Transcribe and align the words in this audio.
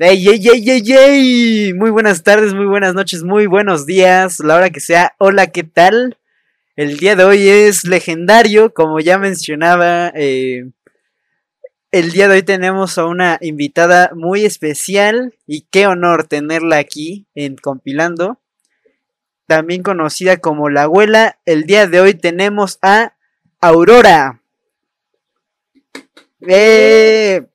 ¡Ey, 0.00 0.28
ey, 0.28 0.48
ey, 0.48 0.70
ey, 0.70 0.92
ey! 0.92 1.74
Muy 1.74 1.90
buenas 1.90 2.22
tardes, 2.22 2.54
muy 2.54 2.66
buenas 2.66 2.94
noches, 2.94 3.24
muy 3.24 3.48
buenos 3.48 3.84
días, 3.84 4.38
la 4.38 4.54
hora 4.54 4.70
que 4.70 4.78
sea. 4.78 5.16
Hola, 5.18 5.48
¿qué 5.48 5.64
tal? 5.64 6.18
El 6.76 6.98
día 6.98 7.16
de 7.16 7.24
hoy 7.24 7.48
es 7.48 7.82
legendario, 7.82 8.72
como 8.72 9.00
ya 9.00 9.18
mencionaba. 9.18 10.12
Eh, 10.14 10.70
el 11.90 12.12
día 12.12 12.28
de 12.28 12.36
hoy 12.36 12.42
tenemos 12.44 12.96
a 12.96 13.06
una 13.06 13.38
invitada 13.40 14.12
muy 14.14 14.44
especial 14.44 15.34
y 15.48 15.62
qué 15.62 15.88
honor 15.88 16.28
tenerla 16.28 16.78
aquí 16.78 17.26
en 17.34 17.56
Compilando. 17.56 18.38
También 19.48 19.82
conocida 19.82 20.36
como 20.36 20.70
la 20.70 20.84
abuela. 20.84 21.40
El 21.44 21.64
día 21.64 21.88
de 21.88 22.00
hoy 22.00 22.14
tenemos 22.14 22.78
a 22.82 23.16
Aurora. 23.60 24.42
¡Eh! 26.46 27.48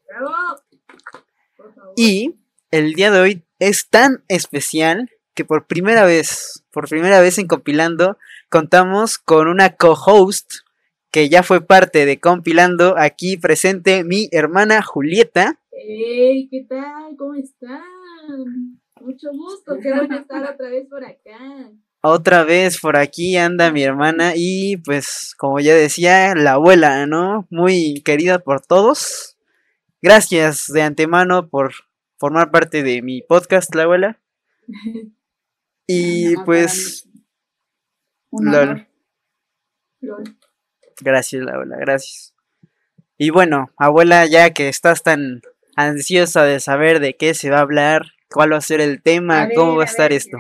Y 1.96 2.36
el 2.72 2.94
día 2.94 3.12
de 3.12 3.20
hoy 3.20 3.44
es 3.60 3.90
tan 3.90 4.24
especial 4.28 5.12
que 5.36 5.46
por 5.46 5.68
primera 5.68 6.06
vez, 6.06 6.64
por 6.72 6.88
primera 6.88 7.22
vez 7.22 7.38
en 7.38 7.48
Compilando, 7.48 8.18
contamos 8.50 9.18
con 9.18 9.48
una 9.48 9.76
co-host 9.76 10.52
que 11.12 11.30
ya 11.30 11.44
fue 11.44 11.62
parte 11.62 12.06
de 12.06 12.20
Compilando, 12.20 12.96
aquí 12.98 13.38
presente 13.38 14.04
mi 14.04 14.28
hermana 14.32 14.82
Julieta. 14.82 15.60
¡Hey! 15.72 16.48
¿Qué 16.50 16.66
tal? 16.68 17.16
¿Cómo 17.18 17.36
están? 17.36 17.82
Mucho 19.00 19.30
gusto, 19.32 19.78
qué 19.82 19.94
bueno 19.94 20.18
estar 20.18 20.44
otra 20.44 20.70
vez 20.70 20.88
por 20.90 21.04
acá. 21.04 21.72
Otra 22.02 22.44
vez 22.44 22.80
por 22.80 22.98
aquí 22.98 23.38
anda 23.38 23.72
mi 23.72 23.84
hermana 23.84 24.34
y 24.36 24.78
pues 24.78 25.36
como 25.38 25.60
ya 25.60 25.76
decía, 25.76 26.34
la 26.36 26.54
abuela, 26.54 27.06
¿no? 27.06 27.48
Muy 27.50 28.02
querida 28.04 28.40
por 28.40 28.62
todos. 28.62 29.33
Gracias 30.04 30.68
de 30.68 30.82
antemano 30.82 31.48
por 31.48 31.76
formar 32.20 32.52
parte 32.52 32.84
de 32.84 33.02
mi 33.02 33.22
podcast, 33.22 33.74
la 33.74 33.84
abuela. 33.84 34.20
Y 35.88 36.36
pues... 36.46 37.08
Un 38.30 38.86
Gracias, 41.00 41.42
la 41.44 41.54
abuela, 41.54 41.78
gracias. 41.78 42.36
Y 43.18 43.30
bueno, 43.30 43.72
abuela, 43.78 44.26
ya 44.26 44.52
que 44.52 44.68
estás 44.68 45.04
tan 45.04 45.42
ansiosa 45.78 46.44
de 46.44 46.60
saber 46.60 47.00
de 47.00 47.16
qué 47.16 47.34
se 47.34 47.50
va 47.50 47.60
a 47.60 47.62
hablar, 47.62 48.08
cuál 48.30 48.52
va 48.54 48.58
a 48.58 48.62
ser 48.62 48.82
el 48.82 49.02
tema, 49.02 49.48
cómo 49.56 49.76
va 49.76 49.84
a 49.84 49.88
estar 49.88 50.12
esto. 50.12 50.38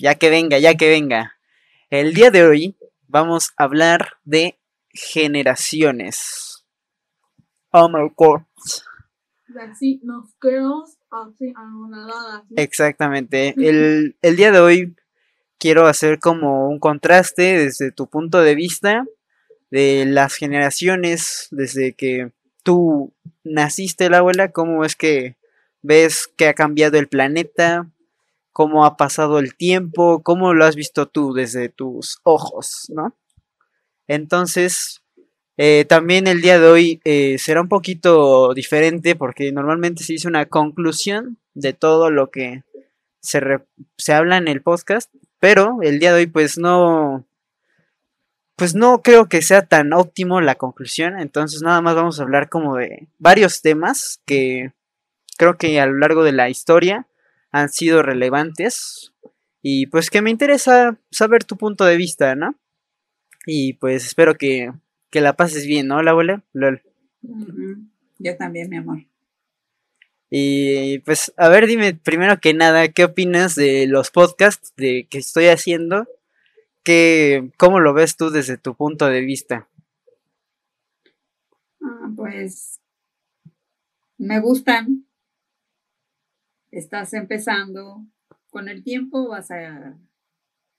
Ya 0.00 0.14
que 0.14 0.30
venga, 0.30 0.58
ya 0.58 0.76
que 0.76 0.88
venga. 0.88 1.34
El 1.90 2.14
día 2.14 2.30
de 2.30 2.44
hoy 2.44 2.76
vamos 3.08 3.50
a 3.56 3.64
hablar 3.64 4.14
de 4.24 4.60
generaciones. 4.92 6.47
Oh 7.72 7.88
my 7.88 8.10
god. 8.16 8.42
Exactamente. 12.56 13.54
El, 13.56 14.16
el 14.22 14.36
día 14.36 14.52
de 14.52 14.60
hoy 14.60 14.96
quiero 15.58 15.86
hacer 15.86 16.18
como 16.20 16.68
un 16.68 16.78
contraste 16.78 17.58
desde 17.58 17.92
tu 17.92 18.08
punto 18.08 18.40
de 18.40 18.54
vista 18.54 19.04
de 19.70 20.04
las 20.06 20.34
generaciones, 20.34 21.48
desde 21.50 21.94
que 21.94 22.32
tú 22.62 23.14
naciste, 23.44 24.10
la 24.10 24.18
abuela, 24.18 24.52
cómo 24.52 24.84
es 24.84 24.96
que 24.96 25.36
ves 25.82 26.28
que 26.36 26.48
ha 26.48 26.54
cambiado 26.54 26.98
el 26.98 27.08
planeta, 27.08 27.90
cómo 28.52 28.84
ha 28.84 28.96
pasado 28.96 29.38
el 29.38 29.54
tiempo, 29.54 30.22
cómo 30.22 30.54
lo 30.54 30.64
has 30.64 30.76
visto 30.76 31.06
tú 31.06 31.32
desde 31.32 31.68
tus 31.68 32.18
ojos, 32.22 32.86
¿no? 32.88 33.16
Entonces, 34.06 35.02
eh, 35.58 35.84
también 35.86 36.28
el 36.28 36.40
día 36.40 36.60
de 36.60 36.68
hoy 36.68 37.00
eh, 37.04 37.36
será 37.38 37.60
un 37.60 37.68
poquito 37.68 38.54
diferente 38.54 39.16
porque 39.16 39.50
normalmente 39.50 40.04
se 40.04 40.12
dice 40.12 40.28
una 40.28 40.46
conclusión 40.46 41.36
de 41.54 41.72
todo 41.72 42.10
lo 42.10 42.30
que 42.30 42.62
se, 43.20 43.42
se 43.96 44.12
habla 44.12 44.36
en 44.36 44.46
el 44.46 44.62
podcast, 44.62 45.12
pero 45.40 45.78
el 45.82 45.98
día 45.98 46.12
de 46.12 46.20
hoy 46.20 46.26
pues 46.26 46.58
no, 46.58 47.26
pues 48.54 48.76
no 48.76 49.02
creo 49.02 49.28
que 49.28 49.42
sea 49.42 49.66
tan 49.66 49.92
óptimo 49.92 50.40
la 50.40 50.54
conclusión, 50.54 51.18
entonces 51.18 51.60
nada 51.60 51.80
más 51.80 51.96
vamos 51.96 52.20
a 52.20 52.22
hablar 52.22 52.48
como 52.48 52.76
de 52.76 53.08
varios 53.18 53.60
temas 53.60 54.20
que 54.26 54.72
creo 55.38 55.58
que 55.58 55.80
a 55.80 55.86
lo 55.86 55.98
largo 55.98 56.22
de 56.22 56.32
la 56.32 56.48
historia 56.48 57.08
han 57.50 57.68
sido 57.68 58.02
relevantes 58.02 59.12
y 59.60 59.86
pues 59.86 60.08
que 60.08 60.22
me 60.22 60.30
interesa 60.30 60.98
saber 61.10 61.42
tu 61.42 61.56
punto 61.56 61.84
de 61.84 61.96
vista, 61.96 62.36
¿no? 62.36 62.54
Y 63.46 63.72
pues 63.74 64.04
espero 64.04 64.36
que, 64.36 64.72
que 65.10 65.20
la 65.20 65.34
pases 65.34 65.66
bien, 65.66 65.88
¿no, 65.88 66.02
la 66.02 66.12
abuela? 66.12 66.44
LOL. 66.52 66.82
Yo 68.18 68.36
también, 68.36 68.68
mi 68.68 68.76
amor. 68.76 69.04
Y 70.30 70.98
pues, 71.00 71.32
a 71.36 71.48
ver, 71.48 71.66
dime 71.66 71.94
primero 71.94 72.38
que 72.38 72.52
nada, 72.52 72.88
¿qué 72.88 73.04
opinas 73.04 73.54
de 73.54 73.86
los 73.86 74.10
podcasts 74.10 74.74
de, 74.76 75.06
que 75.08 75.18
estoy 75.18 75.46
haciendo? 75.46 76.06
¿Qué, 76.82 77.50
¿Cómo 77.56 77.80
lo 77.80 77.94
ves 77.94 78.16
tú 78.16 78.30
desde 78.30 78.58
tu 78.58 78.74
punto 78.74 79.06
de 79.06 79.20
vista? 79.22 79.68
Ah, 81.82 82.10
pues 82.14 82.80
me 84.18 84.40
gustan, 84.40 85.06
estás 86.70 87.14
empezando, 87.14 88.04
con 88.50 88.68
el 88.68 88.82
tiempo 88.82 89.28
vas 89.28 89.50
a 89.50 89.96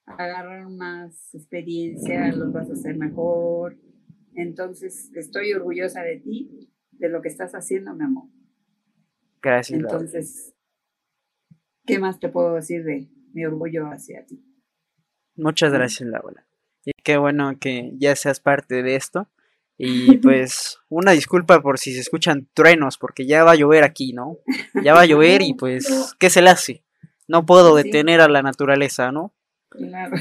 agarrar 0.06 0.70
más 0.70 1.34
experiencia, 1.34 2.32
los 2.34 2.52
vas 2.52 2.70
a 2.70 2.74
hacer 2.74 2.98
mejor. 2.98 3.78
Entonces, 4.40 5.12
estoy 5.16 5.52
orgullosa 5.52 6.02
de 6.02 6.18
ti, 6.18 6.72
de 6.92 7.10
lo 7.10 7.22
que 7.22 7.28
estás 7.28 7.52
haciendo, 7.52 7.94
mi 7.94 8.06
amor. 8.06 8.30
Gracias. 9.42 9.78
Entonces, 9.78 10.56
¿qué 11.86 12.00
más 12.00 12.22
te 12.22 12.30
puedo 12.30 12.56
decir 12.56 12.86
de 12.86 13.10
mi 13.34 13.46
orgullo 13.46 13.88
hacia 13.88 14.26
ti? 14.26 14.42
Muchas 15.36 15.74
gracias, 15.74 16.08
Laura. 16.08 16.48
Y 16.86 16.94
qué 17.04 17.18
bueno 17.18 17.60
que 17.60 17.92
ya 17.98 18.16
seas 18.16 18.40
parte 18.40 18.82
de 18.82 18.96
esto. 18.96 19.30
Y 19.78 20.18
pues 20.24 20.80
una 20.88 21.12
disculpa 21.12 21.62
por 21.62 21.78
si 21.78 21.94
se 21.94 22.00
escuchan 22.00 22.48
truenos, 22.54 22.98
porque 22.98 23.28
ya 23.28 23.44
va 23.44 23.52
a 23.52 23.56
llover 23.56 23.84
aquí, 23.84 24.14
¿no? 24.14 24.38
Ya 24.82 24.94
va 24.94 25.02
a 25.02 25.06
llover 25.06 25.42
y 25.42 25.54
pues, 25.54 26.16
¿qué 26.20 26.30
se 26.30 26.42
le 26.42 26.50
hace? 26.50 26.86
No 27.28 27.46
puedo 27.46 27.76
detener 27.76 28.22
a 28.22 28.30
la 28.30 28.42
naturaleza, 28.42 29.12
¿no? 29.12 29.34
Claro. 29.68 30.16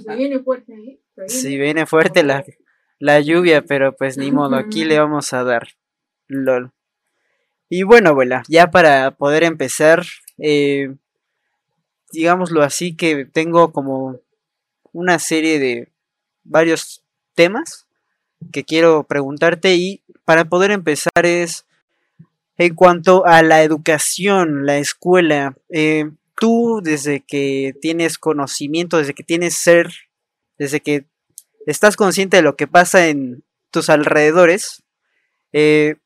se 0.00 0.16
viene 0.16 0.38
fuerte, 0.38 0.72
¿eh? 0.72 1.00
Si 1.26 1.58
viene 1.58 1.84
fuerte 1.84 2.22
la, 2.22 2.42
la 2.98 3.20
lluvia, 3.20 3.62
pero 3.62 3.96
pues 3.96 4.18
ni 4.18 4.30
modo, 4.32 4.56
aquí 4.56 4.84
le 4.84 4.98
vamos 4.98 5.32
a 5.32 5.44
dar. 5.44 5.68
LOL. 6.28 6.72
Y 7.68 7.82
bueno, 7.82 8.10
abuela, 8.10 8.42
ya 8.48 8.70
para 8.70 9.10
poder 9.12 9.44
empezar, 9.44 10.04
eh, 10.38 10.94
digámoslo 12.12 12.62
así, 12.62 12.96
que 12.96 13.24
tengo 13.24 13.72
como 13.72 14.20
una 14.92 15.18
serie 15.18 15.58
de 15.58 15.92
varios 16.44 17.02
temas 17.34 17.86
que 18.52 18.64
quiero 18.64 19.04
preguntarte 19.04 19.74
y 19.74 20.02
para 20.24 20.46
poder 20.46 20.70
empezar 20.70 21.24
es 21.24 21.66
en 22.56 22.74
cuanto 22.74 23.24
a 23.26 23.42
la 23.42 23.62
educación, 23.62 24.66
la 24.66 24.78
escuela, 24.78 25.56
eh, 25.68 26.10
tú 26.34 26.80
desde 26.82 27.20
que 27.20 27.74
tienes 27.80 28.18
conocimiento, 28.18 28.98
desde 28.98 29.14
que 29.14 29.22
tienes 29.22 29.54
ser, 29.54 29.92
desde 30.58 30.80
que 30.80 31.06
estás 31.68 31.96
consciente 31.96 32.38
de 32.38 32.42
lo 32.42 32.56
que 32.56 32.66
pasa 32.66 33.08
en 33.08 33.44
tus 33.70 33.90
alrededores, 33.90 34.82
eh, 35.52 35.96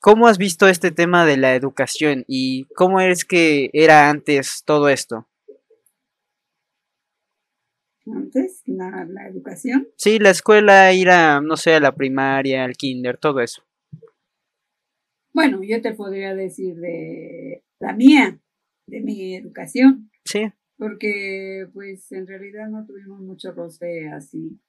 ¿cómo 0.00 0.26
has 0.26 0.38
visto 0.38 0.66
este 0.66 0.90
tema 0.92 1.26
de 1.26 1.36
la 1.36 1.54
educación 1.54 2.24
y 2.26 2.64
cómo 2.74 3.00
es 3.00 3.26
que 3.26 3.68
era 3.74 4.08
antes 4.08 4.62
todo 4.64 4.88
esto? 4.88 5.28
Antes, 8.06 8.62
la, 8.64 9.06
la 9.08 9.28
educación. 9.28 9.88
Sí, 9.96 10.18
la 10.18 10.30
escuela, 10.30 10.92
ir 10.94 11.10
a, 11.10 11.40
no 11.42 11.58
sé, 11.58 11.74
a 11.74 11.80
la 11.80 11.94
primaria, 11.94 12.64
al 12.64 12.74
kinder, 12.74 13.18
todo 13.18 13.40
eso. 13.40 13.62
Bueno, 15.34 15.62
yo 15.62 15.82
te 15.82 15.92
podría 15.92 16.34
decir 16.34 16.76
de 16.76 17.62
la 17.78 17.92
mía, 17.92 18.38
de 18.86 19.00
mi 19.00 19.36
educación. 19.36 20.10
Sí. 20.24 20.50
Porque, 20.78 21.66
pues, 21.74 22.10
en 22.12 22.26
realidad 22.26 22.68
no 22.68 22.86
tuvimos 22.86 23.20
mucho 23.20 23.52
roce 23.52 24.08
así 24.08 24.60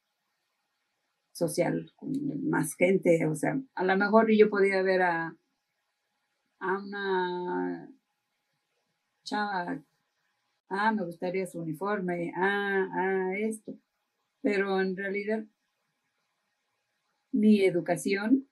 social 1.36 1.92
con 1.96 2.12
más 2.50 2.76
gente. 2.76 3.28
O 3.28 3.36
sea, 3.36 3.62
a 3.76 3.84
lo 3.84 3.98
mejor 3.98 4.32
yo 4.32 4.50
podía 4.50 4.82
ver 4.82 5.02
a, 5.04 5.36
a 6.60 6.80
una 6.80 7.90
chava 9.24 9.84
ah, 10.70 10.92
me 10.92 11.04
gustaría 11.06 11.46
su 11.48 11.60
uniforme, 11.60 12.34
ah, 12.36 12.88
ah, 12.94 13.34
esto. 13.38 13.78
Pero 14.42 14.82
en 14.82 14.96
realidad 14.98 15.46
mi 17.32 17.64
educación 17.64 18.48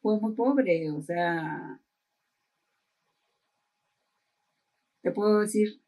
fue 0.00 0.20
muy 0.20 0.34
pobre, 0.34 0.90
o 0.90 1.02
sea, 1.02 1.80
te 5.02 5.10
puedo 5.12 5.40
decir, 5.40 5.80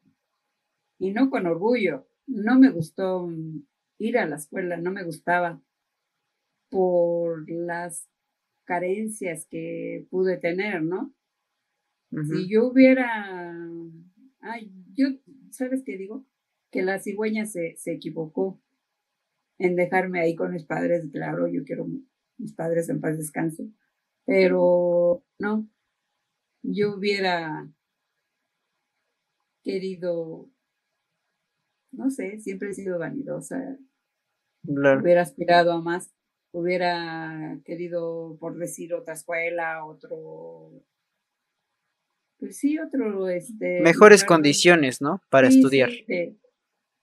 y 0.99 1.11
no 1.11 1.29
con 1.29 1.45
orgullo, 1.45 2.07
no 2.27 2.59
me 2.59 2.69
gustó 2.71 3.29
ir 3.97 4.17
a 4.17 4.25
la 4.25 4.35
escuela, 4.37 4.77
no 4.77 4.91
me 4.91 5.03
gustaba 5.03 5.61
por 6.71 7.47
las 7.51 8.09
carencias 8.65 9.45
que 9.45 10.07
pude 10.09 10.37
tener, 10.37 10.81
¿no? 10.81 11.13
Si 12.09 12.49
yo 12.49 12.67
hubiera, 12.67 13.53
ay, 14.41 14.71
yo, 14.95 15.07
¿sabes 15.51 15.83
qué 15.85 15.97
digo? 15.97 16.25
Que 16.71 16.81
la 16.81 16.99
cigüeña 16.99 17.45
se, 17.45 17.75
se 17.77 17.93
equivocó 17.93 18.61
en 19.57 19.75
dejarme 19.75 20.19
ahí 20.19 20.35
con 20.35 20.51
mis 20.51 20.65
padres, 20.65 21.07
claro, 21.11 21.47
yo 21.47 21.63
quiero 21.63 21.87
mis 22.37 22.53
padres 22.53 22.89
en 22.89 22.99
paz 22.99 23.17
descansen, 23.17 23.77
pero 24.25 25.23
no, 25.39 25.69
yo 26.63 26.95
hubiera 26.95 27.69
querido, 29.63 30.49
no 31.91 32.09
sé, 32.09 32.39
siempre 32.39 32.69
he 32.69 32.73
sido 32.73 32.99
vanidosa, 32.99 33.77
Claro. 34.63 35.01
hubiera 35.01 35.21
aspirado 35.21 35.71
a 35.71 35.81
más, 35.81 36.11
hubiera 36.51 37.57
querido, 37.65 38.37
por 38.39 38.57
decir, 38.57 38.93
otra 38.93 39.13
escuela, 39.13 39.85
otro, 39.85 40.71
pues 42.39 42.57
sí, 42.57 42.77
otro, 42.79 43.29
este... 43.29 43.81
Mejores 43.81 44.23
condiciones, 44.23 45.01
¿no? 45.01 45.21
Para 45.29 45.49
Sí, 45.49 45.57
estudiar. 45.57 45.89
sí, 45.91 46.03
sí. 46.07 46.37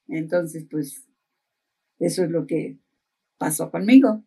Entonces, 0.09 0.67
pues, 0.71 1.07
eso 1.99 2.25
es 2.25 2.31
lo 2.31 2.47
que 2.47 2.79
pasó 3.39 3.71
conmigo. 3.71 4.23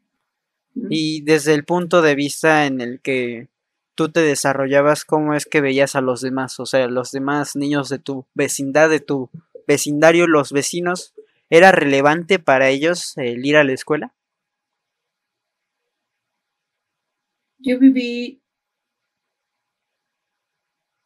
Y 0.89 1.21
desde 1.23 1.53
el 1.53 1.65
punto 1.65 2.01
de 2.01 2.15
vista 2.15 2.65
en 2.65 2.79
el 2.79 3.01
que 3.01 3.49
tú 3.95 4.09
te 4.09 4.21
desarrollabas, 4.21 5.03
¿cómo 5.03 5.33
es 5.33 5.45
que 5.45 5.59
veías 5.59 5.95
a 5.95 6.01
los 6.01 6.21
demás? 6.21 6.59
O 6.59 6.65
sea, 6.65 6.87
los 6.87 7.11
demás 7.11 7.55
niños 7.55 7.89
de 7.89 7.99
tu 7.99 8.25
vecindad, 8.33 8.89
de 8.89 9.01
tu 9.01 9.29
vecindario, 9.67 10.27
los 10.27 10.53
vecinos, 10.53 11.13
¿era 11.49 11.71
relevante 11.73 12.39
para 12.39 12.69
ellos 12.69 13.17
el 13.17 13.45
ir 13.45 13.57
a 13.57 13.63
la 13.65 13.73
escuela? 13.73 14.13
Yo 17.63 17.77
viví 17.79 18.41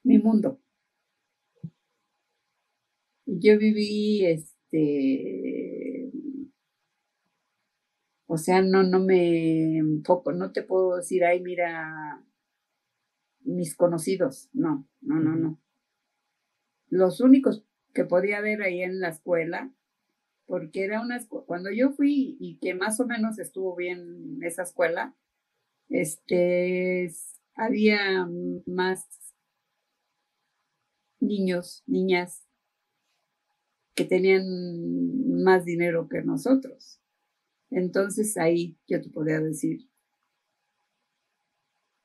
mi 0.06 0.18
mundo. 0.20 0.60
Yo 3.28 3.58
viví, 3.60 4.26
este, 4.26 6.10
o 8.28 8.38
sea, 8.38 8.62
no, 8.62 8.84
no 8.84 9.00
me 9.00 9.78
enfoco, 9.78 10.32
no 10.32 10.52
te 10.52 10.64
puedo 10.64 10.98
decir, 10.98 11.24
ay, 11.26 11.42
mira, 11.42 12.24
mis 13.46 13.76
conocidos, 13.76 14.50
no, 14.52 14.86
no, 15.02 15.20
no, 15.22 15.36
no. 15.38 15.60
Los 16.90 17.22
únicos 17.22 17.64
que 17.94 18.06
podía 18.06 18.42
ver 18.42 18.64
ahí 18.64 18.82
en 18.82 19.00
la 19.00 19.10
escuela, 19.10 19.72
porque 20.48 20.84
era 20.86 21.02
una 21.02 21.18
escuela, 21.18 21.46
cuando 21.48 21.72
yo 21.72 21.92
fui 21.92 22.38
y 22.40 22.58
que 22.60 22.76
más 22.76 23.00
o 23.00 23.08
menos 23.08 23.40
estuvo 23.40 23.76
bien 23.76 24.40
esa 24.44 24.64
escuela, 24.64 25.16
este, 25.90 27.12
había 27.56 28.28
más 28.66 29.08
niños, 31.20 31.84
niñas 31.88 32.46
que 33.96 34.06
tenían 34.06 34.44
más 35.44 35.66
dinero 35.66 36.08
que 36.10 36.22
nosotros. 36.22 37.00
Entonces 37.72 38.38
ahí 38.38 38.78
yo 38.88 39.02
te 39.02 39.10
podría 39.10 39.40
decir, 39.40 39.90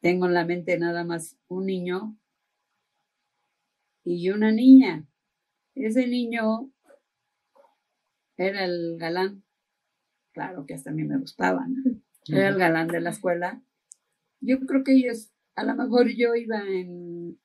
tengo 0.01 0.27
en 0.27 0.35
la 0.35 0.45
mente 0.45 0.79
nada 0.79 1.05
más 1.05 1.37
un 1.49 1.67
niño 1.67 2.17
y 4.05 4.31
una 4.31 4.51
niña. 4.51 5.07
Ese 5.75 6.07
niño 6.07 6.73
era 8.37 8.65
el 8.65 8.97
galán. 8.99 9.45
Claro 10.33 10.65
que 10.65 10.75
hasta 10.75 10.91
a 10.91 10.93
mí 10.93 11.05
me 11.05 11.19
gustaba, 11.19 11.67
¿no? 11.69 12.01
Era 12.29 12.49
el 12.49 12.59
galán 12.59 12.89
de 12.89 13.01
la 13.01 13.11
escuela. 13.11 13.63
Yo 14.41 14.59
creo 14.67 14.85
que 14.85 14.93
ellos, 14.93 15.31
a 15.57 15.65
lo 15.65 15.75
mejor 15.75 16.09
yo 16.15 16.35
iba 16.35 16.61
en 16.69 17.39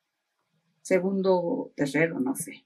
segundo, 0.82 1.74
tercero, 1.76 2.20
no 2.20 2.36
sé. 2.36 2.66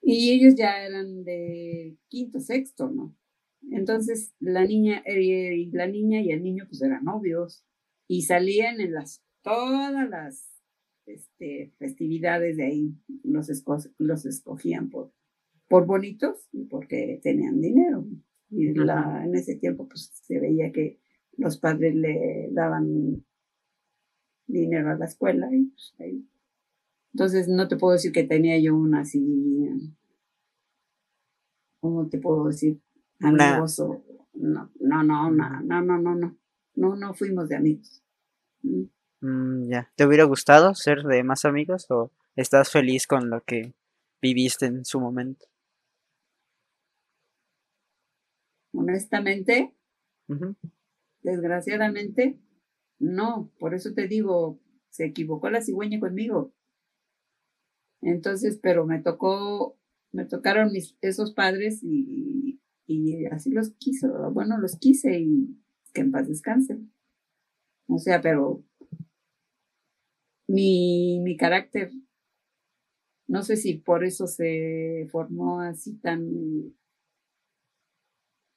Y 0.00 0.32
ellos 0.32 0.54
ya 0.56 0.84
eran 0.84 1.24
de 1.24 1.96
quinto, 2.08 2.40
sexto, 2.40 2.90
¿no? 2.90 3.14
Entonces 3.70 4.34
la 4.40 4.64
niña 4.64 5.02
eh, 5.06 5.54
y 5.56 5.70
la 5.70 5.86
niña 5.86 6.20
y 6.20 6.30
el 6.32 6.42
niño 6.42 6.64
pues 6.68 6.82
eran 6.82 7.04
novios 7.04 7.64
y 8.08 8.22
salían 8.22 8.80
en 8.80 8.92
las 8.94 9.22
todas 9.42 10.08
las 10.10 10.48
este, 11.06 11.72
festividades 11.78 12.56
de 12.56 12.64
ahí 12.66 12.94
los, 13.22 13.48
esco- 13.50 13.92
los 13.98 14.26
escogían 14.26 14.90
por, 14.90 15.12
por 15.68 15.86
bonitos 15.86 16.48
y 16.52 16.64
porque 16.66 17.20
tenían 17.22 17.60
dinero. 17.60 18.06
Y 18.50 18.74
la, 18.74 19.22
en 19.24 19.34
ese 19.36 19.56
tiempo 19.56 19.88
pues 19.88 20.10
se 20.14 20.40
veía 20.40 20.72
que 20.72 21.00
los 21.36 21.58
padres 21.58 21.94
le 21.94 22.48
daban 22.52 23.24
dinero 24.46 24.90
a 24.90 24.94
la 24.96 25.06
escuela 25.06 25.48
y 25.52 25.64
pues, 25.66 25.94
ahí. 25.98 26.24
Entonces 27.14 27.48
no 27.48 27.68
te 27.68 27.76
puedo 27.76 27.94
decir 27.94 28.12
que 28.12 28.24
tenía 28.24 28.58
yo 28.60 28.76
una 28.76 29.00
así, 29.00 29.20
¿cómo 31.80 32.08
te 32.08 32.18
puedo 32.18 32.46
decir? 32.46 32.80
Amigos 33.20 33.78
o- 33.80 34.02
no, 34.34 34.70
no, 34.80 35.02
no, 35.02 35.30
no, 35.30 35.60
no, 35.62 35.82
no, 35.82 35.98
no, 35.98 36.14
no, 36.14 36.36
no, 36.74 36.96
no 36.96 37.14
fuimos 37.14 37.48
de 37.48 37.56
amigos. 37.56 38.02
Mm. 38.62 38.84
Mm, 39.20 39.68
ya. 39.70 39.90
¿Te 39.94 40.04
hubiera 40.06 40.24
gustado 40.24 40.74
ser 40.74 41.02
de 41.02 41.22
más 41.22 41.44
amigos 41.44 41.86
o 41.90 42.10
estás 42.36 42.70
feliz 42.70 43.06
con 43.06 43.30
lo 43.30 43.40
que 43.42 43.74
viviste 44.20 44.66
en 44.66 44.84
su 44.84 45.00
momento? 45.00 45.46
Honestamente. 48.74 49.72
Desgraciadamente, 51.22 52.38
no, 52.98 53.50
por 53.58 53.74
eso 53.74 53.94
te 53.94 54.06
digo, 54.06 54.60
se 54.90 55.06
equivocó 55.06 55.50
la 55.50 55.62
cigüeña 55.62 55.98
conmigo. 56.00 56.52
Entonces, 58.00 58.58
pero 58.62 58.86
me 58.86 59.00
tocó, 59.00 59.78
me 60.12 60.24
tocaron 60.24 60.72
mis, 60.72 60.96
esos 61.00 61.32
padres 61.32 61.80
y, 61.82 62.60
y 62.86 63.26
así 63.26 63.50
los 63.50 63.70
quiso, 63.78 64.08
bueno, 64.32 64.58
los 64.58 64.76
quise 64.78 65.20
y 65.20 65.56
que 65.92 66.00
en 66.02 66.10
paz 66.10 66.28
descansen. 66.28 66.92
O 67.86 67.98
sea, 67.98 68.20
pero 68.20 68.64
mi, 70.48 71.20
mi 71.20 71.36
carácter, 71.36 71.92
no 73.26 73.42
sé 73.42 73.56
si 73.56 73.74
por 73.74 74.04
eso 74.04 74.26
se 74.26 75.08
formó 75.10 75.60
así 75.60 75.94
tan 75.98 76.74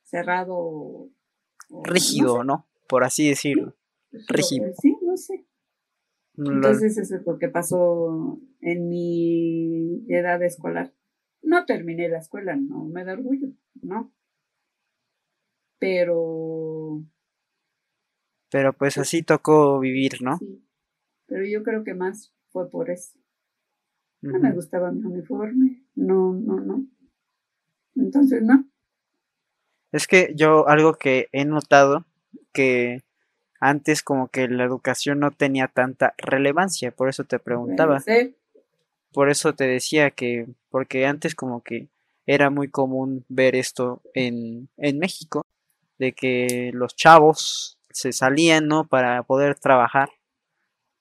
cerrado 0.03 1.09
Rígido. 1.69 2.43
¿no? 2.43 2.67
Por 2.87 3.03
así 3.03 3.27
decirlo. 3.29 3.75
rígido. 4.27 4.71
Sí, 4.81 4.95
no 5.01 5.17
sé. 5.17 5.45
Lo- 6.35 6.51
Entonces 6.55 6.97
eso 6.97 7.15
es 7.15 7.25
lo 7.25 7.37
que 7.39 7.47
pasó 7.49 8.39
en 8.61 8.89
mi 8.89 10.05
edad 10.09 10.41
escolar. 10.43 10.93
No 11.41 11.65
terminé 11.65 12.09
la 12.09 12.17
escuela, 12.19 12.55
no 12.55 12.85
me 12.85 13.05
da 13.05 13.13
orgullo, 13.13 13.49
¿no? 13.81 14.11
Pero 15.79 17.03
Pero 18.49 18.73
pues 18.73 18.97
así 18.97 19.23
tocó 19.23 19.79
vivir, 19.79 20.21
¿no? 20.21 20.37
sí, 20.37 20.65
pero 21.25 21.45
yo 21.45 21.63
creo 21.63 21.83
que 21.83 21.93
más 21.93 22.33
fue 22.49 22.69
por 22.69 22.89
eso. 22.89 23.19
No 24.21 24.39
me 24.39 24.53
gustaba 24.53 24.91
mi 24.91 25.03
uniforme, 25.03 25.85
no, 25.93 26.33
no, 26.33 26.59
no. 26.59 26.87
Entonces, 27.95 28.41
no. 28.41 28.67
Es 29.95 30.07
que 30.07 30.33
yo 30.35 30.67
algo 30.67 30.95
que 30.95 31.29
he 31.31 31.45
notado 31.45 32.03
que 32.51 33.03
antes 33.61 34.03
como 34.03 34.27
que 34.27 34.49
la 34.49 34.65
educación 34.65 35.21
no 35.21 35.31
tenía 35.31 35.69
tanta 35.69 36.13
relevancia, 36.17 36.91
por 36.91 37.07
eso 37.07 37.23
te 37.23 37.39
preguntaba, 37.39 38.03
por 39.13 39.29
eso 39.29 39.55
te 39.55 39.65
decía 39.65 40.11
que, 40.11 40.47
porque 40.69 41.05
antes 41.05 41.33
como 41.33 41.63
que 41.63 41.87
era 42.25 42.49
muy 42.49 42.67
común 42.67 43.23
ver 43.29 43.55
esto 43.55 44.01
en, 44.13 44.67
en 44.75 44.99
México, 44.99 45.45
de 45.97 46.11
que 46.11 46.71
los 46.73 46.97
chavos 46.97 47.79
se 47.89 48.11
salían, 48.11 48.67
¿no? 48.67 48.85
Para 48.85 49.23
poder 49.23 49.57
trabajar 49.57 50.09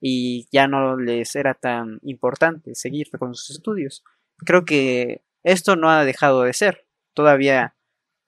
y 0.00 0.46
ya 0.52 0.68
no 0.68 0.96
les 0.96 1.34
era 1.34 1.54
tan 1.54 1.98
importante 2.02 2.76
seguir 2.76 3.10
con 3.18 3.34
sus 3.34 3.56
estudios. 3.56 4.04
Creo 4.36 4.64
que 4.64 5.24
esto 5.42 5.74
no 5.74 5.90
ha 5.90 6.04
dejado 6.04 6.44
de 6.44 6.52
ser. 6.52 6.86
Todavía 7.12 7.74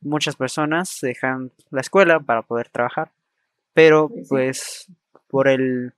muchas 0.07 0.37
personas 0.37 0.99
dejan 1.03 1.51
la 1.71 1.81
escuela 1.81 2.21
para 2.21 2.43
poder 2.43 2.69
trabajar, 2.69 3.11
pero 3.75 4.11
Pues 4.29 4.87
por 5.29 5.49
el 5.49 5.93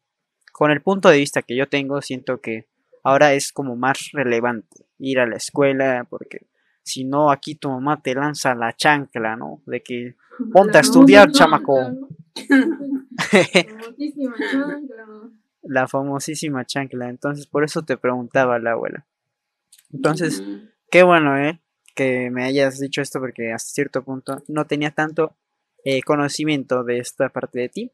con 0.52 0.72
el 0.72 0.80
punto 0.80 1.08
de 1.08 1.18
vista 1.18 1.42
que 1.42 1.54
yo 1.54 1.68
tengo, 1.68 2.02
siento 2.02 2.40
que 2.40 2.66
ahora 3.04 3.32
es 3.34 3.52
como 3.52 3.76
más 3.76 4.10
relevante 4.12 4.86
ir 4.98 5.20
a 5.20 5.26
la 5.26 5.36
escuela 5.36 6.04
porque 6.10 6.46
si 6.82 7.04
no 7.04 7.30
aquí 7.30 7.54
tu 7.54 7.70
mamá 7.70 8.02
te 8.02 8.14
lanza 8.14 8.56
la 8.56 8.74
chancla, 8.74 9.36
¿no? 9.36 9.62
De 9.66 9.82
que 9.82 10.16
Ponte 10.52 10.78
a 10.78 10.80
estudiar, 10.80 11.30
chamaco. 11.32 11.74
la 15.62 15.88
famosísima 15.88 16.64
chancla. 16.64 17.08
Entonces, 17.08 17.46
por 17.46 17.64
eso 17.64 17.82
te 17.82 17.96
preguntaba 17.96 18.58
la 18.58 18.72
abuela. 18.72 19.06
Entonces, 19.92 20.42
qué 20.90 21.02
bueno, 21.02 21.38
¿eh? 21.38 21.60
Que 21.98 22.30
me 22.30 22.44
hayas 22.44 22.78
dicho 22.78 23.02
esto 23.02 23.18
porque 23.18 23.52
hasta 23.52 23.72
cierto 23.72 24.04
punto 24.04 24.44
no 24.46 24.66
tenía 24.68 24.92
tanto 24.92 25.34
eh, 25.82 26.00
conocimiento 26.02 26.84
de 26.84 26.98
esta 26.98 27.28
parte 27.28 27.58
de 27.58 27.68
ti. 27.68 27.92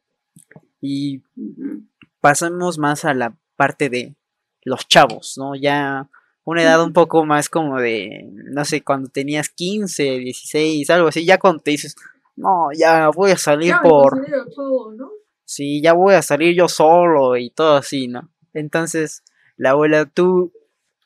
Y 0.83 1.23
ujú. 1.37 1.85
pasemos 2.21 2.77
más 2.77 3.07
a 3.07 3.15
la 3.15 3.35
parte 3.57 3.89
de 3.89 4.15
los 4.63 4.87
chavos, 4.89 5.39
¿no? 5.39 5.55
Ya 5.55 6.11
una 6.45 6.63
edad 6.63 6.85
un 6.85 6.93
poco 6.93 7.25
más 7.25 7.49
como 7.49 7.81
de, 7.81 8.29
no 8.31 8.67
sé, 8.67 8.83
cuando 8.83 9.09
tenías 9.09 9.49
15, 9.49 10.03
16, 10.19 10.91
algo 10.91 11.09
así, 11.09 11.25
ya 11.25 11.39
cuando 11.39 11.63
te 11.63 11.71
dices, 11.71 11.97
no, 12.37 12.69
ya 12.79 13.09
voy 13.09 13.31
a 13.31 13.39
salir 13.39 13.71
Ya 13.71 13.81
por... 13.81 14.23
Sí, 15.47 15.81
ya 15.81 15.95
voy 15.95 16.13
a 16.13 16.21
salir 16.21 16.55
yo 16.55 16.69
solo 16.69 17.39
y 17.39 17.49
todo 17.49 17.77
así, 17.77 18.09
¿no? 18.09 18.31
Entonces, 18.53 19.23
la 19.57 19.71
abuela, 19.71 20.05
tú, 20.05 20.53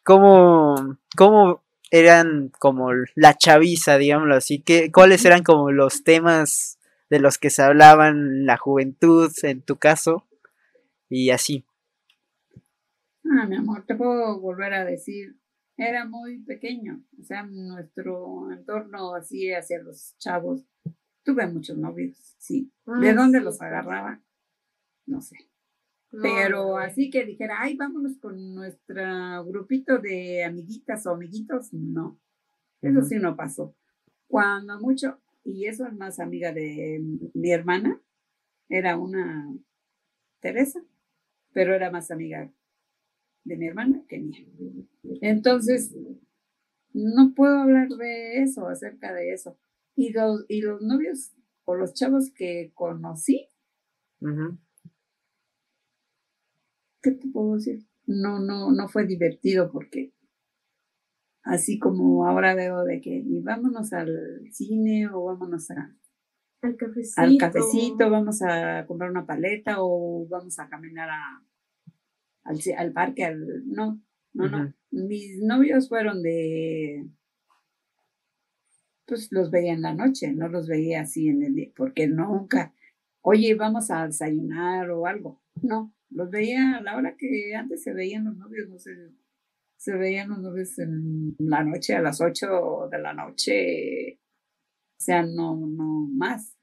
¿cómo, 0.03 0.99
cómo 1.17 1.63
eran 1.91 2.51
como 2.59 2.91
la 3.15 3.35
chaviza, 3.37 3.99
digámoslo 3.99 4.37
así? 4.37 4.61
¿Qué, 4.63 4.91
¿Cuáles 4.93 5.25
eran 5.25 5.43
como 5.43 5.71
los 5.71 6.05
temas 6.05 6.79
de 7.11 7.21
los 7.21 7.39
que 7.39 7.51
se 7.51 7.63
hablaban 7.63 8.47
la 8.47 8.57
juventud, 8.57 9.31
en 9.43 9.63
tu 9.63 9.77
caso? 9.77 10.27
Y 11.09 11.31
así. 11.31 11.65
Ah, 13.25 13.47
mi 13.47 13.57
amor, 13.57 13.85
te 13.87 13.95
puedo 13.95 14.41
volver 14.41 14.73
a 14.75 14.85
decir, 14.85 15.37
era 15.77 16.07
muy 16.07 16.39
pequeño, 16.45 17.03
o 17.21 17.23
sea, 17.25 17.43
nuestro 17.45 18.51
entorno 18.51 19.15
así 19.15 19.53
hacia 19.53 19.83
los 19.83 20.17
chavos. 20.19 20.65
Tuve 21.25 21.47
muchos 21.47 21.77
novios, 21.77 22.17
sí. 22.39 22.73
¿De 22.87 23.11
Ah, 23.11 23.15
dónde 23.15 23.39
sí, 23.39 23.45
los 23.45 23.61
agarraba? 23.61 24.23
No 25.07 25.21
sé. 25.21 25.37
No, 26.11 26.23
Pero 26.23 26.65
no, 26.69 26.79
así 26.79 27.11
que 27.11 27.25
dijera, 27.25 27.57
ay, 27.61 27.77
vámonos 27.77 28.19
con 28.19 28.55
nuestro 28.55 29.45
grupito 29.45 29.99
de 29.99 30.43
amiguitas 30.43 31.07
o 31.07 31.11
amiguitos, 31.11 31.73
no. 31.73 32.19
Eso 32.81 33.03
sí 33.03 33.17
no 33.17 33.37
pasó. 33.37 33.75
Cuando 34.27 34.81
mucho, 34.81 35.21
y 35.45 35.67
eso 35.67 35.87
es 35.87 35.93
más 35.95 36.19
amiga 36.21 36.53
de 36.53 37.03
mi 37.35 37.51
hermana, 37.51 38.01
era 38.69 38.97
una 38.97 39.55
Teresa, 40.41 40.81
pero 41.53 41.75
era 41.75 41.91
más 41.91 42.11
amiga 42.11 42.51
de 43.45 43.57
mi 43.57 43.67
hermana 43.67 44.03
que 44.09 44.19
mía. 44.19 44.47
Entonces, 45.21 45.95
no 46.93 47.35
puedo 47.35 47.59
hablar 47.59 47.89
de 47.89 48.43
eso, 48.43 48.69
acerca 48.69 49.13
de 49.13 49.33
eso. 49.33 49.59
Y 49.95 50.13
los, 50.13 50.45
y 50.49 50.61
los 50.61 50.83
novios 50.83 51.33
o 51.65 51.75
los 51.75 51.95
chavos 51.95 52.31
que 52.31 52.71
conocí. 52.75 53.49
¿Qué 57.09 57.21
te 57.21 57.29
puedo 57.29 57.55
decir? 57.55 57.87
No, 58.07 58.39
no, 58.41 58.71
no 58.73 58.89
fue 58.89 59.07
divertido 59.07 59.71
porque 59.71 60.13
así 61.43 61.79
como 61.79 62.27
ahora 62.27 62.55
veo 62.55 62.85
de 62.85 63.01
que 63.01 63.11
y 63.11 63.41
vámonos 63.41 63.93
al 63.93 64.43
cine 64.51 65.09
o 65.09 65.25
vámonos 65.25 65.71
a, 65.71 65.95
Al 66.63 66.77
cafecito. 66.77 67.21
al 67.21 67.39
cafecito, 67.39 68.11
vamos 68.11 68.43
a 68.43 68.87
comprar 68.87 69.11
una 69.11 69.27
paleta 69.27 69.77
o 69.79 70.27
vamos 70.29 70.59
a 70.59 70.69
caminar 70.69 71.09
a, 71.11 71.45
al, 72.45 72.59
al 72.77 72.93
parque, 72.93 73.25
al, 73.25 73.67
no, 73.67 74.03
no, 74.33 74.49
no. 74.49 74.75
Mis 74.91 75.43
novios 75.43 75.89
fueron 75.89 76.23
de, 76.23 77.07
pues 79.07 79.29
los 79.31 79.51
veía 79.51 79.73
en 79.73 79.83
la 79.83 79.95
noche, 79.95 80.33
no 80.33 80.49
los 80.49 80.67
veía 80.67 81.03
así 81.03 81.29
en 81.29 81.43
el 81.43 81.55
día, 81.55 81.71
porque 81.77 82.07
nunca, 82.09 82.75
oye, 83.23 83.55
vamos 83.55 83.91
a 83.91 84.07
desayunar 84.07 84.91
o 84.91 85.07
algo. 85.07 85.43
No, 85.63 85.95
los 86.11 86.31
veía 86.31 86.77
a 86.77 86.83
la 86.83 86.97
hora 86.97 87.17
que 87.17 87.55
antes 87.55 87.83
se 87.83 87.93
veían 87.93 88.25
los 88.25 88.37
novios, 88.37 88.69
no 88.69 88.79
sé, 88.79 88.91
se 89.77 89.97
veían 89.97 90.31
los 90.31 90.41
novios 90.41 90.79
en 90.79 91.37
la 91.39 91.63
noche, 91.65 91.95
a 91.95 92.03
las 92.03 92.21
8 92.21 92.89
de 92.91 92.99
la 92.99 93.15
noche, 93.15 94.21
o 94.99 95.05
sea, 95.05 95.23
no, 95.23 95.57
no 95.57 96.09
más. 96.13 96.57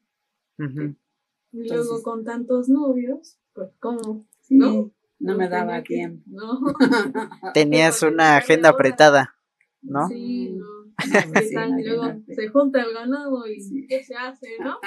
Y 0.57 1.69
luego 1.69 2.03
con 2.03 2.23
tantos 2.23 2.69
novios, 2.69 3.39
pues 3.53 3.71
cómo. 3.79 4.27
Sí, 4.41 4.57
¿No? 4.57 4.91
no, 5.19 5.37
me 5.37 5.47
daba 5.47 5.81
tiempo. 5.83 6.23
No. 6.27 6.59
Tenías 7.53 8.03
una 8.03 8.37
agenda 8.37 8.69
apretada, 8.69 9.35
¿no? 9.81 10.07
Sí, 10.07 10.57
¿Qué 10.97 11.41
sí, 11.49 11.53
tal? 11.53 11.79
Y 11.79 11.83
luego 11.83 12.13
se 12.27 12.47
junta 12.49 12.81
el 12.81 12.93
ganado 12.93 13.47
y. 13.47 13.87
¿qué 13.87 14.03
se 14.03 14.15
hace, 14.15 14.47
no? 14.59 14.77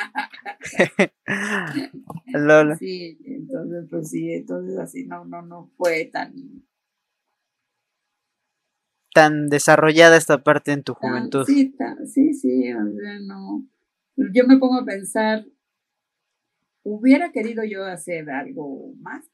Lol. 2.34 2.76
Sí, 2.78 3.18
entonces, 3.24 3.86
pues 3.90 4.10
sí, 4.10 4.32
entonces 4.32 4.78
así 4.78 5.04
no, 5.06 5.24
no, 5.24 5.42
no 5.42 5.70
fue 5.76 6.06
tan, 6.06 6.32
Tan 9.14 9.48
desarrollada 9.48 10.16
esta 10.16 10.42
parte 10.42 10.72
en 10.72 10.82
tu 10.82 10.94
juventud. 10.94 11.44
sí, 11.46 11.74
sí, 12.06 12.34
sí, 12.34 12.72
o 12.72 12.92
sea, 12.92 13.18
no. 13.20 13.66
Yo 14.16 14.46
me 14.46 14.58
pongo 14.58 14.76
a 14.80 14.84
pensar, 14.84 15.46
hubiera 16.82 17.32
querido 17.32 17.64
yo 17.64 17.84
hacer 17.84 18.30
algo 18.30 18.92
más, 19.00 19.24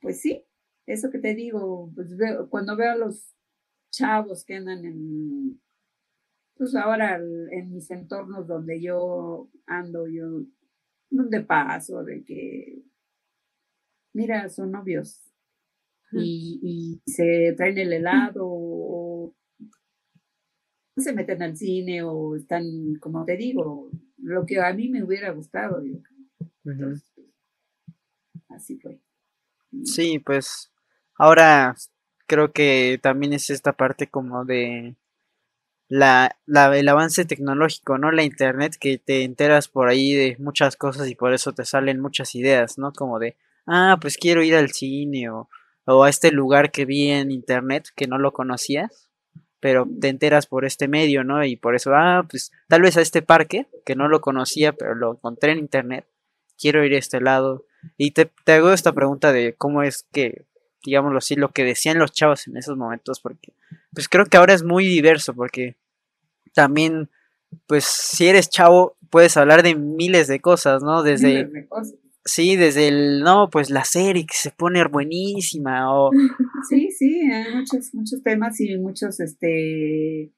pues 0.00 0.20
sí, 0.20 0.44
eso 0.86 1.10
que 1.10 1.18
te 1.18 1.34
digo, 1.34 1.90
pues 1.94 2.16
veo, 2.16 2.48
cuando 2.48 2.76
veo 2.76 2.92
a 2.92 2.96
los 2.96 3.34
chavos 3.90 4.44
que 4.44 4.56
andan 4.56 4.84
en, 4.84 5.60
pues 6.54 6.74
ahora 6.74 7.16
en 7.16 7.72
mis 7.72 7.90
entornos 7.90 8.46
donde 8.46 8.80
yo 8.80 9.50
ando, 9.66 10.06
yo, 10.08 10.42
donde 11.10 11.40
paso, 11.42 12.02
de 12.04 12.24
que, 12.24 12.82
mira, 14.12 14.48
son 14.48 14.72
novios 14.72 15.22
y, 16.12 16.60
y 16.62 17.10
se 17.10 17.54
traen 17.56 17.78
el 17.78 17.92
helado 17.92 18.44
o 18.44 19.34
se 20.96 21.12
meten 21.12 21.42
al 21.42 21.56
cine 21.56 22.02
o 22.02 22.34
están, 22.34 22.64
como 23.00 23.24
te 23.24 23.36
digo, 23.36 23.90
lo 24.18 24.44
que 24.46 24.60
a 24.60 24.72
mí 24.72 24.88
me 24.88 25.04
hubiera 25.04 25.30
gustado, 25.30 25.82
yo. 25.84 25.98
Entonces, 26.64 27.10
pues, 27.14 27.28
así 28.48 28.78
fue. 28.78 29.00
Sí, 29.84 30.18
pues 30.18 30.72
ahora 31.16 31.74
creo 32.28 32.52
que 32.52 33.00
también 33.02 33.32
es 33.34 33.50
esta 33.50 33.74
parte 33.74 34.08
como 34.08 34.44
de 34.46 34.96
la, 35.88 36.36
la- 36.46 36.76
el 36.76 36.88
avance 36.88 37.24
tecnológico, 37.24 37.98
¿no? 37.98 38.12
La 38.12 38.22
internet 38.24 38.76
que 38.78 38.98
te 38.98 39.24
enteras 39.24 39.68
por 39.68 39.88
ahí 39.88 40.14
de 40.14 40.36
muchas 40.38 40.76
cosas 40.76 41.08
y 41.08 41.14
por 41.14 41.32
eso 41.32 41.52
te 41.52 41.64
salen 41.64 42.00
muchas 42.00 42.34
ideas, 42.34 42.78
¿no? 42.78 42.92
Como 42.92 43.18
de, 43.18 43.36
ah, 43.66 43.98
pues 44.00 44.16
quiero 44.18 44.42
ir 44.42 44.54
al 44.56 44.70
cine 44.72 45.30
o, 45.30 45.48
o 45.86 46.04
a 46.04 46.10
este 46.10 46.30
lugar 46.32 46.70
que 46.72 46.84
vi 46.84 47.10
en 47.10 47.30
internet 47.30 47.88
que 47.96 48.06
no 48.06 48.18
lo 48.18 48.32
conocías, 48.32 49.08
pero 49.60 49.86
te 50.00 50.08
enteras 50.08 50.46
por 50.46 50.64
este 50.64 50.88
medio, 50.88 51.24
¿no? 51.24 51.44
Y 51.44 51.56
por 51.56 51.74
eso, 51.74 51.92
ah, 51.94 52.26
pues 52.28 52.52
tal 52.68 52.82
vez 52.82 52.96
a 52.96 53.00
este 53.02 53.22
parque 53.22 53.66
que 53.86 53.96
no 53.96 54.08
lo 54.08 54.20
conocía, 54.20 54.72
pero 54.74 54.94
lo 54.94 55.12
encontré 55.14 55.52
en 55.52 55.58
internet, 55.58 56.06
quiero 56.58 56.84
ir 56.84 56.94
a 56.94 56.98
este 56.98 57.20
lado. 57.20 57.64
Y 57.96 58.10
te, 58.12 58.30
te 58.44 58.52
hago 58.52 58.72
esta 58.72 58.92
pregunta 58.92 59.32
de 59.32 59.54
cómo 59.54 59.82
es 59.82 60.06
que, 60.12 60.46
digámoslo 60.88 61.18
así, 61.18 61.34
lo 61.36 61.50
que 61.50 61.64
decían 61.64 61.98
los 61.98 62.12
chavos 62.12 62.48
en 62.48 62.56
esos 62.56 62.76
momentos, 62.76 63.20
porque 63.20 63.52
pues 63.92 64.08
creo 64.08 64.26
que 64.26 64.36
ahora 64.36 64.54
es 64.54 64.64
muy 64.64 64.86
diverso, 64.86 65.34
porque 65.34 65.76
también, 66.54 67.08
pues 67.66 67.84
si 67.84 68.26
eres 68.26 68.50
chavo, 68.50 68.96
puedes 69.10 69.36
hablar 69.36 69.62
de 69.62 69.74
miles 69.74 70.26
de 70.28 70.40
cosas, 70.40 70.82
¿no? 70.82 71.02
Desde, 71.02 71.28
Miles 71.28 71.52
de 71.52 71.68
cosas. 71.68 71.94
sí, 72.24 72.56
desde 72.56 72.88
el, 72.88 73.20
no, 73.20 73.48
pues 73.50 73.70
la 73.70 73.84
serie 73.84 74.26
que 74.26 74.34
se 74.34 74.50
pone 74.50 74.84
buenísima, 74.84 75.94
o, 75.94 76.10
Sí, 76.68 76.90
sí, 76.90 77.20
hay 77.30 77.54
muchos, 77.54 77.94
muchos 77.94 78.22
temas 78.22 78.60
y 78.60 78.76
muchos 78.78 79.20
este 79.20 80.32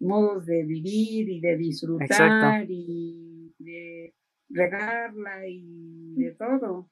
modos 0.00 0.46
de 0.46 0.64
vivir 0.64 1.28
y 1.28 1.40
de 1.40 1.56
disfrutar 1.58 2.64
y 2.68 3.54
de 3.58 4.14
regarla 4.48 5.46
y 5.46 6.14
de 6.16 6.32
todo. 6.32 6.90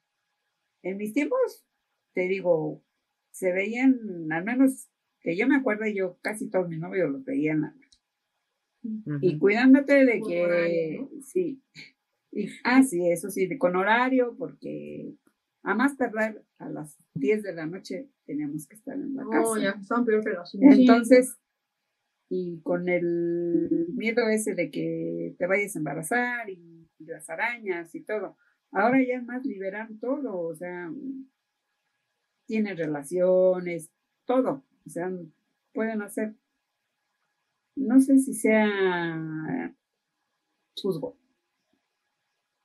En 0.83 0.97
mis 0.97 1.13
tiempos, 1.13 1.65
te 2.13 2.27
digo, 2.27 2.83
se 3.39 3.53
veían, 3.53 3.97
al 4.31 4.43
menos 4.43 4.89
que 5.21 5.37
yo 5.37 5.47
me 5.47 5.55
acuerdo, 5.55 5.85
yo 5.87 6.17
casi 6.21 6.49
todos 6.49 6.67
mis 6.67 6.79
novios 6.79 7.09
los 7.09 7.23
veía 7.23 7.53
en 7.53 7.61
la 7.61 7.73
y 9.21 9.37
cuidándote 9.37 10.05
de 10.05 10.19
Por 10.19 10.29
que 10.29 10.41
horario, 10.41 11.09
sí. 11.23 11.61
Y, 12.31 12.47
ah, 12.63 12.83
sí, 12.83 13.09
eso 13.09 13.29
sí, 13.29 13.47
de- 13.47 13.57
con 13.57 13.75
horario, 13.75 14.35
porque 14.37 15.15
a 15.63 15.73
más 15.73 15.97
tardar 15.97 16.43
a 16.59 16.69
las 16.69 16.95
10 17.15 17.43
de 17.43 17.53
la 17.53 17.65
noche 17.65 18.09
teníamos 18.25 18.67
que 18.67 18.75
estar 18.75 18.95
en 18.95 19.15
la 19.15 19.23
No, 19.23 19.31
casa. 19.31 19.61
ya 19.61 19.69
están 19.81 20.05
peor 20.05 20.23
que 20.23 20.29
las 20.31 20.53
Entonces, 20.61 21.37
y 22.29 22.61
con 22.61 22.87
el 22.87 23.87
miedo 23.95 24.27
ese 24.29 24.53
de 24.53 24.69
que 24.69 25.35
te 25.37 25.47
vayas 25.47 25.75
a 25.75 25.79
embarazar 25.79 26.49
y 26.49 26.87
las 26.99 27.29
arañas 27.29 27.93
y 27.95 28.01
todo, 28.01 28.37
ahora 28.71 28.99
ya 29.03 29.15
es 29.17 29.23
más 29.23 29.43
liberar 29.45 29.89
todo, 29.99 30.39
o 30.39 30.55
sea, 30.55 30.91
tienen 32.49 32.75
relaciones, 32.75 33.91
todo, 34.25 34.65
o 34.83 34.89
sea, 34.89 35.07
pueden 35.71 36.01
hacer, 36.01 36.33
no 37.75 38.01
sé 38.01 38.17
si 38.17 38.33
sea 38.33 39.71
juzgo, 40.81 41.15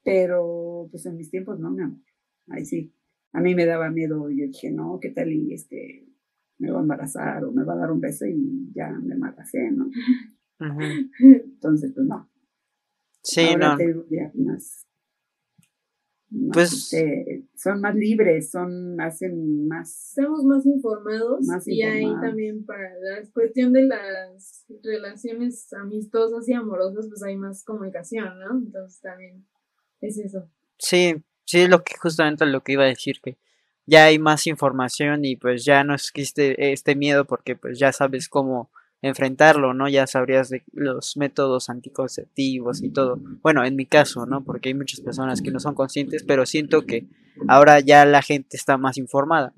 pero 0.03 0.89
pues 0.91 1.05
en 1.05 1.19
mis 1.19 1.31
tiempos 1.31 1.61
no, 1.61 1.71
mi 1.71 1.83
amor, 1.83 2.01
ahí 2.49 2.65
sí, 2.65 2.95
a 3.35 3.43
mí 3.43 3.55
me 3.55 3.67
daba 3.67 3.91
miedo, 3.91 4.31
yo 4.31 4.47
dije, 4.47 4.71
no, 4.71 4.99
¿qué 5.03 5.11
tal 5.11 5.31
y 5.31 5.53
este, 5.53 6.09
me 6.57 6.71
va 6.71 6.79
a 6.79 6.83
embarazar 6.83 7.45
o 7.45 7.53
me 7.53 7.63
va 7.65 7.75
a 7.75 7.79
dar 7.79 7.93
un 7.93 8.01
beso 8.01 8.25
y 8.25 8.73
ya 8.75 8.89
me 8.91 9.17
embaracé, 9.17 9.71
¿no? 9.71 9.91
ujú. 10.61 10.81
Entonces, 11.21 11.93
pues 11.95 12.07
no. 12.07 12.31
Sí, 13.21 13.43
Ahora 13.43 13.73
no. 13.73 13.77
te 13.77 13.87
digo 13.87 14.07
ya 14.11 14.33
más, 14.35 14.35
más, 14.45 14.87
Pues- 16.53 16.93
este, 16.93 17.45
son 17.55 17.81
más 17.81 17.95
libres, 17.95 18.51
son, 18.51 19.01
hacen 19.01 19.69
más, 19.69 20.11
Estamos 20.11 20.45
más 20.45 20.67
informados 20.67 21.47
Más 21.47 21.67
y 21.69 21.83
ahí 21.83 22.13
también 22.21 22.65
para 22.65 22.91
la 23.01 23.23
cuestión 23.33 23.73
de 23.73 23.83
las 23.83 24.65
relaciones 24.83 25.73
amistosas 25.73 26.49
y 26.49 26.55
amorosas, 26.55 27.07
pues 27.09 27.23
hay 27.23 27.37
más 27.37 27.65
comunicación, 27.65 28.39
¿no? 28.41 28.59
Entonces 28.59 29.01
también 29.01 29.47
es 30.01 30.19
eso. 30.19 30.49
Sí, 30.79 31.15
sí, 31.45 31.61
es 31.61 31.69
lo 31.69 31.85
que 31.85 31.97
justamente 31.97 32.47
lo 32.47 32.63
que 32.63 32.73
iba 32.73 32.85
a 32.85 32.89
decir, 32.89 33.21
que 33.23 33.39
ya 33.87 34.07
hay 34.07 34.19
más 34.19 34.47
información 34.47 35.25
y 35.25 35.37
pues 35.37 35.65
ya 35.65 35.85
no 35.85 35.95
existe 35.95 36.73
este 36.73 36.97
miedo 36.97 37.27
porque 37.27 37.55
pues 37.55 37.79
ya 37.79 37.93
sabes 37.93 38.29
cómo 38.29 38.71
enfrentarlo, 39.05 39.75
¿no? 39.75 39.87
Ya 39.87 40.07
sabrías 40.07 40.49
de 40.49 40.65
los 40.73 41.19
métodos 41.19 41.69
anticonceptivos 41.69 42.83
y 42.83 42.89
todo. 42.89 43.19
Bueno, 43.43 43.63
en 43.65 43.77
mi 43.77 43.85
caso, 43.85 44.25
¿no? 44.25 44.43
Porque 44.45 44.71
hay 44.71 44.75
muchas 44.75 45.01
personas 45.03 45.43
que 45.43 45.51
no 45.51 45.61
son 45.61 45.75
conscientes, 45.75 46.25
pero 46.25 46.47
siento 46.47 46.87
que 46.87 47.07
ahora 47.47 47.81
ya 47.81 48.07
la 48.07 48.23
gente 48.23 48.57
está 48.57 48.79
más 48.79 48.97
informada, 48.97 49.53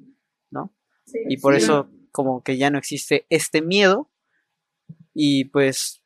¿no? 0.51 0.75
Sí, 1.05 1.19
Y 1.29 1.37
por 1.37 1.55
sí. 1.55 1.63
eso 1.63 1.89
como 2.11 2.43
que 2.43 2.57
ya 2.57 2.71
no 2.71 2.79
existe 2.79 3.25
este 3.31 3.63
miedo 3.63 4.11
y 5.15 5.45
pues 5.45 6.03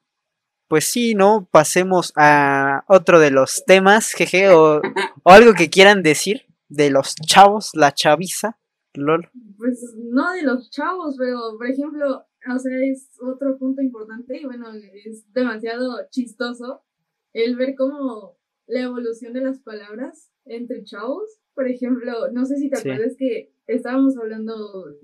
pues 0.69 0.85
sí, 0.85 1.15
¿no? 1.15 1.49
Pasemos 1.51 2.13
a 2.17 2.85
otro 2.89 3.19
de 3.19 3.31
los 3.31 3.65
temas, 3.67 4.13
jeje, 4.13 4.51
o, 4.51 4.83
o 5.25 5.31
algo 5.31 5.55
que 5.55 5.69
quieran 5.71 6.03
decir 6.03 6.43
de 6.69 6.91
los 6.91 7.17
chavos, 7.17 7.71
la 7.73 7.93
chaviza, 7.93 8.59
lol. 8.95 9.31
Pues 9.57 9.83
no 9.97 10.31
de 10.33 10.43
los 10.43 10.71
chavos, 10.71 11.17
pero 11.19 11.57
por 11.57 11.67
ejemplo, 11.67 12.27
o 12.49 12.59
sea, 12.59 12.77
es 12.85 13.11
otro 13.21 13.59
punto 13.59 13.83
importante 13.83 14.41
y 14.41 14.45
bueno, 14.45 14.67
es 15.05 15.31
demasiado 15.33 15.99
chistoso 16.11 16.83
el 17.33 17.57
ver 17.57 17.75
cómo 17.77 18.39
la 18.67 18.83
evolución 18.83 19.33
de 19.33 19.43
las 19.43 19.61
palabras 19.61 20.33
entre 20.45 20.85
chavos. 20.85 21.41
Por 21.55 21.69
ejemplo, 21.69 22.31
no 22.33 22.47
sé 22.47 22.57
si 22.57 22.71
te 22.71 22.77
Sí. 22.77 22.89
acuerdas 22.91 23.17
que 23.17 23.53
estábamos 23.67 24.17
hablando, 24.17 24.55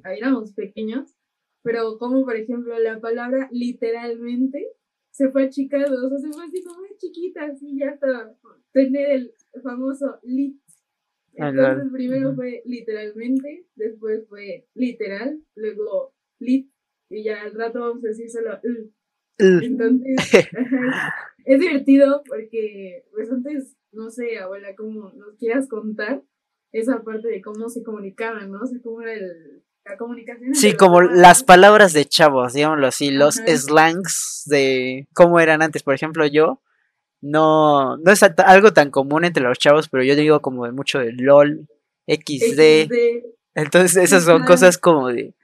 éramos 0.04 0.52
pequeños, 0.52 1.14
pero 1.62 1.98
como 1.98 2.24
por 2.24 2.36
ejemplo 2.36 2.78
la 2.78 3.00
palabra 3.00 3.48
literalmente 3.52 4.72
se 5.10 5.30
fue 5.30 5.44
achicando, 5.44 6.06
o 6.06 6.08
sea, 6.10 6.18
se 6.18 6.32
fue 6.32 6.44
así 6.44 6.62
como 6.62 6.80
chiquita, 6.98 7.46
así 7.46 7.78
ya 7.78 7.90
hasta 7.90 8.34
tener 8.72 9.10
el 9.10 9.34
famoso 9.62 10.18
lit. 10.22 10.60
Ah, 11.38 11.48
Entonces 11.50 11.92
primero 11.92 12.34
fue 12.34 12.62
literalmente, 12.64 13.66
después 13.74 14.26
fue 14.28 14.66
literal, 14.74 15.42
luego 15.54 16.14
y 17.16 17.24
ya 17.24 17.42
al 17.42 17.54
rato 17.54 17.80
vamos 17.80 18.04
a 18.04 18.08
decir 18.08 18.30
solo. 18.30 18.60
Entonces, 19.38 20.16
es 21.44 21.60
divertido 21.60 22.22
porque, 22.26 23.04
pues 23.12 23.30
antes, 23.30 23.76
no 23.92 24.10
sé, 24.10 24.38
abuela, 24.38 24.74
cómo 24.76 25.10
nos 25.12 25.36
quieras 25.38 25.68
contar 25.68 26.22
esa 26.72 27.02
parte 27.02 27.28
de 27.28 27.40
cómo 27.40 27.68
se 27.68 27.82
comunicaban, 27.82 28.50
¿no? 28.52 28.60
O 28.60 28.66
sea, 28.66 28.78
cómo 28.82 29.00
era 29.00 29.14
el, 29.14 29.62
la 29.86 29.96
comunicación. 29.96 30.54
Sí, 30.54 30.74
como 30.74 31.00
las 31.00 31.42
palabras 31.42 31.94
de 31.94 32.04
chavos, 32.04 32.52
digámoslo 32.52 32.86
así, 32.86 33.10
los 33.10 33.38
Ajá. 33.38 33.56
slangs 33.56 34.42
de 34.46 35.08
cómo 35.14 35.40
eran 35.40 35.62
antes. 35.62 35.82
Por 35.82 35.94
ejemplo, 35.94 36.26
yo 36.26 36.60
no, 37.22 37.96
no 37.96 38.12
es 38.12 38.22
algo 38.22 38.72
tan 38.74 38.90
común 38.90 39.24
entre 39.24 39.42
los 39.42 39.58
chavos, 39.58 39.88
pero 39.88 40.04
yo 40.04 40.16
digo 40.16 40.40
como 40.40 40.66
de 40.66 40.72
mucho 40.72 40.98
de 40.98 41.12
LOL, 41.12 41.66
XD. 42.06 42.88
XD, 42.88 42.92
Entonces 43.54 43.96
esas 43.96 44.24
son 44.24 44.42
Ajá. 44.42 44.46
cosas 44.46 44.76
como 44.76 45.08
de 45.08 45.34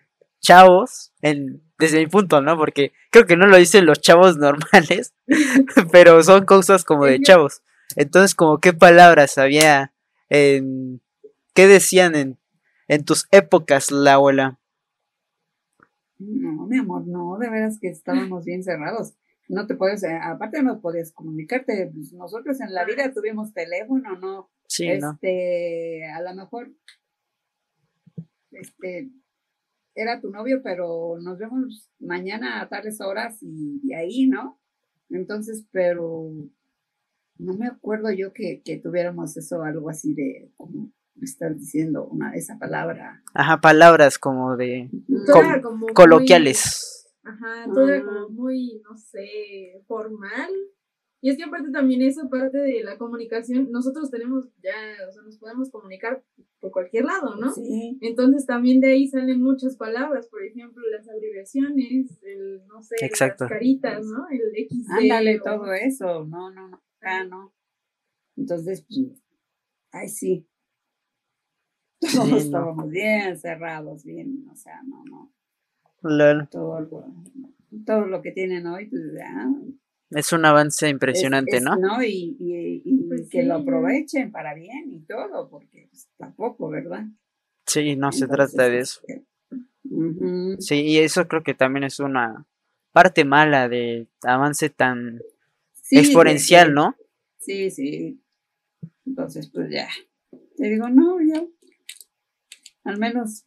chavos, 0.43 1.13
en, 1.23 1.63
desde 1.79 2.01
mi 2.01 2.07
punto, 2.07 2.43
¿no? 2.43 2.59
Porque 2.59 2.93
creo 3.11 3.27
que 3.27 3.37
no 3.37 3.47
lo 3.47 3.57
dicen 3.57 3.87
los 3.87 4.01
chavos 4.01 4.37
normales, 4.37 5.15
pero 5.93 6.23
son 6.23 6.45
cosas 6.45 6.85
como 6.85 7.07
de 7.07 7.21
chavos. 7.21 7.63
Entonces, 7.97 8.35
como 8.35 8.59
qué 8.59 8.73
palabras 8.73 9.39
había 9.39 9.95
en... 10.29 11.01
¿Qué 11.55 11.67
decían 11.67 12.15
en, 12.15 12.39
en 12.89 13.05
tus 13.05 13.29
épocas, 13.31 13.91
la 13.91 14.15
abuela? 14.15 14.59
No, 16.19 16.67
mi 16.67 16.79
amor, 16.79 17.07
no, 17.07 17.37
de 17.39 17.51
veras 17.51 17.79
que 17.79 17.89
estábamos 17.89 18.45
bien 18.45 18.63
cerrados. 18.63 19.15
No 19.49 19.67
te 19.67 19.75
puedes, 19.75 20.03
eh, 20.03 20.19
aparte 20.23 20.63
no 20.63 20.81
podías 20.81 21.13
comunicarte. 21.13 21.91
pues, 21.93 22.13
nosotros 22.15 22.59
en 22.61 22.73
la 22.73 22.85
vida 22.85 23.13
tuvimos 23.13 23.53
teléfono, 23.53 24.17
no. 24.19 24.51
Sí, 24.67 24.89
¿no? 24.99 25.13
este, 25.13 26.11
a 26.11 26.23
lo 26.23 26.35
mejor, 26.35 26.71
este, 28.53 29.11
era 29.95 30.21
tu 30.21 30.31
novio, 30.31 30.61
pero 30.63 31.19
nos 31.21 31.39
vemos 31.39 31.91
mañana 32.01 32.61
a 32.61 32.69
tales 32.69 33.01
horas 33.01 33.39
y, 33.43 33.81
y 33.85 33.93
ahí, 33.95 34.27
¿no? 34.29 34.59
Entonces, 35.11 35.67
pero 35.71 36.31
no 37.39 37.55
me 37.55 37.67
acuerdo 37.67 38.11
yo 38.11 38.33
que, 38.33 38.63
que 38.65 38.79
tuviéramos 38.79 39.37
eso, 39.37 39.63
algo 39.63 39.91
así 39.91 40.15
de, 40.15 40.51
como 40.57 40.91
me 41.15 41.25
estás 41.25 41.59
diciendo, 41.59 42.07
una 42.07 42.35
esa 42.35 42.59
palabra. 42.59 43.23
Ajá, 43.35 43.61
palabras 43.61 44.19
como 44.19 44.57
de 44.57 44.89
Com- 45.63 45.79
muy- 45.79 45.93
coloquiales. 45.93 47.09
Ajá, 47.25 47.65
todo 47.67 47.89
era 47.89 47.99
Ah. 47.99 48.05
como 48.05 48.29
muy, 48.31 48.81
no 48.89 48.97
sé, 48.97 49.83
formal. 49.87 50.51
Y 51.25 51.31
es 51.31 51.37
que 51.37 51.45
aparte 51.45 51.71
también 51.71 52.03
eso 52.03 52.29
parte 52.29 52.59
de 52.59 52.83
la 52.83 52.99
comunicación, 52.99 53.71
nosotros 53.71 54.11
tenemos 54.11 54.49
ya, 54.61 54.73
o 55.09 55.13
sea, 55.13 55.23
nos 55.23 55.39
podemos 55.39 55.71
comunicar 55.71 56.21
por 56.61 56.73
cualquier 56.73 57.05
lado, 57.05 57.37
¿no? 57.37 57.53
Sí. 57.53 57.97
Entonces 58.01 58.45
también 58.45 58.81
de 58.81 58.89
ahí 58.91 59.07
salen 59.07 59.41
muchas 59.41 59.77
palabras, 59.77 60.27
por 60.27 60.43
ejemplo, 60.43 60.83
las 60.91 61.09
abreviaciones, 61.09 62.21
el, 62.25 62.67
no 62.67 62.83
sé, 62.83 62.97
Exacto. 63.03 63.45
las 63.45 63.53
caritas, 63.53 64.05
¿no? 64.05 64.27
El 64.31 64.67
XD. 64.69 64.91
Ándale, 64.99 65.39
o- 65.39 65.43
todo 65.45 65.73
eso. 65.73 66.25
No, 66.25 66.51
no, 66.51 66.67
no, 66.69 66.83
acá 66.99 67.25
no. 67.25 67.55
Entonces, 68.37 68.85
pues, 68.89 69.23
ay, 69.93 70.09
sí. 70.09 70.49
Todos 72.01 72.13
Sí, 72.27 72.31
no. 72.33 72.37
estábamos 72.39 72.91
bien 72.91 73.39
cerrados, 73.39 74.05
bien, 74.05 74.45
o 74.51 74.57
sea, 74.57 74.83
no, 74.83 75.05
no. 75.05 75.33
Lol. 76.03 76.49
Todo 76.51 76.81
lo, 76.81 77.05
todo 77.87 78.07
lo 78.07 78.23
que 78.23 78.33
tienen 78.33 78.67
hoy, 78.67 78.87
pues, 78.87 79.03
ah, 79.25 79.53
Es 80.15 80.33
un 80.33 80.45
avance 80.45 80.87
es- 80.87 80.93
impresionante, 80.93 81.57
es- 81.57 81.63
¿no? 81.63 82.03
Y, 82.03 82.37
y- 82.39 82.83
y 82.85 83.03
Pues 83.09 83.29
que 83.31 83.43
lo 83.43 83.57
aprovechen 83.57 84.31
para 84.33 84.55
bien 84.55 84.93
y 84.93 85.01
todo, 85.01 85.49
porque 85.49 85.89
pues, 85.91 86.09
tampoco, 86.17 86.69
¿verdad? 86.69 87.05
Sí, 87.67 87.97
no 87.97 88.13
se 88.13 88.27
trata 88.27 88.69
de 88.69 88.79
eso. 88.81 89.01
Sí, 90.59 90.81
y 90.83 90.99
eso 90.99 91.27
creo 91.29 91.43
que 91.43 91.55
también 91.55 91.85
es 91.85 92.01
una 92.01 92.47
parte 92.93 93.25
mala 93.25 93.69
de 93.69 94.09
avance 94.23 94.71
tan 94.71 95.21
sí, 95.73 95.99
exponencial, 95.99 96.73
¿no? 96.75 96.97
Sí, 97.39 97.71
sí. 97.71 98.21
Entonces, 99.07 99.51
pues 99.53 99.71
ya. 99.71 99.89
Te 100.57 100.69
digo, 100.69 100.89
no, 100.89 101.21
ya. 101.21 101.43
Al 102.85 102.99
menos 102.99 103.45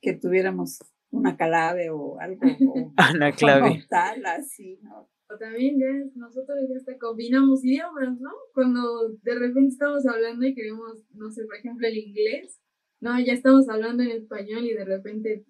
que 0.00 0.14
tuviéramos 0.14 0.78
una 1.10 1.36
clave 1.36 1.90
o 1.90 2.18
algo. 2.20 2.46
O, 2.68 2.92
Una 3.14 3.32
clave. 3.32 3.68
como 3.68 3.86
tal, 3.88 4.24
así, 4.26 4.78
¿no? 4.82 5.08
O 5.32 5.38
también 5.38 5.78
ya 5.78 5.86
nosotros 6.16 6.58
ya 6.68 6.76
hasta 6.76 6.98
combinamos 6.98 7.64
idiomas, 7.64 8.20
¿no? 8.20 8.30
Cuando 8.52 9.10
de 9.22 9.34
repente 9.34 9.68
estamos 9.68 10.04
hablando 10.06 10.44
y 10.44 10.54
queremos, 10.54 11.04
no 11.14 11.30
sé, 11.30 11.44
por 11.44 11.56
ejemplo, 11.56 11.86
el 11.86 11.96
inglés, 11.98 12.60
no, 13.00 13.18
ya 13.20 13.32
estamos 13.32 13.68
hablando 13.68 14.02
en 14.02 14.10
español 14.10 14.64
y 14.64 14.74
de 14.74 14.84
repente, 14.84 15.44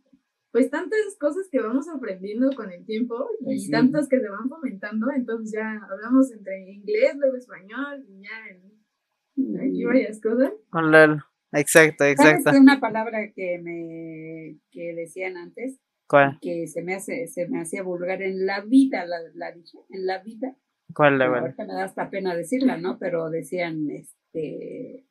pues 0.52 0.70
tantas 0.70 1.16
cosas 1.18 1.48
que 1.50 1.60
vamos 1.60 1.88
aprendiendo 1.88 2.50
con 2.54 2.70
el 2.70 2.84
tiempo 2.84 3.26
y 3.48 3.58
sí. 3.58 3.70
tantas 3.70 4.08
que 4.08 4.20
se 4.20 4.28
van 4.28 4.48
fomentando, 4.48 5.06
entonces 5.16 5.52
ya 5.54 5.80
hablamos 5.90 6.30
entre 6.32 6.72
inglés, 6.72 7.16
luego 7.16 7.36
español 7.36 8.04
y 8.06 8.22
ya 8.22 8.48
en- 8.50 9.56
aquí 9.58 9.84
varias 9.84 10.20
cosas. 10.20 10.52
Lol. 10.72 11.22
Exacto, 11.52 12.04
¿Sabes 12.04 12.38
exacto. 12.38 12.60
una 12.60 12.78
palabra 12.78 13.32
que 13.34 13.58
me 13.58 14.58
que 14.70 14.94
decían 14.94 15.36
antes? 15.36 15.80
¿Cuál? 16.10 16.40
Que 16.40 16.66
se 16.66 16.82
me 16.82 16.94
hace, 16.94 17.28
se 17.28 17.48
me 17.48 17.60
hacía 17.60 17.84
vulgar 17.84 18.20
en 18.20 18.44
la 18.44 18.62
vida, 18.62 19.06
la, 19.06 19.18
la 19.34 19.52
dije, 19.52 19.78
en 19.90 20.06
la 20.06 20.18
vida. 20.20 20.56
¿Cuál, 20.92 21.18
la 21.18 21.26
ahorita 21.26 21.64
me 21.64 21.72
da 21.72 21.84
hasta 21.84 22.10
pena 22.10 22.34
decirla, 22.34 22.76
¿no? 22.78 22.98
Pero 22.98 23.30
decían, 23.30 23.88
este, 23.90 25.06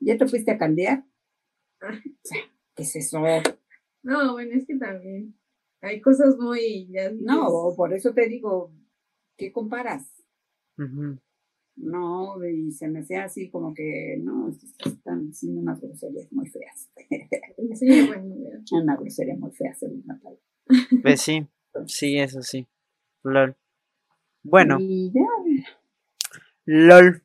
¿ya 0.00 0.18
te 0.18 0.26
fuiste 0.26 0.50
a 0.50 0.58
candear? 0.58 1.04
Ah. 1.80 1.96
¿qué 2.74 2.82
es 2.82 2.96
eso? 2.96 3.20
No, 4.02 4.32
bueno, 4.32 4.50
es 4.54 4.66
que 4.66 4.76
también 4.78 5.38
hay 5.80 6.00
cosas 6.00 6.36
muy... 6.40 6.88
Ya 6.90 7.12
No, 7.12 7.72
por 7.76 7.94
eso 7.94 8.12
te 8.12 8.26
digo, 8.26 8.72
¿qué 9.36 9.52
comparas? 9.52 10.10
Ujú. 10.76 11.20
No, 11.76 12.36
y 12.44 12.70
se 12.72 12.88
me 12.88 13.00
hacía 13.00 13.24
así 13.24 13.50
como 13.50 13.74
que, 13.74 14.16
no, 14.22 14.48
están 14.84 15.26
diciendo 15.26 15.60
unas 15.60 15.80
groserías 15.80 16.32
muy 16.32 16.48
feas. 16.48 16.90
Sí, 17.74 18.06
bueno, 18.06 18.34
ya. 18.36 18.76
Una 18.76 18.96
grosería 18.96 19.36
muy 19.36 19.50
fea, 19.52 19.74
según 19.74 20.04
Natalia. 20.06 20.38
Pues 21.02 21.20
sí, 21.20 21.46
sí, 21.86 22.18
eso 22.18 22.42
sí. 22.42 22.66
Lol. 23.22 23.56
Bueno, 24.42 24.76
Y 24.80 25.10
ya, 25.12 25.20
lol. 26.66 27.22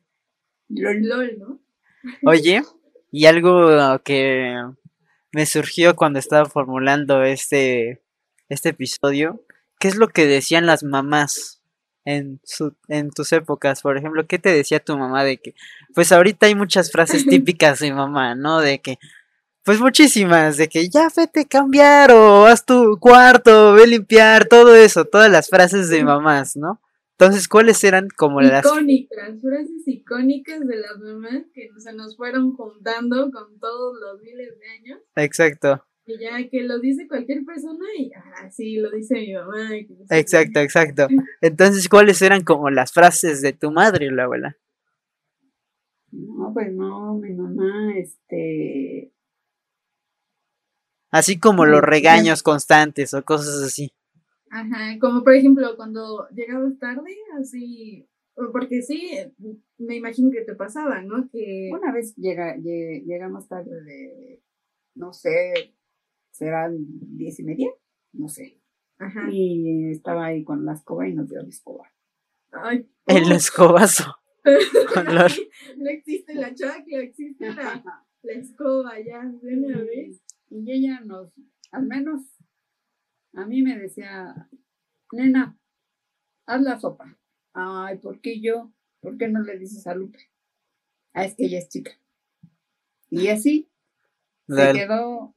lol. 0.68 1.02
LOL, 1.02 1.38
¿no? 1.38 1.60
Oye, 2.24 2.62
y 3.12 3.26
algo 3.26 3.98
que 4.04 4.56
me 5.32 5.46
surgió 5.46 5.94
cuando 5.94 6.18
estaba 6.18 6.46
formulando 6.46 7.22
este, 7.22 8.02
este 8.48 8.70
episodio, 8.70 9.44
¿qué 9.78 9.88
es 9.88 9.96
lo 9.96 10.08
que 10.08 10.26
decían 10.26 10.66
las 10.66 10.82
mamás 10.82 11.59
en, 12.04 12.40
su, 12.44 12.74
en 12.88 13.10
tus 13.10 13.32
épocas? 13.32 13.82
Por 13.82 13.96
ejemplo, 13.96 14.26
¿qué 14.26 14.38
te 14.38 14.50
decía 14.50 14.80
tu 14.80 14.96
mamá 14.96 15.24
de 15.24 15.38
que, 15.38 15.54
pues 15.94 16.12
ahorita 16.12 16.46
hay 16.46 16.54
muchas 16.54 16.90
frases 16.90 17.26
típicas 17.26 17.78
de 17.78 17.92
mamá, 17.92 18.34
¿no? 18.34 18.60
De 18.60 18.80
que, 18.80 18.98
pues 19.64 19.80
muchísimas, 19.80 20.56
de 20.56 20.68
que 20.68 20.88
ya 20.88 21.08
vete 21.14 21.40
a 21.40 21.44
cambiar 21.44 22.12
o 22.12 22.46
haz 22.46 22.64
tu 22.64 22.98
cuarto, 22.98 23.74
ve 23.74 23.84
a 23.84 23.86
limpiar, 23.86 24.46
todo 24.46 24.74
eso, 24.74 25.04
todas 25.04 25.30
las 25.30 25.48
frases 25.48 25.88
de 25.88 26.02
mamás, 26.04 26.56
¿no? 26.56 26.80
Entonces, 27.18 27.48
¿cuáles 27.48 27.84
eran 27.84 28.08
como 28.16 28.40
las... 28.40 28.64
Icónicas, 28.64 29.38
frases 29.42 29.86
icónicas 29.86 30.66
de 30.66 30.76
las 30.78 30.98
mamás 30.98 31.42
que 31.52 31.68
se 31.76 31.92
nos 31.92 32.16
fueron 32.16 32.56
juntando 32.56 33.30
con 33.30 33.58
todos 33.58 33.94
los 34.00 34.22
miles 34.22 34.58
de 34.58 34.70
años. 34.70 35.00
Exacto. 35.16 35.84
Y 36.10 36.18
ya 36.18 36.48
que 36.48 36.62
lo 36.62 36.80
dice 36.80 37.06
cualquier 37.06 37.44
persona 37.44 37.84
y, 37.96 38.10
ah, 38.14 38.50
sí, 38.50 38.76
lo 38.76 38.90
dice 38.90 39.14
mi 39.14 39.34
mamá. 39.34 39.70
exacto, 40.10 40.60
exacto. 40.60 41.06
Entonces, 41.40 41.88
¿cuáles 41.88 42.20
eran 42.22 42.42
como 42.42 42.70
las 42.70 42.92
frases 42.92 43.42
de 43.42 43.52
tu 43.52 43.70
madre, 43.70 44.10
la 44.10 44.24
abuela? 44.24 44.56
No, 46.10 46.52
pues 46.52 46.72
no, 46.72 47.14
mi 47.14 47.32
mamá, 47.32 47.94
este... 47.96 49.12
Así 51.12 51.38
como 51.38 51.64
los 51.64 51.80
regaños 51.80 52.42
constantes 52.42 53.14
o 53.14 53.24
cosas 53.24 53.62
así. 53.62 53.92
Ajá, 54.50 54.98
como 55.00 55.22
por 55.22 55.34
ejemplo 55.34 55.76
cuando 55.76 56.28
llegabas 56.30 56.78
tarde, 56.78 57.16
así, 57.40 58.08
porque 58.34 58.82
sí, 58.82 59.12
me 59.78 59.96
imagino 59.96 60.30
que 60.32 60.42
te 60.42 60.54
pasaba, 60.54 61.02
¿no? 61.02 61.28
Que 61.30 61.70
una 61.72 61.92
vez 61.92 62.14
llega, 62.16 62.56
llegamos 62.56 63.48
tarde 63.48 63.82
de, 63.82 64.42
no 64.94 65.12
sé, 65.12 65.74
serán 66.30 66.76
diez 67.16 67.38
y 67.40 67.44
media, 67.44 67.70
no 68.12 68.28
sé. 68.28 68.60
Ajá. 68.98 69.28
Y 69.30 69.90
estaba 69.90 70.26
ahí 70.26 70.44
con 70.44 70.64
la 70.64 70.74
escoba 70.74 71.08
y 71.08 71.14
nos 71.14 71.28
dio 71.28 71.40
la 71.42 71.48
escoba. 71.48 71.92
Ay, 72.52 72.88
El 73.06 73.32
escobazo. 73.32 74.16
no 74.44 75.90
existe 75.90 76.34
la 76.34 76.54
chacla, 76.54 76.98
existe 76.98 77.52
la, 77.54 77.82
la 78.22 78.32
escoba 78.32 78.98
ya, 79.00 79.24
de 79.24 79.56
una 79.56 79.78
vez. 79.82 80.22
Y 80.50 80.70
ella 80.72 81.00
nos, 81.00 81.32
al 81.70 81.86
menos 81.86 82.22
a 83.34 83.46
mí 83.46 83.62
me 83.62 83.78
decía, 83.78 84.48
nena, 85.12 85.58
haz 86.46 86.62
la 86.62 86.80
sopa. 86.80 87.18
Ay, 87.52 87.98
¿por 87.98 88.20
qué 88.20 88.40
yo? 88.40 88.72
¿Por 89.00 89.16
qué 89.16 89.28
no 89.28 89.40
le 89.40 89.58
dices 89.58 89.86
a 89.86 89.94
Lupe? 89.94 90.18
Ah, 91.12 91.24
es 91.24 91.34
que 91.34 91.46
ella 91.46 91.58
es 91.58 91.68
chica. 91.68 91.92
Y 93.08 93.28
así 93.28 93.70
se 94.48 94.72
quedó 94.72 95.34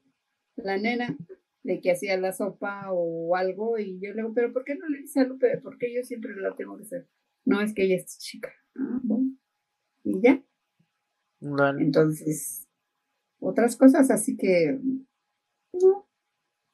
la 0.55 0.77
nena 0.77 1.17
de 1.63 1.79
que 1.79 1.91
hacía 1.91 2.17
la 2.17 2.33
sopa 2.33 2.91
o 2.91 3.35
algo 3.35 3.79
y 3.79 3.99
yo 4.01 4.09
le 4.13 4.21
digo, 4.21 4.33
pero 4.33 4.51
¿por 4.51 4.63
qué 4.63 4.75
no 4.75 4.87
le 4.87 4.99
dices 4.99 5.17
a 5.17 5.23
Lupe? 5.23 5.57
¿Por 5.57 5.77
qué 5.77 5.93
yo 5.93 6.03
siempre 6.03 6.35
la 6.35 6.55
tengo 6.55 6.77
que 6.77 6.83
hacer? 6.83 7.07
No, 7.45 7.61
es 7.61 7.73
que 7.73 7.83
ella 7.83 7.95
es 7.95 8.17
chica. 8.19 8.51
Ah, 8.75 8.99
bueno. 9.03 9.37
Y 10.03 10.21
ya. 10.21 10.43
Entonces, 11.79 12.67
otras 13.39 13.75
cosas 13.75 14.09
así 14.11 14.37
que 14.37 14.79
no, 15.73 16.07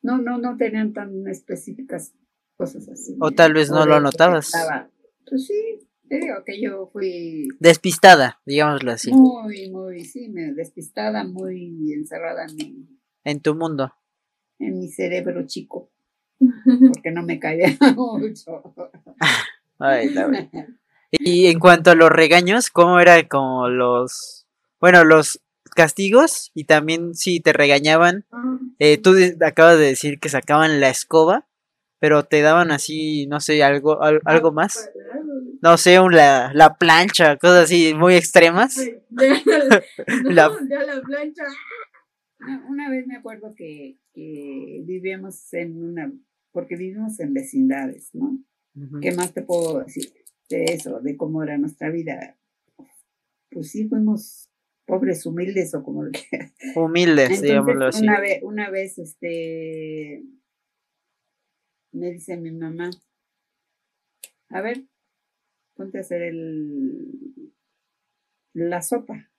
no, 0.02 0.18
no, 0.20 0.38
no 0.38 0.58
tenían 0.58 0.94
tan 0.94 1.28
específicas 1.28 2.13
cosas 2.56 2.88
así. 2.89 3.15
O 3.20 3.32
tal 3.32 3.54
vez 3.54 3.70
no 3.70 3.86
lo 3.86 4.00
notabas. 4.00 4.52
Pues 5.28 5.48
sí, 5.48 5.88
te 6.08 6.20
digo 6.20 6.36
que 6.46 6.62
yo 6.62 6.89
fui... 6.92 7.48
Despistada, 7.60 8.42
digámoslo 8.46 8.92
así. 8.92 9.12
Muy, 9.12 9.70
muy, 9.72 10.06
sí, 10.06 10.32
despistada, 10.56 11.24
muy 11.24 11.94
encerrada 11.94 12.46
en 12.46 12.56
mi... 12.56 12.99
En 13.30 13.42
tu 13.42 13.54
mundo. 13.54 13.94
En 14.58 14.80
mi 14.80 14.89
cerebro 14.89 15.46
chico. 15.46 15.92
Porque 16.39 17.12
no 17.12 17.22
me 17.22 17.39
caía 17.39 17.78
mucho. 17.96 18.74
Ay, 19.78 20.10
la 20.10 20.50
Y 21.12 21.46
en 21.46 21.60
cuanto 21.60 21.92
a 21.92 21.96
los 21.96 22.10
regaños, 22.10 22.72
¿cómo 22.72 23.00
era 23.00 23.28
como 23.28 23.70
los... 23.70 24.48
Bueno, 24.80 25.04
los 25.04 25.42
castigos 25.76 26.50
y 26.56 26.63
también 26.63 27.13
si 27.13 27.39
te 27.39 27.54
regañaban, 27.54 28.26
eh, 28.80 28.98
tú 28.98 29.15
acabas 29.46 29.78
de 29.78 29.86
decir 29.86 30.20
que 30.20 30.30
sacaban 30.30 30.80
la 30.80 30.89
escoba, 30.89 31.48
pero 32.00 32.24
te 32.24 32.42
daban 32.42 32.72
así, 32.72 33.28
no 33.28 33.39
sé, 33.39 33.63
algo, 33.63 34.00
algo 34.02 34.52
más. 34.52 34.89
No 35.62 35.78
sé, 35.78 36.00
la, 36.10 36.52
la 36.54 36.76
plancha, 36.76 37.38
cosas 37.38 37.65
así 37.65 37.94
muy 37.94 38.15
extremas. 38.15 38.78
la, 39.10 39.44
la 40.26 41.02
plancha. 41.02 41.44
Una 42.39 42.89
vez 42.89 43.06
me 43.06 43.17
acuerdo 43.17 43.54
que, 43.56 43.97
vivíamos 44.13 45.54
en 45.54 45.82
una, 45.82 46.13
porque 46.52 46.75
vivimos 46.75 47.19
en 47.19 47.34
vecindades, 47.34 48.13
¿no? 48.13 48.39
¿Qué 49.02 49.12
más 49.12 49.34
te 49.34 49.41
puedo 49.41 49.80
decir 49.84 50.12
de 50.49 50.63
eso, 50.65 51.02
de 51.02 51.17
cómo 51.17 51.43
era 51.43 51.58
nuestra 51.58 51.89
vida? 51.89 52.38
Pues 53.49 53.71
sí, 53.71 53.88
fuimos 53.88 54.49
pobres 54.89 55.25
humildes 55.25 55.73
o 55.75 55.84
como 55.84 56.04
lo 56.04 56.12
que 56.12 56.52
humildes 56.75 57.41
digámoslo 57.41 57.86
así. 57.86 58.04
una 58.04 58.19
vez 58.19 58.39
una 58.41 58.69
vez 58.71 58.97
este 58.97 60.23
me 61.91 62.12
dice 62.12 62.38
mi 62.38 62.52
mamá 62.52 62.89
a 64.49 64.62
ver 64.62 64.84
ponte 65.75 65.99
a 65.99 66.02
hacer 66.02 66.23
el 66.23 67.54
la 68.54 68.82
sopa 68.82 69.30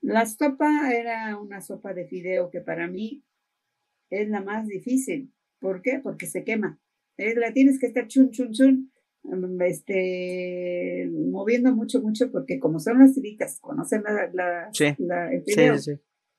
la 0.00 0.26
sopa 0.26 0.92
era 0.92 1.38
una 1.38 1.60
sopa 1.60 1.94
de 1.94 2.06
fideo 2.06 2.50
que 2.50 2.60
para 2.60 2.88
mí 2.88 3.24
es 4.10 4.28
la 4.28 4.42
más 4.42 4.66
difícil 4.66 5.32
¿por 5.58 5.82
qué? 5.82 6.00
porque 6.02 6.26
se 6.26 6.44
quema 6.44 6.78
la 7.16 7.52
tienes 7.52 7.78
que 7.78 7.86
estar 7.86 8.06
chun 8.06 8.30
chun 8.30 8.52
chun 8.52 8.92
este, 9.60 11.10
moviendo 11.12 11.74
mucho, 11.74 12.00
mucho, 12.00 12.30
porque 12.30 12.58
como 12.58 12.78
son 12.78 12.98
las 12.98 13.14
tiritas, 13.14 13.58
conocen 13.60 14.02
la, 14.02 14.30
la, 14.32 15.32
el 15.32 15.42
fideo. 15.42 15.76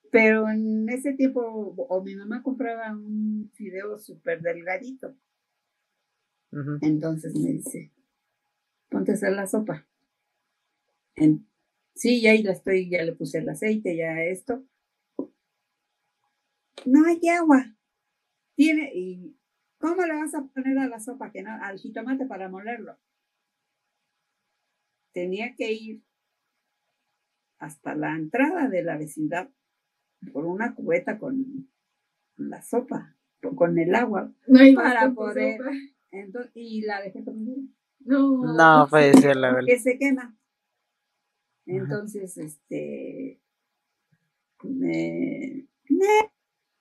Pero 0.09 0.49
en 0.49 0.87
ese 0.89 1.13
tiempo, 1.13 1.41
o 1.41 2.03
mi 2.03 2.15
mamá 2.15 2.41
compraba 2.41 2.91
un 2.91 3.51
fideo 3.53 3.97
súper 3.97 4.41
delgadito. 4.41 5.15
Entonces 6.81 7.35
me 7.35 7.51
dice, 7.51 7.91
ponte 8.89 9.11
a 9.11 9.15
hacer 9.15 9.33
la 9.33 9.47
sopa. 9.47 9.85
En, 11.15 11.46
sí, 11.97 12.21
ya 12.21 12.31
ahí 12.31 12.43
la 12.43 12.53
estoy, 12.53 12.89
ya 12.89 13.03
le 13.03 13.13
puse 13.13 13.39
el 13.39 13.49
aceite, 13.49 13.95
ya 13.95 14.21
esto. 14.23 14.63
No 16.85 17.05
hay 17.05 17.27
agua. 17.29 17.75
Tiene, 18.55 18.91
y 18.93 19.37
¿Cómo 19.79 20.05
le 20.05 20.15
vas 20.15 20.33
a 20.33 20.43
poner 20.43 20.77
a 20.79 20.87
la 20.87 20.99
sopa 20.99 21.31
que 21.31 21.43
no, 21.43 21.51
al 21.61 21.77
jitomate 21.77 22.25
para 22.25 22.49
molerlo? 22.49 22.97
Tenía 25.13 25.55
que 25.55 25.71
ir 25.71 26.03
hasta 27.59 27.95
la 27.95 28.15
entrada 28.15 28.69
de 28.69 28.83
la 28.83 28.97
vecindad 28.97 29.49
por 30.31 30.45
una 30.45 30.73
cubeta 30.73 31.17
con 31.17 31.69
la 32.37 32.61
sopa, 32.61 33.15
con 33.55 33.77
el 33.77 33.93
agua, 33.95 34.31
para 34.75 35.11
poder. 35.11 35.61
y 36.53 36.81
la 36.81 37.01
dejé 37.01 37.21
prendida. 37.21 37.63
No, 37.99 38.43
no 38.43 38.87
puede 38.89 39.13
ser 39.13 39.35
la 39.35 39.53
verdad. 39.53 39.67
Que 39.67 39.79
se 39.79 39.97
quema. 39.97 40.36
Entonces, 41.67 42.37
este. 42.37 43.39
Me, 44.63 45.67
me, 45.89 46.31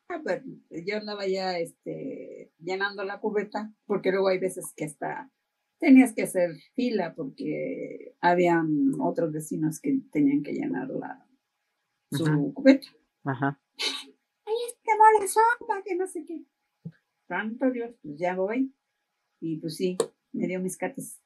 Ah, 0.09 0.23
yo 0.71 0.99
andaba 0.99 1.27
ya 1.27 1.59
este, 1.59 2.53
llenando 2.59 3.03
la 3.05 3.19
cubeta, 3.19 3.73
porque 3.87 4.13
luego 4.13 4.29
hay 4.29 4.39
veces 4.39 4.73
que 4.77 4.85
hasta 4.85 5.31
tenías 5.79 6.15
que 6.15 6.23
hacer 6.23 6.57
fila 6.75 7.15
porque 7.15 8.15
habían 8.21 8.93
otros 9.01 9.33
vecinos 9.33 9.81
que 9.81 9.99
tenían 10.13 10.43
que 10.43 10.53
llenar 10.53 10.89
la, 10.91 11.27
su 12.13 12.53
cubeta. 12.55 12.87
Ajá. 13.25 13.61
Ahí 14.47 14.55
quemó 14.85 15.05
la 15.21 15.27
sopa, 15.27 15.83
que 15.85 15.97
no 15.97 16.07
sé 16.07 16.25
qué. 16.25 16.45
Tanto 17.27 17.71
Dios, 17.73 17.93
pues 18.01 18.17
ya 18.17 18.37
voy. 18.37 18.73
Y 19.41 19.57
pues 19.57 19.77
sí, 19.77 19.99
me 20.33 20.47
dio 20.47 20.61
mis 20.61 20.77
cates. 20.77 21.21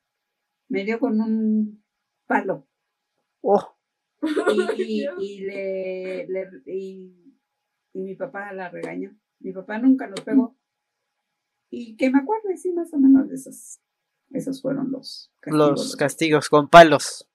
Me 0.69 0.85
dio 0.85 0.99
con 0.99 1.21
un 1.21 1.85
palo. 2.27 2.67
Oh. 3.43 3.77
Y, 4.77 5.07
y, 5.19 5.41
le, 5.41 6.27
le 6.27 6.49
y 6.67 7.31
y 7.93 8.01
mi 8.01 8.15
papá 8.15 8.53
la 8.53 8.69
regañó. 8.69 9.17
Mi 9.41 9.53
papá 9.53 9.79
nunca 9.79 10.07
nos 10.07 10.21
pegó. 10.21 10.57
Y 11.71 11.97
que 11.97 12.11
me 12.11 12.19
acuerdo, 12.19 12.49
sí, 12.57 12.73
más 12.73 12.93
o 12.95 12.99
menos 12.99 13.29
de 13.29 13.35
esos. 13.35 13.81
Esos 14.31 14.63
fueron 14.63 14.93
los 14.93 15.33
castigos. 15.41 15.71
Los 15.71 15.97
castigos 15.97 16.49
con 16.49 16.69
palos. 16.69 17.29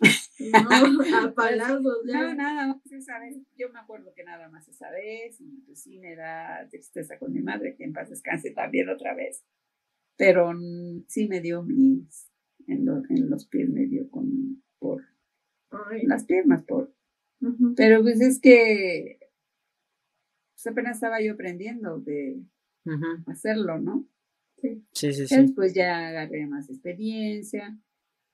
no, 0.00 1.18
a 1.18 1.34
palazos, 1.34 1.82
No, 2.04 2.34
nada 2.34 2.68
más 2.68 2.92
esa 2.92 3.18
vez. 3.18 3.36
Yo 3.56 3.70
me 3.70 3.80
acuerdo 3.80 4.12
que 4.14 4.24
nada 4.24 4.48
más 4.48 4.66
esa 4.68 4.90
vez. 4.90 5.40
Y 5.40 5.62
pues 5.66 5.82
sí 5.82 5.98
me 5.98 6.16
da 6.16 6.66
tristeza 6.70 7.18
con 7.18 7.32
mi 7.32 7.42
madre, 7.42 7.76
que 7.76 7.84
en 7.84 7.92
paz 7.92 8.08
descanse 8.08 8.50
también 8.52 8.88
otra 8.88 9.14
vez. 9.14 9.44
Pero 10.16 10.52
sí 11.08 11.28
me 11.28 11.40
dio 11.40 11.62
mis. 11.62 12.30
En, 12.66 12.88
en 13.10 13.30
los 13.30 13.46
pies 13.46 13.68
me 13.68 13.86
dio 13.86 14.10
con. 14.10 14.62
por. 14.78 15.02
Las 16.02 16.24
piernas, 16.24 16.62
por. 16.64 16.92
Pero 17.76 18.02
pues 18.02 18.20
es 18.20 18.40
que 18.40 19.18
pues 20.56 20.66
apenas 20.68 20.96
estaba 20.96 21.20
yo 21.20 21.34
aprendiendo 21.34 21.98
de 22.00 22.42
hacerlo, 23.26 23.78
¿no? 23.78 24.06
Sí, 24.56 24.82
sí, 24.92 25.12
Ya 25.12 25.26
sí. 25.26 25.36
Después 25.36 25.74
ya 25.74 26.08
agarré 26.08 26.46
más 26.46 26.70
experiencia. 26.70 27.78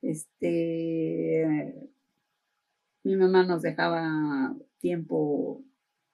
Este, 0.00 1.90
mi 3.02 3.16
mamá 3.16 3.44
nos 3.44 3.62
dejaba 3.62 4.56
tiempo 4.78 5.64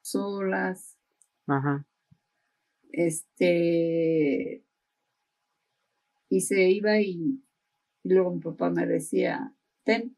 solas. 0.00 0.98
Ajá. 1.46 1.87
Este, 2.90 4.64
y 6.31 6.40
se 6.40 6.70
iba 6.70 7.00
y, 7.00 7.42
y 8.02 8.09
luego 8.09 8.35
mi 8.35 8.40
papá 8.40 8.70
me 8.70 8.87
decía, 8.87 9.54
ten 9.85 10.16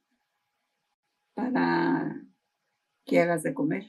para 1.41 2.23
que 3.07 3.21
hagas 3.21 3.43
de 3.43 3.55
comer. 3.55 3.85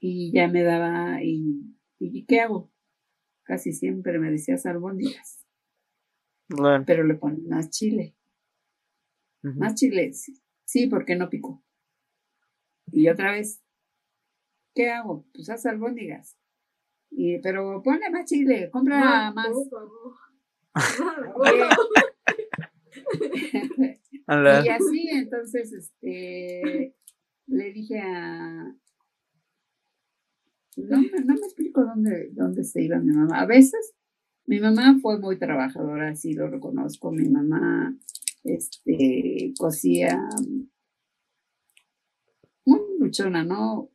Y 0.00 0.32
ya 0.32 0.48
me 0.48 0.62
daba, 0.62 1.22
y, 1.22 1.76
¿y 1.98 2.24
qué 2.24 2.40
hago? 2.40 2.72
Casi 3.44 3.72
siempre 3.72 4.18
me 4.18 4.30
decía 4.30 4.56
albóndigas, 4.64 5.46
pero 6.86 7.04
le 7.04 7.14
ponen 7.14 7.48
más 7.48 7.70
chile. 7.70 8.16
Más 9.42 9.74
chile, 9.74 10.12
sí, 10.14 10.40
sí, 10.64 10.86
porque 10.86 11.16
no 11.16 11.28
picó. 11.28 11.62
Y 12.86 13.08
otra 13.08 13.32
vez, 13.32 13.62
¿qué 14.74 14.90
hago? 14.90 15.26
Pues 15.34 15.50
haz 15.50 15.66
albóndigas. 15.66 16.38
Y, 17.10 17.38
pero 17.40 17.82
ponle 17.82 18.08
más 18.10 18.24
chile, 18.24 18.70
compra 18.70 19.32
más. 19.32 19.48
por 19.48 19.68
favor. 19.68 20.16
Y 24.64 24.68
así, 24.68 25.08
entonces, 25.10 25.72
este, 25.72 26.94
le 27.46 27.72
dije 27.72 27.98
a... 27.98 28.74
No, 30.76 30.96
no 30.96 31.34
me 31.34 31.34
explico 31.34 31.84
dónde, 31.84 32.30
dónde 32.32 32.64
se 32.64 32.82
iba 32.82 32.98
mi 32.98 33.12
mamá. 33.12 33.40
A 33.40 33.46
veces, 33.46 33.94
mi 34.46 34.58
mamá 34.58 34.98
fue 35.00 35.18
muy 35.18 35.38
trabajadora, 35.38 36.16
sí 36.16 36.32
lo 36.32 36.48
reconozco. 36.48 37.12
Mi 37.12 37.28
mamá, 37.28 37.96
este, 38.44 39.52
cosía 39.58 40.18
muy 42.64 42.80
luchona, 42.98 43.44
¿no? 43.44 43.90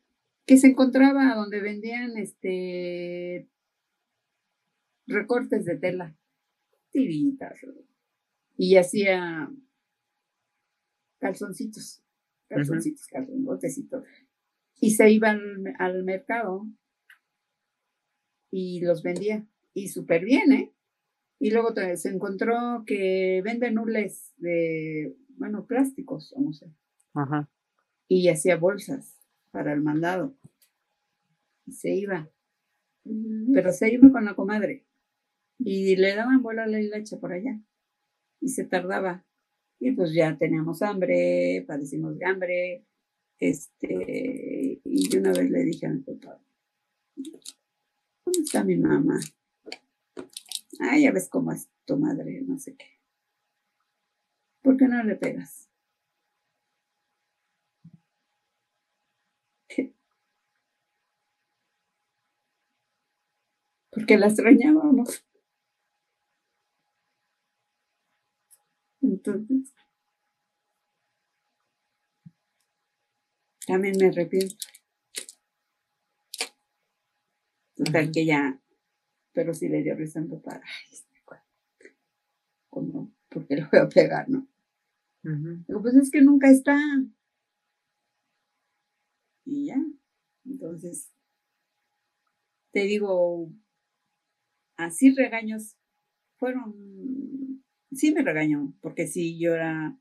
Que 0.45 0.57
se 0.57 0.67
encontraba 0.67 1.35
donde 1.35 1.61
vendían, 1.61 2.15
este, 2.17 3.49
recortes 5.07 5.65
de 5.65 5.77
tela, 5.77 6.15
tiritas, 6.91 7.59
y 8.57 8.75
hacía 8.75 9.49
calzoncitos, 11.19 12.03
calzoncitos, 12.47 13.07
y 13.77 13.83
todo. 13.83 14.03
Y 14.79 14.91
se 14.91 15.09
iba 15.09 15.35
al, 15.79 16.03
mercado 16.03 16.67
y 18.51 18.81
los 18.81 19.03
vendía. 19.03 19.45
Y 19.73 19.89
súper 19.89 20.23
bien, 20.25 20.51
¿eh? 20.51 20.73
Y 21.39 21.51
luego 21.51 21.73
se 21.95 22.09
encontró 22.09 22.83
que 22.85 23.41
venden 23.43 23.77
hules 23.77 24.33
de, 24.37 25.15
bueno, 25.37 25.67
plásticos, 25.67 26.33
o 26.33 26.41
no 26.41 26.53
sé. 26.53 26.71
ajá. 27.13 27.49
Y 28.07 28.29
hacía 28.29 28.55
bolsas 28.55 29.17
para 29.51 29.73
el 29.73 29.81
mandado. 29.81 30.35
Y 31.65 31.73
se 31.73 31.93
iba. 31.93 32.29
Pero 33.53 33.71
se 33.71 33.93
iba 33.93 34.11
con 34.11 34.25
la 34.25 34.35
comadre. 34.35 34.85
Y 35.59 35.95
le 35.95 36.15
daban 36.15 36.41
bola 36.41 36.63
a 36.63 36.67
la 36.67 36.79
hilacha 36.79 37.19
por 37.19 37.33
allá. 37.33 37.59
Y 38.39 38.49
se 38.49 38.63
tardaba. 38.63 39.25
Y 39.79 39.91
pues 39.91 40.13
ya 40.13 40.37
teníamos 40.37 40.81
hambre, 40.81 41.63
padecimos 41.67 42.17
de 42.17 42.25
hambre. 42.25 42.85
Este, 43.39 44.81
y 44.83 45.17
una 45.17 45.31
vez 45.31 45.49
le 45.49 45.63
dije 45.63 45.85
a 45.85 45.89
mi 45.91 46.01
papá, 46.01 46.41
¿dónde 47.15 48.39
está 48.43 48.63
mi 48.63 48.75
mamá? 48.77 49.19
Ah, 50.79 50.97
ya 50.97 51.11
ves 51.11 51.29
cómo 51.29 51.51
es 51.51 51.69
tu 51.85 51.97
madre, 51.97 52.41
no 52.41 52.57
sé 52.57 52.75
qué. 52.75 52.85
¿Por 54.61 54.77
qué 54.77 54.87
no 54.87 55.03
le 55.03 55.15
pegas? 55.15 55.69
Porque 63.91 64.17
la 64.17 64.27
extrañábamos. 64.27 65.26
Entonces, 69.07 69.73
también 73.67 73.95
me 73.99 74.07
arrepiento. 74.07 74.55
Total 77.75 78.11
que 78.11 78.25
ya, 78.25 78.59
pero 79.33 79.53
sí 79.53 79.69
le 79.69 79.83
dio 79.83 79.95
risa 79.95 80.19
a 80.19 80.23
mi 80.23 80.29
papá. 80.29 80.61
Ay, 80.63 80.87
este 80.93 81.21
cuate, 81.25 81.45
¿Cómo? 82.69 83.11
¿Por 83.29 83.45
qué 83.47 83.55
le 83.57 83.65
voy 83.65 83.79
a 83.79 83.89
pegar, 83.89 84.29
no? 84.29 84.47
ujú. 85.23 85.63
Digo, 85.67 85.81
pues 85.81 85.95
es 85.95 86.11
que 86.11 86.21
nunca 86.21 86.49
está. 86.49 86.77
Y 89.45 89.65
ya. 89.65 89.83
Entonces, 90.45 91.09
te 92.71 92.83
digo, 92.83 93.49
así 94.77 95.13
regaños 95.13 95.75
fueron, 96.37 96.73
sí 97.97 98.13
me 98.13 98.23
regañó, 98.23 98.73
porque 98.81 99.07
sí, 99.07 99.39
yo 99.39 99.55
era 99.55 99.99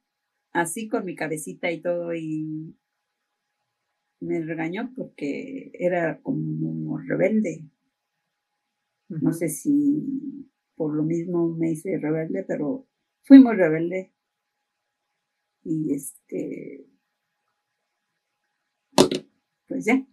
así 0.52 0.88
con 0.88 1.04
mi 1.04 1.14
cabecita 1.16 1.70
y 1.70 1.80
todo 1.80 2.14
y 2.14 2.76
me 4.20 4.42
regañó 4.42 4.92
porque 4.96 5.70
era 5.74 6.20
como 6.22 6.98
rebelde. 6.98 7.64
No 9.08 9.32
sé 9.32 9.48
si 9.48 10.50
por 10.74 10.94
lo 10.94 11.02
mismo 11.02 11.48
me 11.48 11.72
hice 11.72 11.98
rebelde, 11.98 12.44
pero 12.46 12.86
fui 13.22 13.38
muy 13.42 13.54
rebelde. 13.56 14.12
Y 15.64 15.92
este, 15.94 16.86
pues 19.68 19.84
ya. 19.84 20.06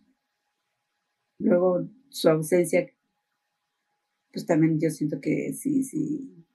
Luego 1.39 1.88
su 2.10 2.30
ausencia, 2.30 2.89
pues 4.32 4.46
también 4.46 4.80
yo 4.80 4.89
siento 4.89 5.19
que 5.19 5.54
sí, 5.54 5.84
sí, 5.84 6.46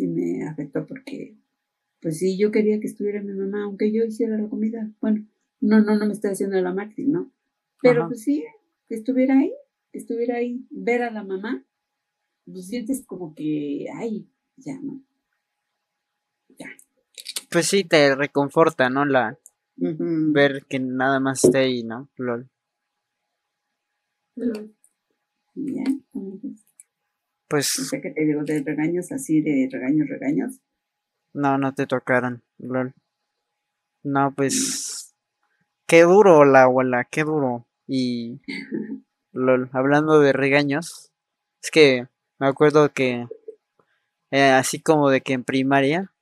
sí 0.00 0.08
me 0.08 0.48
afectó 0.48 0.86
porque, 0.86 1.36
pues 2.00 2.18
sí, 2.18 2.38
yo 2.38 2.50
quería 2.50 2.80
que 2.80 2.86
estuviera 2.86 3.22
mi 3.22 3.34
mamá, 3.34 3.64
aunque 3.64 3.92
yo 3.92 4.04
hiciera 4.04 4.38
la 4.38 4.48
comida. 4.48 4.90
Bueno, 5.00 5.26
no, 5.60 5.80
no, 5.80 5.98
no 5.98 6.06
me 6.06 6.12
estoy 6.12 6.30
haciendo 6.30 6.60
la 6.60 6.72
Maxi, 6.72 7.06
¿no? 7.06 7.32
Pero 7.82 8.00
Ajá. 8.00 8.08
pues 8.08 8.22
sí, 8.22 8.44
que 8.88 8.94
estuviera 8.94 9.38
ahí, 9.38 9.52
que 9.92 9.98
estuviera 9.98 10.36
ahí, 10.36 10.66
ver 10.70 11.02
a 11.02 11.10
la 11.10 11.22
mamá, 11.22 11.64
pues 12.46 12.66
sientes 12.66 13.04
como 13.06 13.34
que, 13.34 13.86
ay, 13.94 14.26
ya, 14.56 14.80
¿no? 14.80 15.02
Pues 17.50 17.66
sí, 17.66 17.84
te 17.84 18.14
reconforta, 18.14 18.88
¿no? 18.90 19.04
La 19.04 19.36
ver 19.76 20.64
que 20.68 20.78
nada 20.78 21.18
más 21.20 21.44
esté 21.44 21.58
ahí, 21.58 21.82
¿no? 21.82 22.08
Lol. 22.16 22.48
Ya, 25.54 25.84
Pues 27.50 27.90
te 27.90 28.24
digo 28.24 28.44
de 28.44 28.62
regaños, 28.64 29.10
así 29.10 29.40
de 29.40 29.68
regaños, 29.72 30.08
regaños. 30.08 30.60
no, 31.32 31.58
no 31.58 31.74
te 31.74 31.84
tocaron, 31.88 32.44
lol. 32.58 32.94
No, 34.04 34.32
pues 34.36 35.16
qué 35.88 36.02
duro 36.02 36.44
la 36.44 36.62
abuela, 36.62 37.08
qué 37.10 37.24
duro. 37.24 37.66
Y 37.88 38.40
lol, 39.32 39.68
hablando 39.72 40.20
de 40.20 40.32
regaños, 40.32 41.10
es 41.60 41.72
que 41.72 42.06
me 42.38 42.46
acuerdo 42.46 42.92
que 42.92 43.26
eh, 44.30 44.50
así 44.50 44.80
como 44.80 45.10
de 45.10 45.20
que 45.20 45.32
en 45.32 45.42
primaria 45.42 46.12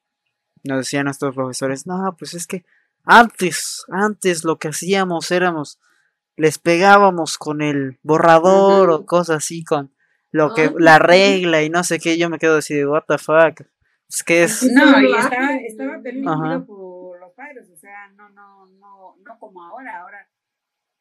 nos 0.65 0.79
decían 0.79 1.05
nuestros 1.05 1.35
profesores, 1.35 1.87
no, 1.87 2.17
pues 2.19 2.33
es 2.33 2.47
que 2.47 2.65
antes, 3.05 3.85
antes 3.91 4.45
lo 4.45 4.59
que 4.59 4.69
hacíamos 4.69 5.31
éramos, 5.31 5.79
les 6.37 6.59
pegábamos 6.59 7.37
con 7.37 7.61
el 7.61 7.99
borrador 8.03 8.89
o 8.89 9.05
cosas 9.05 9.45
así, 9.45 9.63
con 9.63 9.93
lo 10.31 10.53
que, 10.55 10.71
la 10.79 10.97
sí. 10.97 11.03
regla 11.03 11.63
y 11.63 11.71
no 11.71 11.83
sé 11.85 11.99
qué, 11.99 12.19
yo 12.19 12.29
me 12.31 12.39
quedo 12.39 12.57
así 12.59 12.75
de, 12.75 12.87
what 12.87 13.05
the 13.09 13.19
fuck. 13.19 13.63
Es 14.09 14.23
que 14.23 14.43
es, 14.45 14.61
Sí, 14.61 14.71
No, 14.73 15.01
y 15.01 15.13
estaba, 15.15 15.57
estaba 15.57 16.03
permitido 16.03 16.33
Ajá. 16.33 16.65
por 16.67 17.21
los 17.21 17.33
padres, 17.35 17.71
o 17.71 17.77
sea, 17.77 18.09
no, 18.17 18.29
no, 18.31 18.67
no, 18.79 19.17
no 19.25 19.39
como 19.39 19.63
ahora, 19.65 20.01
ahora 20.01 20.29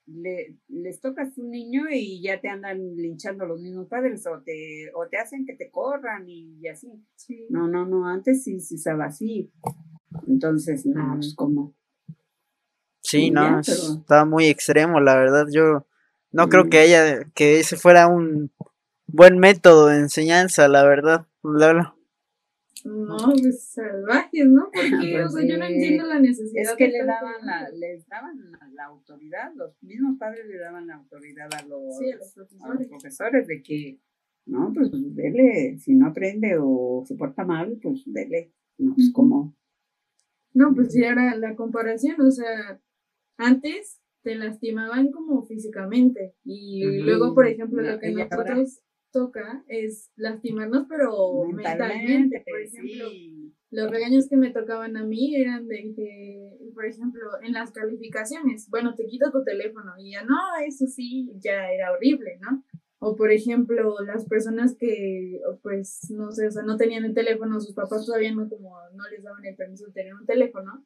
le, 0.05 0.55
les 0.69 1.01
tocas 1.01 1.37
un 1.37 1.51
niño 1.51 1.83
y 1.91 2.21
ya 2.21 2.39
te 2.39 2.47
andan 2.49 2.95
linchando 2.95 3.45
los 3.45 3.59
mismos 3.61 3.87
padres 3.87 4.25
o 4.27 4.41
te, 4.41 4.89
o 4.95 5.07
te 5.09 5.17
hacen 5.17 5.45
que 5.45 5.55
te 5.55 5.69
corran 5.69 6.25
y, 6.29 6.65
así. 6.69 6.91
sí. 7.15 7.45
No, 7.49 7.67
no, 7.67 7.85
no, 7.85 8.07
antes 8.07 8.43
sí 8.43 8.59
se 8.61 8.75
usaba 8.75 9.05
así. 9.05 9.51
Entonces, 10.27 10.85
no, 10.85 11.15
pues 11.15 11.35
como. 11.35 11.75
sí, 13.01 13.31
no, 13.31 13.41
ya, 13.41 13.59
es- 13.59 13.67
pero- 13.81 13.99
estaba 13.99 14.25
muy 14.25 14.47
extremo, 14.47 14.99
la 14.99 15.15
verdad, 15.15 15.45
yo 15.51 15.85
no 16.31 16.49
creo 16.49 16.65
Mm. 16.65 16.69
que 16.69 16.83
ella, 16.85 17.23
que 17.33 17.59
ese 17.59 17.75
fuera 17.77 18.07
un 18.07 18.51
buen 19.07 19.39
método 19.39 19.87
de 19.87 19.97
enseñanza, 19.99 20.67
la 20.67 20.83
verdad. 20.83 21.27
Lol. 21.43 21.93
No, 22.85 23.17
pues 23.41 23.69
salvajes, 23.71 24.45
¿no? 24.47 24.69
Porque, 24.71 24.89
Pues 25.13 25.25
o 25.25 25.29
sea, 25.29 25.45
yo 25.47 25.57
no 25.57 25.65
entiendo 25.65 26.05
la 26.05 26.19
necesidad. 26.19 26.63
Es 26.63 26.73
que 26.77 26.87
le 26.87 27.03
daban 27.05 27.45
la, 27.45 27.69
les 27.69 28.07
daban 28.07 28.51
la, 28.51 28.59
la 28.71 28.85
autoridad, 28.85 29.51
los 29.55 29.81
mismos 29.81 30.17
padres 30.17 30.45
le 30.47 30.57
daban 30.57 30.87
la 30.87 30.95
autoridad 30.95 31.49
a 31.53 31.65
los, 31.65 31.97
Sí, 31.97 32.11
a 32.11 32.15
los 32.17 32.37
a 32.37 32.39
los 32.39 32.47
profesores. 32.49 32.87
profesores 32.87 33.47
de 33.47 33.61
que 33.63 33.99
No, 34.45 34.71
pues 34.73 34.89
dele, 34.93 35.77
si 35.79 35.95
no 35.95 36.07
aprende 36.07 36.57
o 36.61 37.03
se 37.05 37.15
porta 37.15 37.43
mal, 37.43 37.77
pues 37.81 38.03
dele. 38.05 38.53
No, 38.77 38.93
pues 38.95 39.11
como. 39.11 39.55
No, 40.53 40.73
pues 40.73 40.93
sí, 40.93 41.03
ahora 41.03 41.35
la 41.35 41.55
comparación, 41.55 42.21
o 42.21 42.31
sea, 42.31 42.79
antes 43.37 43.99
te 44.23 44.35
lastimaban 44.35 45.11
como 45.11 45.43
físicamente 45.45 46.35
y 46.43 46.83
luego, 47.01 47.33
por 47.33 47.47
ejemplo, 47.47 47.81
lo 47.81 47.99
que 47.99 48.11
nosotros 48.11 48.81
toca 49.11 49.63
es 49.67 50.11
lastimarnos, 50.15 50.85
pero 50.89 51.45
mentalmente, 51.45 52.43
por 52.47 52.61
ejemplo. 52.61 53.09
Los 53.69 53.91
regaños 53.91 54.29
que 54.29 54.37
me 54.37 54.51
tocaban 54.51 54.95
a 54.95 55.03
mí 55.03 55.35
eran 55.35 55.67
de 55.67 55.93
que, 55.93 56.57
por 56.73 56.85
ejemplo, 56.85 57.21
en 57.43 57.51
las 57.51 57.71
calificaciones, 57.71 58.69
bueno, 58.69 58.95
te 58.95 59.05
quito 59.05 59.29
tu 59.29 59.43
teléfono 59.43 59.91
y 59.97 60.11
ya 60.11 60.23
no, 60.23 60.37
eso 60.65 60.87
sí, 60.87 61.33
ya 61.39 61.69
era 61.71 61.91
horrible, 61.91 62.37
¿no? 62.39 62.63
O 62.99 63.15
por 63.15 63.31
ejemplo, 63.31 63.95
las 64.05 64.25
personas 64.25 64.75
que, 64.77 65.41
pues, 65.61 66.09
no 66.09 66.31
sé, 66.31 66.47
o 66.47 66.51
sea, 66.51 66.63
no 66.63 66.77
tenían 66.77 67.05
el 67.05 67.13
teléfono, 67.13 67.59
sus 67.59 67.75
papás 67.75 68.05
todavía 68.05 68.33
no, 68.33 68.49
como, 68.49 68.75
no 68.95 69.07
les 69.09 69.23
daban 69.23 69.45
el 69.45 69.55
permiso 69.55 69.87
de 69.87 69.93
tener 69.93 70.15
un 70.15 70.25
teléfono, 70.25 70.85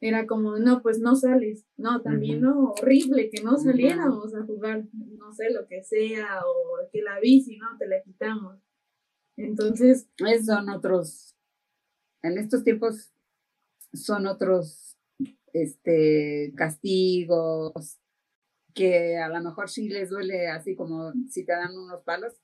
era 0.00 0.26
como, 0.26 0.56
no, 0.58 0.82
pues 0.82 0.98
no 0.98 1.14
sales, 1.14 1.66
no, 1.76 2.00
también 2.00 2.40
no, 2.40 2.72
horrible 2.72 3.28
que 3.28 3.42
no 3.42 3.58
saliéramos 3.58 4.34
a 4.34 4.44
jugar, 4.44 4.84
no 4.92 5.32
sé, 5.32 5.50
lo 5.50 5.66
que 5.66 5.82
sea, 5.82 6.40
o 6.46 6.88
que 6.90 7.02
la 7.02 7.20
bici, 7.20 7.58
¿no? 7.58 7.66
Te 7.78 7.86
la 7.86 8.02
quitamos. 8.02 8.58
Entonces... 9.36 10.08
Esos 10.26 10.46
son 10.46 10.70
otros, 10.70 11.36
en 12.22 12.38
estos 12.38 12.64
tiempos 12.64 13.12
son 13.92 14.26
otros, 14.26 14.96
este, 15.52 16.52
castigos, 16.56 17.98
que 18.74 19.18
a 19.18 19.28
lo 19.28 19.42
mejor 19.42 19.68
sí 19.68 19.88
les 19.88 20.10
duele 20.10 20.48
así 20.48 20.74
como 20.74 21.12
si 21.28 21.44
te 21.44 21.52
dan 21.52 21.76
unos 21.76 22.02
palos, 22.04 22.40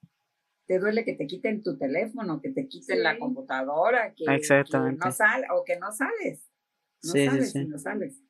te 0.66 0.78
duele 0.78 1.04
que 1.04 1.14
te 1.14 1.26
quiten 1.26 1.62
tu 1.62 1.78
teléfono, 1.78 2.40
que 2.40 2.50
te 2.50 2.66
quiten 2.66 3.02
la 3.02 3.18
computadora, 3.18 4.14
que, 4.14 4.24
no 4.26 5.12
sale 5.12 5.46
o 5.54 5.64
que 5.64 5.78
no 5.78 5.92
sales. 5.92 6.45
No 7.06 7.42
sí, 7.42 7.64
no 7.66 7.78
sales. 7.78 8.22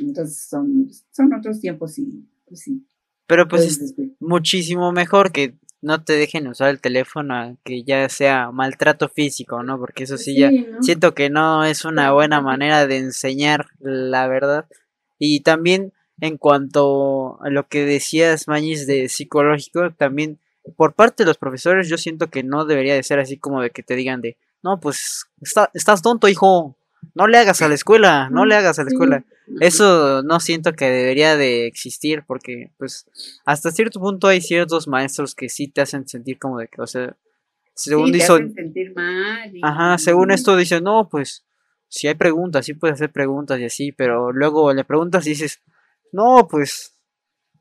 Entonces 0.00 0.46
son, 0.48 0.88
son 1.10 1.32
otros 1.32 1.60
tiempos 1.60 1.98
y 1.98 2.28
pues 2.46 2.60
sí. 2.60 2.86
Pero 3.26 3.46
pues 3.46 3.66
es 3.66 3.94
muchísimo 4.20 4.92
mejor 4.92 5.32
que 5.32 5.54
no 5.80 6.02
te 6.02 6.14
dejen 6.14 6.48
usar 6.48 6.70
el 6.70 6.80
teléfono, 6.80 7.56
que 7.62 7.84
ya 7.84 8.08
sea 8.08 8.50
maltrato 8.50 9.08
físico, 9.08 9.62
¿no? 9.62 9.78
Porque 9.78 10.04
eso 10.04 10.16
sí, 10.16 10.36
ya 10.36 10.50
siento 10.80 11.14
que 11.14 11.30
no 11.30 11.64
es 11.64 11.84
una 11.84 12.12
buena 12.12 12.40
manera 12.40 12.86
de 12.86 12.96
enseñar 12.96 13.66
la 13.78 14.26
verdad. 14.28 14.66
Y 15.18 15.40
también 15.40 15.92
en 16.20 16.36
cuanto 16.36 17.40
a 17.42 17.50
lo 17.50 17.68
que 17.68 17.84
decías, 17.84 18.48
Mañis, 18.48 18.86
de 18.86 19.08
psicológico, 19.08 19.92
también 19.92 20.40
por 20.76 20.94
parte 20.94 21.22
de 21.22 21.28
los 21.28 21.38
profesores 21.38 21.88
yo 21.88 21.96
siento 21.96 22.28
que 22.28 22.42
no 22.42 22.64
debería 22.64 22.94
de 22.94 23.02
ser 23.02 23.18
así 23.20 23.38
como 23.38 23.62
de 23.62 23.70
que 23.70 23.82
te 23.82 23.94
digan 23.94 24.20
de, 24.20 24.36
no, 24.62 24.80
pues 24.80 25.26
estás 25.74 26.02
tonto, 26.02 26.28
hijo, 26.28 26.77
no 27.14 27.26
le 27.26 27.38
hagas 27.38 27.62
a 27.62 27.68
la 27.68 27.74
escuela, 27.74 28.28
no 28.30 28.44
le 28.44 28.54
hagas 28.54 28.78
a 28.78 28.84
la 28.84 28.90
escuela. 28.90 29.24
Eso 29.60 30.22
no 30.22 30.40
siento 30.40 30.74
que 30.74 30.90
debería 30.90 31.36
de 31.36 31.66
existir 31.66 32.24
porque 32.26 32.70
pues 32.76 33.06
hasta 33.44 33.70
cierto 33.70 34.00
punto 34.00 34.28
hay 34.28 34.40
ciertos 34.40 34.88
maestros 34.88 35.34
que 35.34 35.48
sí 35.48 35.68
te 35.68 35.80
hacen 35.80 36.06
sentir 36.06 36.38
como 36.38 36.58
de 36.58 36.68
que, 36.68 36.82
o 36.82 36.86
sea, 36.86 37.16
según 37.74 38.06
sí, 38.06 38.18
te 38.18 38.24
hacen 38.24 38.54
sentir 38.54 38.94
mal. 38.94 39.52
Ajá, 39.62 39.98
según 39.98 40.30
esto 40.30 40.56
dicen, 40.56 40.84
no, 40.84 41.08
pues 41.08 41.44
si 41.88 42.06
hay 42.06 42.14
preguntas, 42.14 42.66
sí 42.66 42.74
puedes 42.74 42.94
hacer 42.94 43.10
preguntas 43.10 43.58
y 43.60 43.64
así, 43.64 43.92
pero 43.92 44.32
luego 44.32 44.72
le 44.72 44.84
preguntas 44.84 45.26
y 45.26 45.30
dices, 45.30 45.60
no, 46.12 46.46
pues 46.48 46.94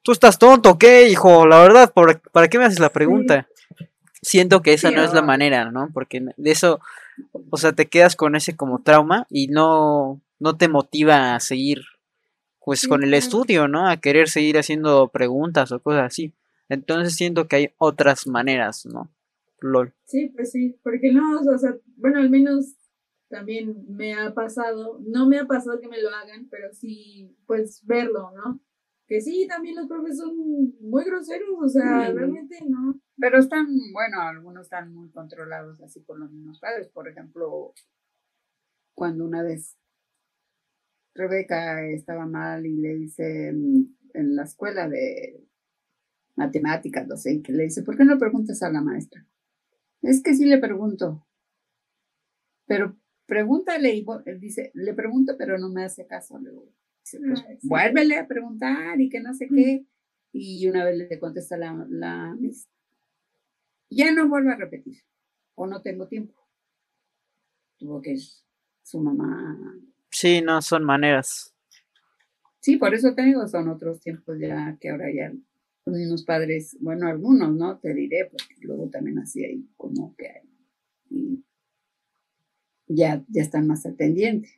tú 0.02 0.12
estás 0.12 0.38
tonto, 0.38 0.78
¿qué, 0.78 1.10
hijo? 1.10 1.46
La 1.48 1.62
verdad, 1.62 1.94
¿para 2.32 2.48
qué 2.48 2.58
me 2.58 2.66
haces 2.66 2.80
la 2.80 2.92
pregunta? 2.92 3.48
Siento 4.22 4.62
que 4.62 4.74
esa 4.74 4.92
no 4.92 5.04
es 5.04 5.14
la 5.14 5.22
manera, 5.22 5.72
¿no? 5.72 5.90
Porque 5.94 6.22
de 6.36 6.52
eso, 6.52 6.82
o 7.50 7.58
sea, 7.58 7.74
te 7.74 7.88
quedas 7.88 8.16
con 8.16 8.36
ese 8.36 8.56
como 8.56 8.82
trauma 8.82 9.26
y 9.30 9.48
no, 9.48 10.22
no 10.40 10.58
te 10.58 10.68
motiva 10.68 11.36
a 11.36 11.40
seguir, 11.40 11.82
pues, 12.64 12.88
con 12.88 13.04
el 13.04 13.14
estudio, 13.14 13.68
¿no? 13.68 13.88
A 13.88 13.98
querer 13.98 14.30
seguir 14.30 14.58
haciendo 14.58 15.08
preguntas 15.10 15.72
o 15.72 15.82
cosas 15.82 16.06
así. 16.06 16.34
Entonces 16.70 17.16
siento 17.16 17.48
que 17.48 17.56
hay 17.56 17.70
otras 17.78 18.28
maneras, 18.28 18.86
¿no? 18.86 19.10
LOL. 19.60 19.94
Sí, 20.06 20.32
pues 20.36 20.52
sí, 20.52 20.78
porque 20.84 21.12
no, 21.12 21.40
o 21.40 21.58
sea, 21.58 21.76
bueno, 21.96 22.20
al 22.20 22.30
menos 22.30 22.76
también 23.30 23.76
me 23.88 24.14
ha 24.14 24.34
pasado, 24.34 25.00
no 25.06 25.28
me 25.28 25.40
ha 25.40 25.46
pasado 25.46 25.80
que 25.80 25.88
me 25.88 26.02
lo 26.02 26.10
hagan, 26.10 26.48
pero 26.50 26.74
sí, 26.74 27.36
pues 27.46 27.82
verlo, 27.86 28.32
¿no? 28.36 28.60
Que 29.08 29.22
sí, 29.22 29.48
también 29.48 29.76
los 29.76 29.88
profes 29.88 30.18
son 30.18 30.36
muy 30.82 31.06
groseros, 31.06 31.50
o 31.62 31.70
sea, 31.70 32.12
realmente 32.12 32.60
no. 32.68 33.00
Pero 33.18 33.40
están, 33.40 33.68
bueno, 33.94 34.22
algunos 34.22 34.64
están 34.64 34.94
muy 34.94 35.10
controlados 35.12 35.82
así 35.82 36.02
por 36.02 36.20
los 36.20 36.30
mismos 36.30 36.60
padres. 36.60 36.90
Por 36.90 37.08
ejemplo, 37.08 37.74
cuando 38.94 39.26
una 39.26 39.44
vez 39.44 39.78
Rebeca 41.16 41.88
estaba 41.88 42.26
mal 42.26 42.66
y 42.66 42.76
le 42.76 42.96
dice 42.96 43.48
en 43.50 44.36
la 44.36 44.44
escuela 44.44 44.90
de 44.90 45.48
matemáticas, 46.36 47.08
no 47.08 47.16
sé, 47.18 47.42
que 47.42 47.54
le 47.54 47.64
dice, 47.64 47.84
¿por 47.84 47.98
qué 47.98 48.04
no 48.04 48.18
preguntas 48.18 48.62
a 48.62 48.70
la 48.70 48.82
maestra? 48.82 49.26
Es 50.02 50.22
que 50.22 50.36
sí 50.36 50.46
le 50.46 50.60
pregunto, 50.60 51.26
pero 52.66 52.98
pregúntale 53.26 53.96
y 53.96 54.06
dice, 54.40 54.72
le 54.74 54.94
pregunto, 54.94 55.36
pero 55.38 55.58
no 55.58 55.70
me 55.70 55.84
hace 55.84 56.06
caso. 56.06 56.38
Le 56.40 56.52
pues, 57.12 57.44
ah, 57.48 57.54
vuélvele 57.64 58.18
a 58.18 58.28
preguntar 58.28 59.00
y 59.00 59.10
que 59.10 59.20
no 59.20 59.34
sé 59.34 59.48
qué. 59.48 59.86
Y 60.34 60.68
una 60.68 60.86
vez 60.86 60.98
le 60.98 61.20
contesta 61.20 61.58
la, 61.58 61.86
la 61.90 62.36
miss, 62.36 62.68
ya 63.90 64.12
no 64.12 64.28
vuelvo 64.28 64.52
a 64.52 64.56
repetir, 64.56 65.02
o 65.56 65.66
no 65.68 65.82
tengo 65.82 66.08
tiempo. 66.08 66.36
Tuvo 67.78 68.02
que 68.02 68.18
su 68.84 69.00
mamá. 69.00 69.76
Sí, 70.10 70.42
no, 70.42 70.62
son 70.62 70.84
maneras. 70.84 71.54
Sí, 72.60 72.78
por 72.78 72.94
eso 72.94 73.16
tengo 73.16 73.48
son 73.48 73.70
otros 73.70 74.00
tiempos 74.02 74.38
ya 74.40 74.78
que 74.80 74.90
ahora 74.90 75.06
ya 75.14 75.32
los 75.86 75.96
mismos 75.96 76.26
padres, 76.26 76.76
bueno, 76.82 77.08
algunos, 77.08 77.56
¿no? 77.56 77.80
Te 77.80 77.94
diré, 77.94 78.26
porque 78.26 78.56
luego 78.62 78.90
también 78.90 79.20
así 79.20 79.46
hay 79.46 79.66
como 79.78 80.16
que 80.18 80.28
hay 80.28 80.48
ya, 82.88 83.24
ya 83.28 83.42
están 83.42 83.68
más 83.68 83.86
al 83.86 83.96
pendiente. 83.96 84.50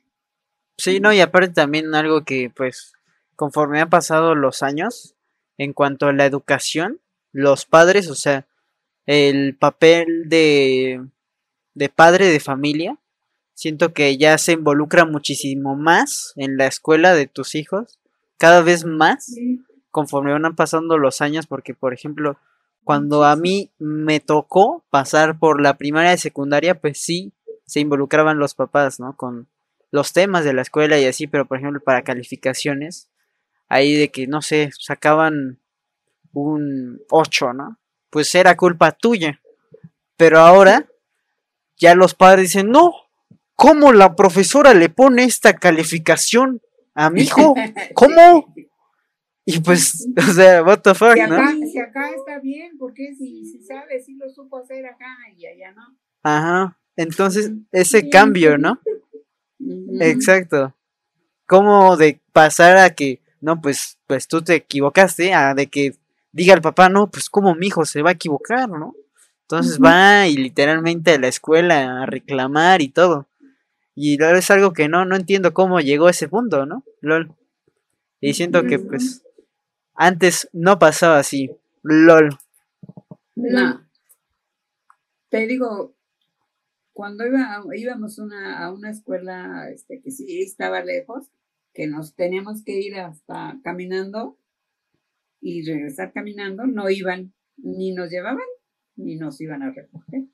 Sí, 0.80 0.98
no, 0.98 1.12
y 1.12 1.20
aparte 1.20 1.48
también 1.48 1.94
algo 1.94 2.24
que 2.24 2.50
pues 2.56 2.94
conforme 3.36 3.82
han 3.82 3.90
pasado 3.90 4.34
los 4.34 4.62
años, 4.62 5.14
en 5.58 5.74
cuanto 5.74 6.06
a 6.06 6.14
la 6.14 6.24
educación, 6.24 7.00
los 7.32 7.66
padres, 7.66 8.08
o 8.08 8.14
sea, 8.14 8.46
el 9.04 9.58
papel 9.58 10.30
de, 10.30 11.04
de 11.74 11.88
padre 11.90 12.28
de 12.28 12.40
familia, 12.40 12.96
siento 13.52 13.92
que 13.92 14.16
ya 14.16 14.38
se 14.38 14.52
involucra 14.52 15.04
muchísimo 15.04 15.76
más 15.76 16.32
en 16.36 16.56
la 16.56 16.66
escuela 16.66 17.12
de 17.12 17.26
tus 17.26 17.54
hijos, 17.54 17.98
cada 18.38 18.62
vez 18.62 18.86
más, 18.86 19.34
conforme 19.90 20.32
van 20.32 20.56
pasando 20.56 20.96
los 20.96 21.20
años, 21.20 21.46
porque 21.46 21.74
por 21.74 21.92
ejemplo, 21.92 22.38
cuando 22.84 23.24
a 23.24 23.36
mí 23.36 23.70
me 23.78 24.18
tocó 24.20 24.82
pasar 24.88 25.38
por 25.38 25.60
la 25.60 25.76
primaria 25.76 26.14
y 26.14 26.18
secundaria, 26.18 26.80
pues 26.80 27.02
sí, 27.02 27.34
se 27.66 27.80
involucraban 27.80 28.38
los 28.38 28.54
papás, 28.54 28.98
¿no? 28.98 29.14
Con 29.14 29.46
los 29.90 30.12
temas 30.12 30.44
de 30.44 30.52
la 30.52 30.62
escuela 30.62 30.98
y 30.98 31.06
así, 31.06 31.26
pero 31.26 31.46
por 31.46 31.58
ejemplo 31.58 31.80
para 31.80 32.02
calificaciones, 32.02 33.08
ahí 33.68 33.96
de 33.96 34.10
que, 34.10 34.26
no 34.26 34.42
sé, 34.42 34.70
sacaban 34.78 35.58
un 36.32 37.00
8, 37.10 37.52
¿no? 37.52 37.78
Pues 38.10 38.34
era 38.34 38.56
culpa 38.56 38.92
tuya. 38.92 39.40
Pero 40.16 40.40
ahora 40.40 40.86
ya 41.76 41.94
los 41.94 42.14
padres 42.14 42.48
dicen, 42.48 42.70
no, 42.70 42.92
¿cómo 43.54 43.92
la 43.92 44.16
profesora 44.16 44.74
le 44.74 44.88
pone 44.88 45.24
esta 45.24 45.54
calificación 45.54 46.60
a 46.94 47.10
mi 47.10 47.22
hijo? 47.22 47.54
¿Cómo? 47.94 48.54
Y 49.44 49.60
pues, 49.60 50.06
o 50.16 50.32
sea, 50.32 50.62
what 50.62 50.80
the 50.80 50.94
fuck, 50.94 51.14
si 51.14 51.20
acá, 51.20 51.54
Si 51.72 51.78
acá 51.78 52.10
está 52.10 52.38
bien, 52.40 52.76
porque 52.78 53.14
si, 53.16 53.44
si 53.46 53.62
sabe, 53.62 54.00
si 54.00 54.14
lo 54.14 54.28
supo 54.30 54.58
hacer 54.58 54.86
acá 54.86 55.16
y 55.36 55.46
allá 55.46 55.72
no. 55.72 55.96
Ajá. 56.22 56.76
Entonces, 56.96 57.52
ese 57.72 58.10
cambio, 58.10 58.58
¿no? 58.58 58.78
Exacto. 60.00 60.74
Como 61.46 61.96
de 61.96 62.20
pasar 62.32 62.76
a 62.78 62.90
que, 62.90 63.20
no, 63.40 63.60
pues, 63.60 63.98
pues 64.06 64.28
tú 64.28 64.42
te 64.42 64.54
equivocaste, 64.54 65.34
a 65.34 65.54
de 65.54 65.66
que 65.66 65.94
diga 66.32 66.54
el 66.54 66.62
papá, 66.62 66.88
no, 66.88 67.10
pues 67.10 67.28
como 67.28 67.54
mi 67.54 67.68
hijo 67.68 67.84
se 67.84 68.02
va 68.02 68.10
a 68.10 68.14
equivocar, 68.14 68.68
¿no? 68.68 68.94
Entonces 69.42 69.80
va 69.80 70.28
y 70.28 70.36
literalmente 70.36 71.12
a 71.12 71.18
la 71.18 71.26
escuela 71.26 72.02
a 72.02 72.06
reclamar 72.06 72.82
y 72.82 72.88
todo. 72.88 73.26
Y 73.96 74.22
es 74.22 74.50
algo 74.50 74.72
que 74.72 74.88
no, 74.88 75.04
no 75.04 75.16
entiendo 75.16 75.52
cómo 75.52 75.80
llegó 75.80 76.06
a 76.06 76.12
ese 76.12 76.28
punto, 76.28 76.66
¿no? 76.66 76.84
LOL. 77.00 77.34
Y 78.20 78.34
siento 78.34 78.62
que 78.64 78.78
pues 78.78 79.22
antes 79.94 80.48
no 80.52 80.78
pasaba 80.78 81.18
así. 81.18 81.50
LOL. 81.82 82.38
No. 83.34 83.86
Te 85.30 85.46
digo, 85.46 85.94
cuando 86.92 87.26
iba, 87.26 87.62
íbamos 87.74 88.18
una, 88.18 88.64
a 88.64 88.72
una 88.72 88.90
escuela 88.90 89.70
este, 89.70 90.00
que 90.00 90.10
sí 90.10 90.42
estaba 90.42 90.84
lejos, 90.84 91.30
que 91.72 91.86
nos 91.86 92.14
teníamos 92.14 92.64
que 92.64 92.80
ir 92.80 92.96
hasta 92.96 93.58
caminando 93.62 94.38
y 95.40 95.62
regresar 95.62 96.12
caminando, 96.12 96.66
no 96.66 96.90
iban 96.90 97.32
ni 97.56 97.92
nos 97.92 98.10
llevaban 98.10 98.46
y 98.96 99.16
nos 99.16 99.40
iban 99.40 99.62
a 99.62 99.70
recoger. 99.70 100.24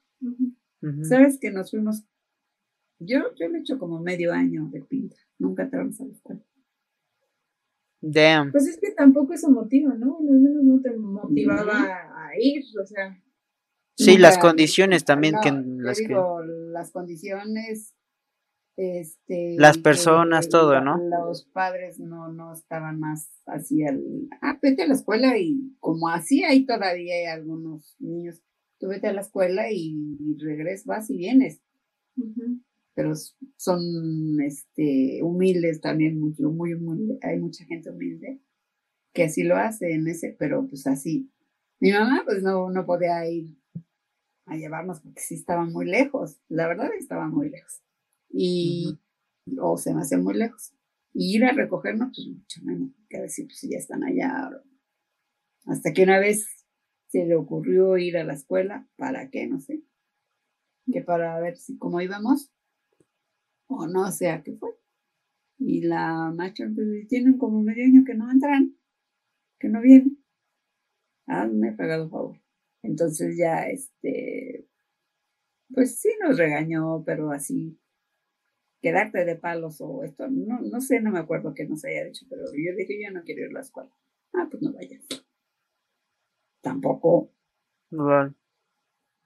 ¿Sabes 1.03 1.39
que 1.39 1.51
nos 1.51 1.71
fuimos? 1.71 2.05
Yo, 2.99 3.35
yo 3.35 3.49
le 3.49 3.59
he 3.59 3.61
hecho 3.61 3.79
como 3.79 4.01
medio 4.01 4.33
año 4.33 4.69
de 4.73 4.83
pinta. 4.83 5.17
Nunca 5.39 5.65
entramos 5.65 6.01
a 6.01 6.05
la 6.05 6.13
escuela. 6.13 6.43
Damn. 8.01 8.53
Pues 8.53 8.67
es 8.67 8.79
que 8.81 8.93
tampoco 8.93 9.33
eso 9.33 9.51
motiva, 9.51 9.95
¿no? 9.95 10.19
Al 10.19 10.41
menos 10.41 10.63
no 10.63 10.81
te 10.81 10.97
motivaba 10.97 12.27
a 12.27 12.31
ir, 12.39 12.65
o 12.81 12.87
sea. 12.87 13.21
Sí, 13.97 14.18
las 14.18 14.38
condiciones 14.38 15.05
también 15.05 15.34
No, 15.34 15.40
que 15.40 15.53
las 15.82 15.99
que 15.99 16.09
digo, 16.09 16.42
las 16.44 16.90
condiciones, 16.90 17.94
este, 18.76 19.57
Las 19.59 19.78
que 19.78 19.82
personas, 19.82 20.51
todo, 20.51 20.80
¿no? 20.82 20.99
Los 20.99 21.47
padres 21.47 21.99
no, 21.99 22.30
no 22.30 22.53
estaban 22.53 23.01
más 23.01 23.30
así 23.47 23.84
al, 23.84 24.03
ah, 24.42 24.59
vete 24.61 24.82
a 24.82 24.86
la 24.86 24.94
escuela 24.94 25.38
y 25.38 25.74
como 25.80 26.09
así 26.09 26.44
hay 26.44 26.66
todavía 26.66 27.14
hay 27.14 27.24
algunos 27.24 27.97
niños, 27.99 28.42
tú 28.78 28.88
vete 28.88 29.07
a 29.09 29.14
la 29.14 29.22
escuela 29.22 29.72
y, 29.72 30.36
regresas, 30.38 30.84
vas 30.84 31.11
y 31.11 31.16
vienes, 31.16 31.62
pero 32.94 33.14
son, 33.57 34.40
este, 34.42 35.22
humildes 35.22 35.80
también, 35.80 36.20
muy, 36.20 36.34
muy 36.34 36.74
humilde, 36.74 37.18
hay 37.22 37.38
mucha 37.38 37.64
gente 37.64 37.90
humilde 37.90 38.42
que 39.14 39.24
así 39.24 39.42
lo 39.42 39.57
hace 39.57 39.92
en 39.92 40.07
ese, 40.07 40.36
pero 40.38 40.66
pues 40.68 40.86
así. 40.86 41.30
Mi 41.80 41.90
mamá 41.92 42.22
pues 42.26 42.42
no, 42.42 42.70
no 42.70 42.84
podía 42.84 43.26
ir 43.26 43.57
a 44.47 44.57
llevarnos 44.57 45.01
porque 45.01 45.20
sí 45.20 45.34
estaban 45.34 45.72
muy 45.72 45.86
lejos, 45.86 46.38
la 46.49 46.68
verdad 46.68 46.90
estaban 46.99 47.30
muy 47.30 47.51
lejos. 47.51 47.82
Y, 48.30 48.99
o 49.61 49.76
se 49.76 49.94
me 49.94 50.01
hacía 50.01 50.18
muy 50.18 50.34
lejos. 50.34 50.72
Y 51.12 51.36
ir 51.36 51.44
a 51.44 51.53
recogernos, 51.53 52.11
pues 52.14 52.28
mucho 52.28 52.61
menos, 52.62 52.90
que 53.09 53.20
decir, 53.20 53.47
pues 53.47 53.59
si 53.59 53.70
ya 53.70 53.78
están 53.78 54.05
allá. 54.05 54.51
Hasta 55.66 55.92
que 55.92 56.03
una 56.03 56.18
vez 56.20 56.47
se 57.09 57.24
le 57.24 57.34
ocurrió 57.34 57.97
ir 57.99 58.16
a 58.16 58.24
la 58.24 58.34
escuela, 58.34 58.88
¿para 58.97 59.30
qué? 59.30 59.47
No 59.47 59.61
sé. 59.61 59.82
Que 60.92 61.03
para 61.03 61.38
ver 61.40 61.57
si 61.57 61.76
cómo 61.78 62.01
íbamos, 62.01 62.53
o 63.68 63.86
no 63.88 64.11
sé 64.12 64.30
a 64.30 64.42
qué 64.42 64.57
fue. 64.57 64.70
Y 65.59 65.82
la 65.82 66.32
macha, 66.36 66.64
pues 66.72 67.09
tienen 67.09 67.38
como 67.38 67.62
medio 67.62 67.84
año 67.84 68.05
que 68.05 68.14
no 68.14 68.30
entran, 68.30 68.76
que 69.59 69.68
no 69.68 69.80
vienen. 69.80 70.22
Me 71.26 71.70
he 71.70 71.72
pagado 71.72 72.09
favor. 72.09 72.45
Entonces 72.87 73.37
ya, 73.37 73.68
este, 73.68 74.66
pues 75.74 75.99
sí 75.99 76.09
nos 76.22 76.39
regañó, 76.39 77.03
pero 77.05 77.32
así, 77.32 77.78
quedarte 78.80 79.24
de 79.24 79.37
palos 79.37 79.80
o 79.80 80.05
esto, 80.05 80.28
no, 80.28 80.61
no 80.61 80.80
sé, 80.80 81.01
no 81.01 81.11
me 81.11 81.18
acuerdo 81.18 81.55
que 81.55 81.66
nos 81.66 81.84
haya 81.84 82.05
dicho, 82.05 82.24
pero 82.30 82.45
yo 82.45 82.76
dije, 82.76 83.03
yo 83.03 83.12
no 83.12 83.22
quiero 83.24 83.43
ir 83.43 83.51
a 83.51 83.55
la 83.55 83.61
escuela. 83.61 83.91
Ah, 84.32 84.47
pues 84.51 84.62
no 84.62 84.72
vayas. 84.72 85.05
Tampoco. 86.61 87.30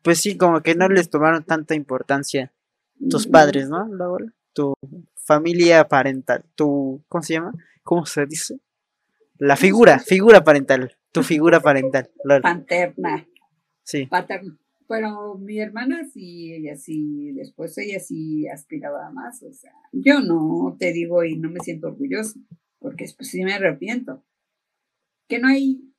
Pues 0.02 0.18
sí, 0.18 0.36
como 0.36 0.62
que 0.62 0.74
no 0.74 0.88
les 0.88 1.10
tomaron 1.10 1.44
tanta 1.44 1.74
importancia 1.74 2.52
tus 3.08 3.26
mm, 3.28 3.30
padres, 3.30 3.68
¿no? 3.68 3.86
Luego, 3.86 4.18
Tu 4.52 4.74
familia 5.14 5.88
parental, 5.88 6.44
tu, 6.54 7.02
¿cómo 7.08 7.22
se 7.22 7.34
llama? 7.34 7.52
¿Cómo 7.82 8.06
se 8.06 8.26
dice? 8.26 8.60
La 9.38 9.56
figura, 9.56 9.98
figura 9.98 10.44
parental, 10.44 10.96
tu 11.12 11.22
figura 11.22 11.60
parental. 11.60 12.10
lol. 12.24 12.42
Paterna, 12.42 13.26
Sí. 13.90 14.08
Pero 14.88 15.36
mi 15.38 15.58
hermana 15.60 16.04
sí, 16.12 16.52
ella 16.52 16.76
sí, 16.76 17.32
después 17.32 17.76
ella 17.78 18.00
sí 18.00 18.48
aspiraba 18.48 19.06
a 19.06 19.10
más, 19.12 19.42
o 19.44 19.52
sea, 19.52 19.72
yo 19.92 20.20
no 20.20 20.76
te 20.78 20.92
digo 20.92 21.22
y 21.24 21.36
no 21.38 21.48
me 21.48 21.60
siento 21.60 21.88
orgullosa, 21.88 22.38
porque 22.80 23.06
pues 23.16 23.30
sí 23.30 23.44
me 23.44 23.52
arrepiento. 23.54 24.24
Que 25.28 25.38
no 25.38 25.46
hay, 25.46 25.92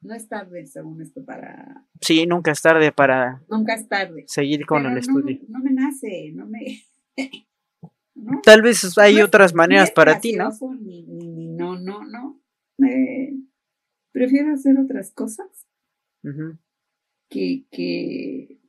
no 0.00 0.14
es 0.14 0.28
tarde 0.28 0.66
según 0.66 1.00
esto 1.00 1.24
para, 1.24 1.86
Sí, 2.00 2.26
nunca 2.26 2.50
es 2.50 2.60
tarde 2.60 2.90
para 2.90 3.40
nunca 3.48 3.74
es 3.74 3.88
tarde. 3.88 4.24
seguir 4.26 4.66
con 4.66 4.78
Pero 4.82 4.88
el 4.88 4.94
no- 4.94 5.00
estudio. 5.00 5.38
No, 5.48 5.58
me 5.60 5.70
nace, 5.72 6.32
no 6.34 6.46
me... 6.46 6.82
¿no? 8.16 8.40
Tal 8.42 8.62
vez 8.62 8.98
hay 8.98 9.14
No 9.16 9.24
otras 9.26 9.54
maneras 9.54 9.92
para 9.92 10.18
ti, 10.20 10.32
¿no? 10.34 10.50
Ni, 10.80 11.02
ni, 11.04 11.46
no, 11.48 11.78
no, 11.78 12.04
no. 12.04 12.40
Me- 12.78 13.32
prefiero 14.12 14.52
hacer 14.54 14.76
otras 14.76 15.12
cosas 15.12 15.46
Ujú. 16.24 16.58
Que, 17.28 17.66
que 17.70 18.60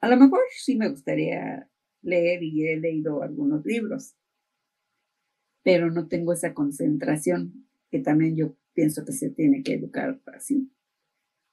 a 0.00 0.08
lo 0.08 0.16
mejor 0.16 0.40
sí 0.50 0.76
me 0.76 0.88
gustaría 0.88 1.70
leer 2.02 2.42
y 2.42 2.68
he 2.68 2.76
leído 2.78 3.22
algunos 3.22 3.64
libros, 3.64 4.14
pero 5.62 5.90
no 5.90 6.08
tengo 6.08 6.32
esa 6.32 6.54
concentración 6.54 7.66
que 7.90 7.98
también 7.98 8.36
yo 8.36 8.54
pienso 8.72 9.04
que 9.04 9.12
se 9.12 9.30
tiene 9.30 9.62
que 9.62 9.74
educar 9.74 10.20
así. 10.26 10.70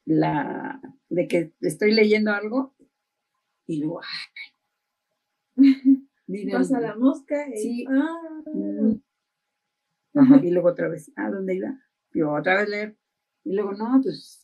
La 0.05 0.81
de 1.09 1.27
que 1.27 1.53
estoy 1.61 1.93
leyendo 1.93 2.31
algo 2.31 2.75
y 3.65 3.79
luego 3.79 4.01
¡ay! 4.01 4.43
Pasa 6.51 6.79
la 6.79 6.95
mosca 6.95 7.47
y. 7.49 7.57
Sí. 7.57 7.85
Ah, 7.89 8.15
Ajá. 10.15 10.41
y 10.43 10.51
luego 10.51 10.69
otra 10.69 10.89
vez, 10.89 11.11
¿a 11.15 11.29
dónde 11.29 11.55
iba? 11.55 11.79
Y 12.13 12.21
otra 12.21 12.59
vez 12.59 12.69
leer. 12.69 12.97
Y 13.43 13.55
luego, 13.55 13.73
no, 13.73 13.99
pues 14.01 14.42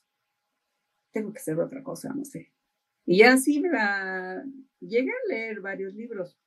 tengo 1.12 1.32
que 1.34 1.40
hacer 1.40 1.60
otra 1.60 1.84
cosa, 1.84 2.14
no 2.14 2.26
sé. 2.26 2.52
Y 3.06 3.20
ya 3.20 3.38
sí 3.38 3.60
me 3.62 3.70
la 3.72 4.44
llegué 4.82 5.12
a 5.12 5.30
leer 5.34 5.62
varios 5.62 5.94
libros, 5.96 6.38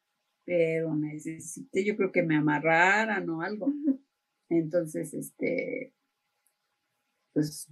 pero 0.45 0.95
necesité, 0.97 1.85
yo 1.85 1.97
creo 1.97 2.13
que 2.13 2.23
me 2.23 2.37
amarraran 2.37 3.29
o 3.31 3.43
algo. 3.43 3.73
Entonces, 4.51 5.15
este, 5.15 5.95
pues, 7.33 7.69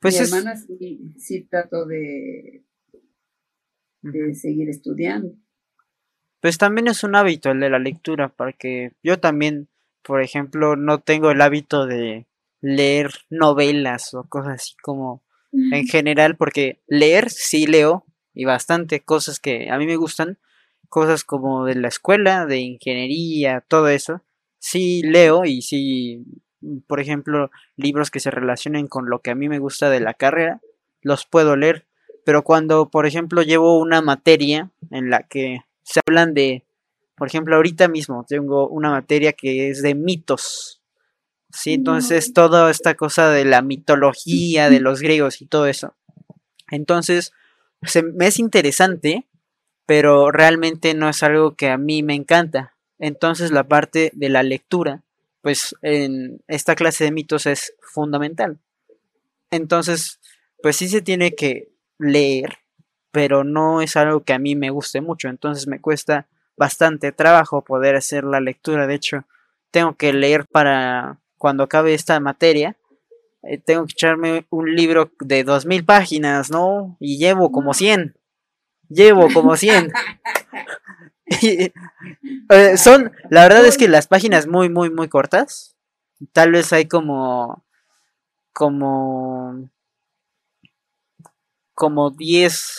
Pues 0.00 0.20
mi 0.20 0.20
es, 0.20 0.30
hermana 0.30 0.56
sí, 0.56 1.14
sí 1.18 1.44
trató 1.44 1.84
de, 1.86 2.64
de 4.02 4.34
seguir 4.36 4.68
estudiando. 4.68 5.34
pues 6.40 6.58
también 6.58 6.88
es 6.88 7.02
un 7.04 7.16
hábito 7.16 7.50
el 7.50 7.60
de 7.60 7.70
la 7.70 7.78
lectura, 7.78 8.28
porque 8.28 8.92
yo 9.02 9.18
también, 9.18 9.68
por 10.02 10.22
ejemplo, 10.22 10.76
no 10.76 11.00
tengo 11.00 11.30
el 11.30 11.40
hábito 11.40 11.86
de 11.86 12.26
leer 12.60 13.10
novelas 13.30 14.14
o 14.14 14.24
cosas 14.24 14.54
así 14.62 14.74
como 14.82 15.22
en 15.72 15.86
general, 15.86 16.36
porque 16.36 16.80
leer 16.86 17.30
sí 17.30 17.66
leo 17.66 18.04
y 18.32 18.44
bastante 18.44 19.00
cosas 19.00 19.38
que 19.38 19.70
a 19.70 19.78
mí 19.78 19.86
me 19.86 19.96
gustan, 19.96 20.38
cosas 20.88 21.24
como 21.24 21.64
de 21.64 21.76
la 21.76 21.88
escuela, 21.88 22.46
de 22.46 22.58
ingeniería, 22.58 23.64
todo 23.66 23.88
eso, 23.88 24.22
sí 24.58 25.02
leo 25.02 25.44
y 25.44 25.62
sí, 25.62 26.24
por 26.86 27.00
ejemplo, 27.00 27.50
libros 27.76 28.10
que 28.10 28.20
se 28.20 28.30
relacionen 28.30 28.86
con 28.86 29.08
lo 29.08 29.20
que 29.20 29.30
a 29.30 29.34
mí 29.34 29.48
me 29.48 29.58
gusta 29.58 29.90
de 29.90 30.00
la 30.00 30.14
carrera, 30.14 30.60
los 31.02 31.26
puedo 31.26 31.56
leer, 31.56 31.86
pero 32.24 32.42
cuando, 32.42 32.90
por 32.90 33.06
ejemplo, 33.06 33.42
llevo 33.42 33.78
una 33.78 34.00
materia 34.02 34.70
en 34.90 35.10
la 35.10 35.22
que 35.24 35.60
se 35.82 36.00
hablan 36.06 36.34
de, 36.34 36.64
por 37.16 37.28
ejemplo, 37.28 37.56
ahorita 37.56 37.88
mismo 37.88 38.24
tengo 38.26 38.68
una 38.68 38.90
materia 38.90 39.32
que 39.32 39.68
es 39.70 39.82
de 39.82 39.94
mitos. 39.94 40.80
Sí, 41.54 41.74
entonces 41.74 42.32
toda 42.32 42.68
esta 42.68 42.96
cosa 42.96 43.30
de 43.30 43.44
la 43.44 43.62
mitología 43.62 44.68
de 44.68 44.80
los 44.80 45.00
griegos 45.00 45.40
y 45.40 45.46
todo 45.46 45.66
eso. 45.66 45.94
Entonces, 46.68 47.32
se 47.82 48.02
es 48.20 48.40
interesante, 48.40 49.28
pero 49.86 50.32
realmente 50.32 50.94
no 50.94 51.08
es 51.08 51.22
algo 51.22 51.54
que 51.54 51.68
a 51.70 51.78
mí 51.78 52.02
me 52.02 52.14
encanta. 52.16 52.74
Entonces, 52.98 53.52
la 53.52 53.68
parte 53.68 54.10
de 54.14 54.30
la 54.30 54.42
lectura, 54.42 55.04
pues 55.42 55.76
en 55.80 56.42
esta 56.48 56.74
clase 56.74 57.04
de 57.04 57.12
mitos 57.12 57.46
es 57.46 57.74
fundamental. 57.80 58.58
Entonces, 59.52 60.18
pues 60.60 60.74
sí 60.74 60.88
se 60.88 61.02
tiene 61.02 61.36
que 61.36 61.68
leer, 61.98 62.58
pero 63.12 63.44
no 63.44 63.80
es 63.80 63.94
algo 63.96 64.24
que 64.24 64.32
a 64.32 64.40
mí 64.40 64.56
me 64.56 64.70
guste 64.70 65.00
mucho. 65.00 65.28
Entonces, 65.28 65.68
me 65.68 65.80
cuesta 65.80 66.26
bastante 66.56 67.12
trabajo 67.12 67.62
poder 67.62 67.94
hacer 67.94 68.24
la 68.24 68.40
lectura. 68.40 68.88
De 68.88 68.96
hecho, 68.96 69.24
tengo 69.70 69.94
que 69.94 70.12
leer 70.12 70.46
para 70.46 71.20
cuando 71.38 71.64
acabe 71.64 71.94
esta 71.94 72.20
materia. 72.20 72.76
eh, 73.44 73.58
tengo 73.58 73.86
que 73.86 73.92
echarme 73.92 74.46
un 74.50 74.74
libro 74.74 75.12
de 75.20 75.44
2000 75.44 75.84
páginas, 75.84 76.50
¿no? 76.50 76.96
Y 77.00 77.18
llevo 77.18 77.52
como 77.52 77.68
No. 77.70 77.74
100. 77.74 78.16
Llevo 78.88 79.28
como 79.32 79.56
100. 79.56 79.92
Y, 81.42 81.72
eh, 82.50 82.76
son, 82.76 83.12
la 83.30 83.42
verdad 83.44 83.64
es 83.66 83.78
que 83.78 83.88
las 83.88 84.06
páginas 84.06 84.46
muy, 84.46 84.68
muy, 84.68 84.90
muy 84.90 85.08
cortas. 85.08 85.76
Tal 86.32 86.52
vez 86.52 86.72
hay 86.72 86.86
como, 86.86 87.64
como, 88.52 89.70
como 91.74 92.10
10, 92.10 92.72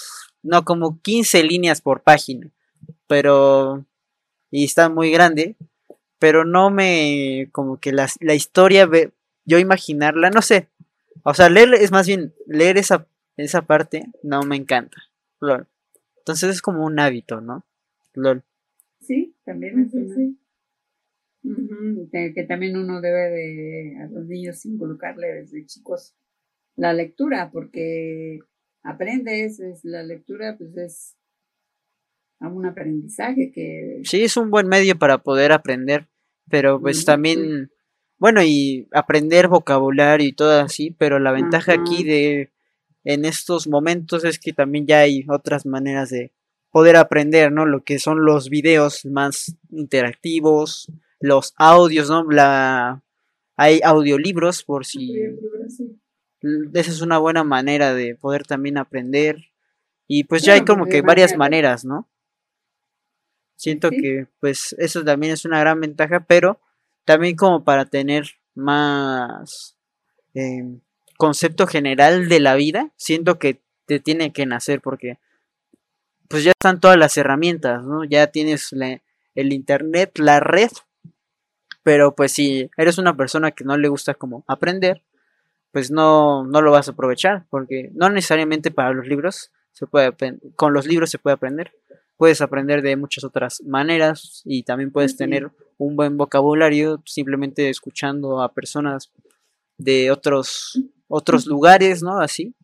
no, 0.44 0.64
como 0.66 1.00
15 1.02 1.44
líneas 1.44 1.82
por 1.82 2.02
página. 2.04 2.50
Pero, 3.08 3.86
y 4.52 4.66
está 4.66 4.90
muy 4.90 5.12
grande. 5.12 5.58
Pero 6.26 6.44
no 6.44 6.72
me, 6.72 7.50
como 7.52 7.80
que 7.80 7.92
las- 7.92 8.18
la 8.20 8.34
historia, 8.34 8.88
ve- 8.88 9.12
yo 9.46 9.60
imaginarla, 9.60 10.32
no 10.32 10.42
sé. 10.42 10.70
O 11.22 11.36
sea, 11.36 11.50
leer 11.50 11.76
es 11.76 11.92
más 11.92 12.08
bien, 12.08 12.34
leer 12.48 12.80
esa, 12.80 13.06
esa 13.38 13.62
parte 13.62 14.08
no 14.24 14.42
me 14.42 14.56
encanta. 14.56 14.98
Lol. 15.40 15.68
Entonces 16.18 16.50
es 16.50 16.64
como 16.64 16.84
un 16.84 17.00
hábito, 17.00 17.42
¿no? 17.42 17.64
Lol. 18.16 18.42
Sí, 19.02 19.36
también 19.46 19.82
es 19.82 19.92
Sí, 19.92 20.40
que, 22.12 22.34
que 22.34 22.44
también 22.46 22.76
uno 22.76 23.02
debe 23.02 23.30
de 23.30 23.98
a 24.02 24.08
los 24.08 24.26
niños 24.26 24.66
inculcarle 24.66 25.28
desde 25.32 25.64
chicos 25.68 26.16
la 26.76 26.92
lectura, 26.92 27.52
porque 27.54 28.40
aprendes, 28.82 29.60
es 29.60 29.86
la 29.86 30.02
lectura, 30.02 30.58
pues 30.58 30.76
es 30.76 31.16
un 32.40 32.66
aprendizaje 32.66 33.52
que... 33.52 34.02
Sí, 34.06 34.24
es 34.24 34.38
un 34.38 34.50
buen 34.50 34.68
medio 34.68 34.98
para 34.98 35.20
poder 35.20 35.52
aprender, 35.52 36.08
pero 36.50 36.80
pues 36.80 37.06
también, 37.06 37.72
bueno, 38.18 38.44
y 38.44 38.88
aprender 38.92 39.48
vocabulario 39.48 40.28
y 40.28 40.34
todo 40.34 40.60
así, 40.62 40.92
pero 40.92 41.20
la 41.20 41.32
ventaja 41.32 41.74
aquí 41.74 42.04
de 42.04 42.52
en 43.04 43.26
estos 43.26 43.68
momentos 43.68 44.24
es 44.24 44.40
que 44.40 44.52
también 44.52 44.88
ya 44.88 45.00
hay 45.00 45.26
otras 45.30 45.66
maneras 45.66 46.10
de 46.10 46.32
poder 46.72 46.98
aprender, 46.98 47.52
¿no? 47.52 47.66
Lo 47.66 47.84
que 47.84 48.00
son 48.00 48.26
los 48.26 48.50
videos 48.50 49.06
más 49.06 49.56
interactivos, 49.70 50.92
los 51.20 51.54
audios, 51.58 52.10
¿no? 52.10 52.24
La 52.30 53.04
hay 53.58 53.80
audiolibros 53.84 54.64
por 54.64 54.86
si 54.86 55.14
esa 56.74 56.92
es 56.92 57.02
una 57.02 57.18
buena 57.18 57.44
manera 57.44 57.94
de 57.94 58.16
poder 58.16 58.46
también 58.46 58.78
aprender 58.78 59.38
y 60.08 60.26
pues 60.26 60.44
ya 60.44 60.54
hay 60.54 60.66
como 60.66 60.86
que 60.86 61.02
varias 61.02 61.38
maneras, 61.38 61.86
¿no? 61.86 62.08
Siento 63.56 63.90
que 63.90 64.28
pues 64.40 64.76
eso 64.78 65.04
también 65.04 65.34
es 65.34 65.46
una 65.46 65.60
gran 65.60 65.80
ventaja, 65.80 66.26
pero 66.28 66.60
también 67.06 67.36
como 67.36 67.64
para 67.64 67.86
tener 67.86 68.26
más 68.54 69.78
em, 70.34 70.82
concepto 71.18 71.68
general 71.68 72.28
de 72.28 72.40
la 72.40 72.56
vida, 72.56 72.92
siento 72.98 73.40
que 73.40 73.62
te 73.86 74.00
tiene 74.00 74.34
que 74.34 74.46
nacer 74.46 74.82
porque 74.82 75.20
pues 76.28 76.44
ya 76.44 76.52
están 76.52 76.80
todas 76.80 76.98
las 76.98 77.18
herramientas, 77.18 77.84
¿no? 77.84 78.04
Ya 78.04 78.28
tienes 78.28 78.74
el 79.36 79.54
internet, 79.54 80.18
la 80.18 80.40
red, 80.40 80.72
pero 81.84 82.16
pues 82.16 82.32
si 82.32 82.70
eres 82.78 82.98
una 82.98 83.16
persona 83.16 83.52
que 83.52 83.64
no 83.64 83.78
le 83.78 83.88
gusta 83.88 84.16
como 84.16 84.44
aprender, 84.48 85.04
pues 85.72 85.92
no, 85.92 86.46
no 86.46 86.62
lo 86.62 86.72
vas 86.72 86.88
a 86.88 86.92
aprovechar, 86.92 87.46
porque 87.50 87.92
no 87.94 88.10
necesariamente 88.10 88.72
para 88.72 88.92
los 88.92 89.08
libros 89.08 89.52
se 89.72 89.86
puede 89.88 90.14
con 90.56 90.74
los 90.74 90.88
libros 90.88 91.10
se 91.10 91.20
puede 91.20 91.36
aprender, 91.36 91.74
puedes 92.18 92.42
aprender 92.42 92.82
de 92.82 92.96
muchas 92.96 93.24
otras 93.24 93.62
maneras 93.64 94.42
y 94.46 94.64
también 94.64 94.92
puedes 94.92 95.18
tener 95.18 95.52
un 95.78 95.96
buen 95.96 96.18
vocabulario 96.18 97.02
simplemente 97.06 97.70
escuchando 97.70 98.42
a 98.42 98.54
personas 98.54 99.12
de 99.78 100.12
otros 100.12 100.80
otros 101.08 101.46
lugares, 101.46 102.02
¿no? 102.02 102.20
Así. 102.20 102.56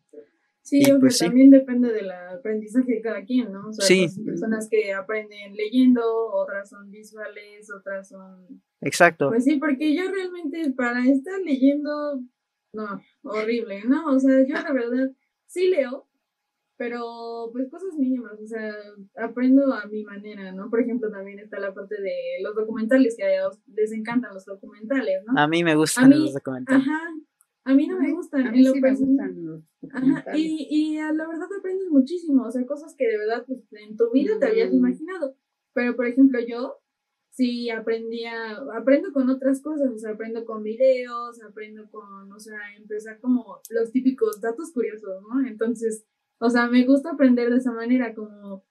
Sí, 0.64 0.84
pues 0.99 1.18
también 1.18 1.49
depende 1.49 1.91
del 1.91 2.12
aprendizaje 2.12 2.93
de 2.93 3.02
cada 3.02 3.26
quien, 3.26 3.52
¿no? 3.52 3.70
O 3.70 3.74
sea, 3.74 3.86
sí. 3.86 4.06
Pues, 4.06 4.26
personas 4.26 4.70
que 4.70 4.93
aprenden 4.93 5.56
leyendo, 5.56 6.02
otras 6.32 6.70
son 6.70 6.89
visuales, 6.91 7.68
otras 7.72 8.10
son... 8.10 8.62
Exacto. 8.80 9.30
Pues 9.30 9.43
sí, 9.43 9.58
porque 9.58 9.95
yo 9.95 10.04
realmente 10.12 10.72
para 10.72 11.04
estar 11.06 11.41
leyendo, 11.41 12.22
no, 12.74 13.02
horrible, 13.24 13.84
¿no? 13.86 14.06
O 14.14 14.20
sea, 14.20 14.45
yo 14.47 14.54
la 14.54 14.72
verdad 14.72 15.12
sí 15.47 15.68
leo, 15.68 16.08
pero 16.82 17.48
pues 17.52 17.70
cosas 17.70 17.94
mínimas, 17.96 18.40
o 18.42 18.48
sea, 18.48 18.74
aprendo 19.18 19.72
a 19.72 19.86
mi 19.86 20.04
manera, 20.04 20.52
¿no? 20.52 20.68
Por 20.68 20.82
ejemplo, 20.82 21.12
también 21.12 21.38
está 21.38 21.60
la 21.60 21.76
parte 21.76 21.94
de 22.02 22.42
los 22.42 22.56
documentales, 22.56 23.16
que 23.16 23.24
a 23.24 23.32
ellos 23.32 23.60
les 23.68 23.92
encantan 23.92 24.34
los 24.34 24.46
documentales, 24.46 25.24
¿no? 25.28 25.40
A 25.40 25.48
mí 25.48 25.64
me 25.64 25.76
gustan 25.76 26.10
los 26.10 26.34
documentales. 26.34 26.82
Ajá, 26.82 27.14
a 27.66 27.74
mí 27.76 27.86
no 27.86 28.00
me 28.00 28.12
gustan. 28.12 28.48
A 28.48 28.52
mí 28.52 28.66
sí 28.66 28.82
me 28.82 28.96
gustan 28.96 29.46
los 29.46 29.62
Ajá, 29.94 30.36
y, 30.36 30.68
y 30.72 30.98
a 30.98 31.14
la 31.14 31.28
verdad 31.28 31.50
aprendes 31.56 31.88
muchísimo, 31.92 32.48
o 32.48 32.52
sea, 32.52 32.66
cosas 32.66 32.96
que 32.98 33.08
de 33.08 33.18
verdad 33.20 33.46
pues, 33.46 33.60
en 33.74 33.96
tu 33.96 34.10
vida 34.12 34.40
te 34.40 34.48
habías 34.48 34.74
imaginado. 34.74 35.36
Pero, 35.74 35.96
por 35.96 36.08
ejemplo, 36.08 36.40
yo 36.40 36.80
sí 37.30 37.70
aprendía, 37.70 38.58
aprendo 38.76 39.14
con 39.14 39.30
otras 39.30 39.62
cosas, 39.62 39.92
o 39.94 40.00
sea, 40.00 40.14
aprendo 40.14 40.46
con 40.46 40.64
videos, 40.64 41.44
aprendo 41.44 41.88
con, 41.92 42.32
o 42.32 42.40
sea, 42.40 42.58
empezar 42.76 43.20
como 43.20 43.62
los 43.70 43.92
típicos 43.92 44.42
datos 44.42 44.72
curiosos, 44.74 45.22
¿no? 45.22 45.48
Entonces, 45.48 46.08
o 46.42 46.50
sea, 46.50 46.68
me 46.68 46.84
gusta 46.86 47.12
aprender 47.12 47.52
de 47.52 47.58
esa 47.58 47.72
manera, 47.72 48.16
como 48.16 48.64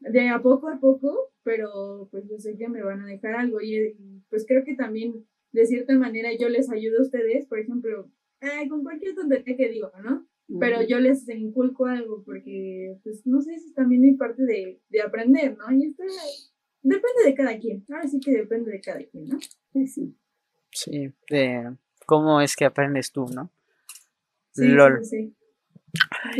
de 0.00 0.28
a 0.28 0.42
poco 0.42 0.68
a 0.68 0.80
poco, 0.80 1.32
pero 1.44 2.08
pues 2.10 2.28
yo 2.28 2.38
sé 2.38 2.56
que 2.56 2.68
me 2.68 2.82
van 2.82 3.02
a 3.02 3.06
dejar 3.06 3.36
algo 3.36 3.60
y 3.60 3.96
pues 4.28 4.44
creo 4.46 4.64
que 4.64 4.74
también 4.74 5.24
de 5.52 5.64
cierta 5.64 5.96
manera 5.96 6.30
yo 6.36 6.48
les 6.48 6.70
ayudo 6.72 6.98
a 6.98 7.02
ustedes, 7.02 7.46
por 7.46 7.60
ejemplo, 7.60 8.10
con 8.68 8.82
cualquier 8.82 9.14
tontería 9.14 9.56
que 9.56 9.68
digo, 9.68 9.92
¿no? 10.02 10.26
Pero 10.60 10.82
yo 10.82 10.98
les 10.98 11.26
inculco 11.28 11.86
algo 11.86 12.22
porque, 12.24 12.98
pues, 13.02 13.24
no 13.26 13.40
sé, 13.40 13.54
es 13.54 13.72
también 13.74 14.02
mi 14.02 14.12
parte 14.14 14.42
de, 14.42 14.80
de 14.90 15.00
aprender, 15.00 15.56
¿no? 15.56 15.72
Y 15.72 15.86
esto 15.86 16.02
depende 16.82 17.24
de 17.24 17.34
cada 17.34 17.58
quien, 17.58 17.84
ahora 17.88 18.08
sí 18.08 18.18
que 18.20 18.32
depende 18.32 18.72
de 18.72 18.80
cada 18.80 19.02
quien, 19.04 19.28
¿no? 19.28 19.38
Sí. 19.86 20.14
Sí, 20.70 21.12
de 21.30 21.76
cómo 22.04 22.40
es 22.40 22.56
que 22.56 22.64
aprendes 22.64 23.12
tú, 23.12 23.26
¿no? 23.32 23.50
Sí, 24.50 24.66
Lol. 24.66 25.04
sí. 25.04 25.32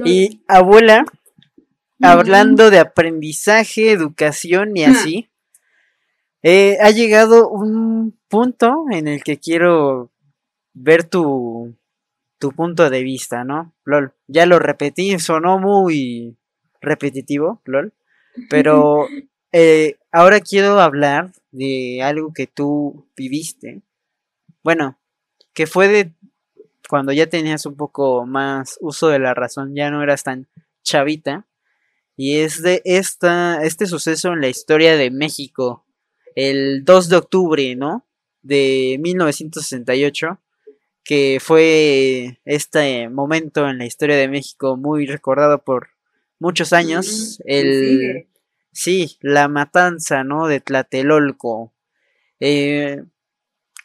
Y 0.04 0.42
abuela, 0.48 1.04
hablando 2.00 2.70
de 2.70 2.78
aprendizaje, 2.78 3.90
educación 3.90 4.76
y 4.76 4.84
así, 4.84 5.30
eh, 6.42 6.76
ha 6.80 6.90
llegado 6.90 7.48
un 7.48 8.18
punto 8.28 8.84
en 8.90 9.08
el 9.08 9.24
que 9.24 9.38
quiero 9.38 10.10
ver 10.74 11.04
tu, 11.04 11.74
tu 12.38 12.52
punto 12.52 12.90
de 12.90 13.02
vista, 13.02 13.44
¿no? 13.44 13.74
LOL, 13.84 14.12
ya 14.26 14.44
lo 14.44 14.58
repetí, 14.58 15.18
sonó 15.18 15.58
muy 15.58 16.36
repetitivo, 16.80 17.62
LOL, 17.64 17.94
pero 18.50 19.06
eh, 19.52 19.96
ahora 20.12 20.40
quiero 20.40 20.80
hablar 20.80 21.32
de 21.52 22.02
algo 22.02 22.32
que 22.34 22.46
tú 22.46 23.08
viviste. 23.16 23.82
Bueno, 24.62 24.98
que 25.54 25.66
fue 25.66 25.88
de 25.88 26.12
cuando 26.88 27.12
ya 27.12 27.26
tenías 27.28 27.66
un 27.66 27.76
poco 27.76 28.26
más 28.26 28.78
uso 28.80 29.08
de 29.08 29.18
la 29.18 29.34
razón, 29.34 29.74
ya 29.74 29.90
no 29.90 30.02
eras 30.02 30.22
tan 30.22 30.48
chavita. 30.82 31.46
Y 32.16 32.36
es 32.38 32.62
de 32.62 32.82
esta, 32.84 33.64
este 33.64 33.86
suceso 33.86 34.32
en 34.32 34.40
la 34.40 34.48
historia 34.48 34.96
de 34.96 35.10
México, 35.10 35.84
el 36.36 36.84
2 36.84 37.08
de 37.08 37.16
octubre, 37.16 37.74
¿no? 37.74 38.06
De 38.42 38.98
1968, 39.00 40.38
que 41.02 41.38
fue 41.40 42.40
este 42.44 43.08
momento 43.08 43.68
en 43.68 43.78
la 43.78 43.86
historia 43.86 44.16
de 44.16 44.28
México 44.28 44.76
muy 44.76 45.06
recordado 45.06 45.64
por 45.64 45.88
muchos 46.38 46.72
años. 46.72 47.40
El, 47.44 48.28
sí, 48.72 49.16
la 49.20 49.48
matanza, 49.48 50.22
¿no? 50.22 50.46
De 50.46 50.60
Tlatelolco. 50.60 51.72
Eh, 52.38 53.02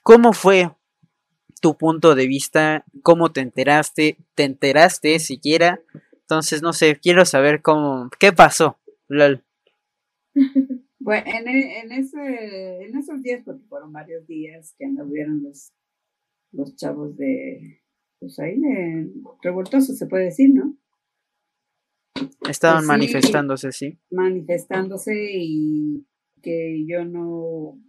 ¿Cómo 0.03 0.33
fue 0.33 0.69
tu 1.59 1.77
punto 1.77 2.15
de 2.15 2.27
vista, 2.27 2.85
cómo 3.01 3.31
te 3.31 3.41
enteraste, 3.41 4.17
te 4.35 4.43
enteraste 4.43 5.19
siquiera. 5.19 5.81
Entonces, 6.13 6.61
no 6.61 6.73
sé, 6.73 6.99
quiero 7.01 7.25
saber 7.25 7.61
cómo, 7.61 8.09
qué 8.19 8.31
pasó, 8.31 8.77
Bueno, 11.01 11.25
en, 11.27 11.47
e, 11.47 11.79
en, 11.79 11.91
ese, 11.93 12.83
en 12.83 12.97
esos 12.97 13.23
días, 13.23 13.41
porque 13.45 13.63
fueron 13.69 13.93
varios 13.93 14.27
días 14.27 14.75
que 14.77 14.85
anduvieron 14.85 15.41
los, 15.41 15.71
los 16.51 16.75
chavos 16.75 17.15
de, 17.15 17.81
pues 18.19 18.37
ahí, 18.39 18.59
de 18.59 19.09
revoltosos, 19.41 19.97
se 19.97 20.07
puede 20.07 20.25
decir, 20.25 20.53
¿no? 20.53 20.77
Estaban 22.49 22.79
pues 22.79 22.87
manifestándose, 22.87 23.71
sí. 23.71 23.97
Manifestándose 24.11 25.13
y 25.33 26.05
que 26.41 26.85
yo 26.85 27.05
no, 27.05 27.79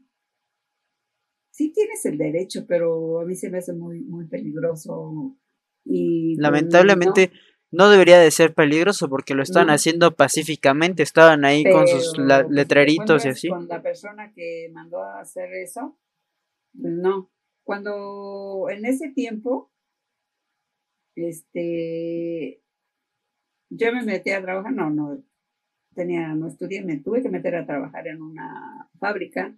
sí 1.61 1.73
tienes 1.75 2.07
el 2.07 2.17
derecho, 2.17 2.65
pero 2.67 3.21
a 3.21 3.27
mí 3.27 3.35
se 3.35 3.51
me 3.51 3.59
hace 3.59 3.75
muy, 3.75 4.01
muy 4.01 4.27
peligroso. 4.27 5.37
Y 5.85 6.35
pues, 6.37 6.43
Lamentablemente 6.43 7.33
no. 7.71 7.91
debería 7.91 8.19
de 8.19 8.31
ser 8.31 8.55
peligroso 8.55 9.11
porque 9.11 9.35
lo 9.35 9.43
están 9.43 9.69
haciendo 9.69 10.17
pacíficamente, 10.17 11.03
estaban 11.03 11.45
ahí 11.45 11.63
con 11.71 11.87
sus 11.87 12.17
letreritos 12.49 13.27
y 13.27 13.29
así. 13.29 13.49
Con 13.49 13.69
la 13.69 13.83
persona 13.83 14.33
que 14.33 14.71
mandó 14.73 15.03
a 15.03 15.21
hacer 15.21 15.53
eso, 15.53 15.99
no. 16.73 17.31
Cuando 17.63 18.69
en 18.71 18.87
ese 18.87 19.11
tiempo, 19.11 19.71
este, 21.15 22.63
yo 23.69 23.93
me 23.93 24.03
metí 24.03 24.31
a 24.31 24.41
trabajar, 24.41 24.73
no, 24.73 24.89
no, 24.89 25.23
tenía, 25.95 26.35
no 26.35 26.49
estudié, 26.49 26.83
me 26.83 26.97
tuve 26.97 27.23
que 27.23 27.29
meter 27.29 27.55
a 27.55 27.67
trabajar 27.67 28.09
en 28.09 28.23
una 28.23 28.89
fábrica 28.99 29.55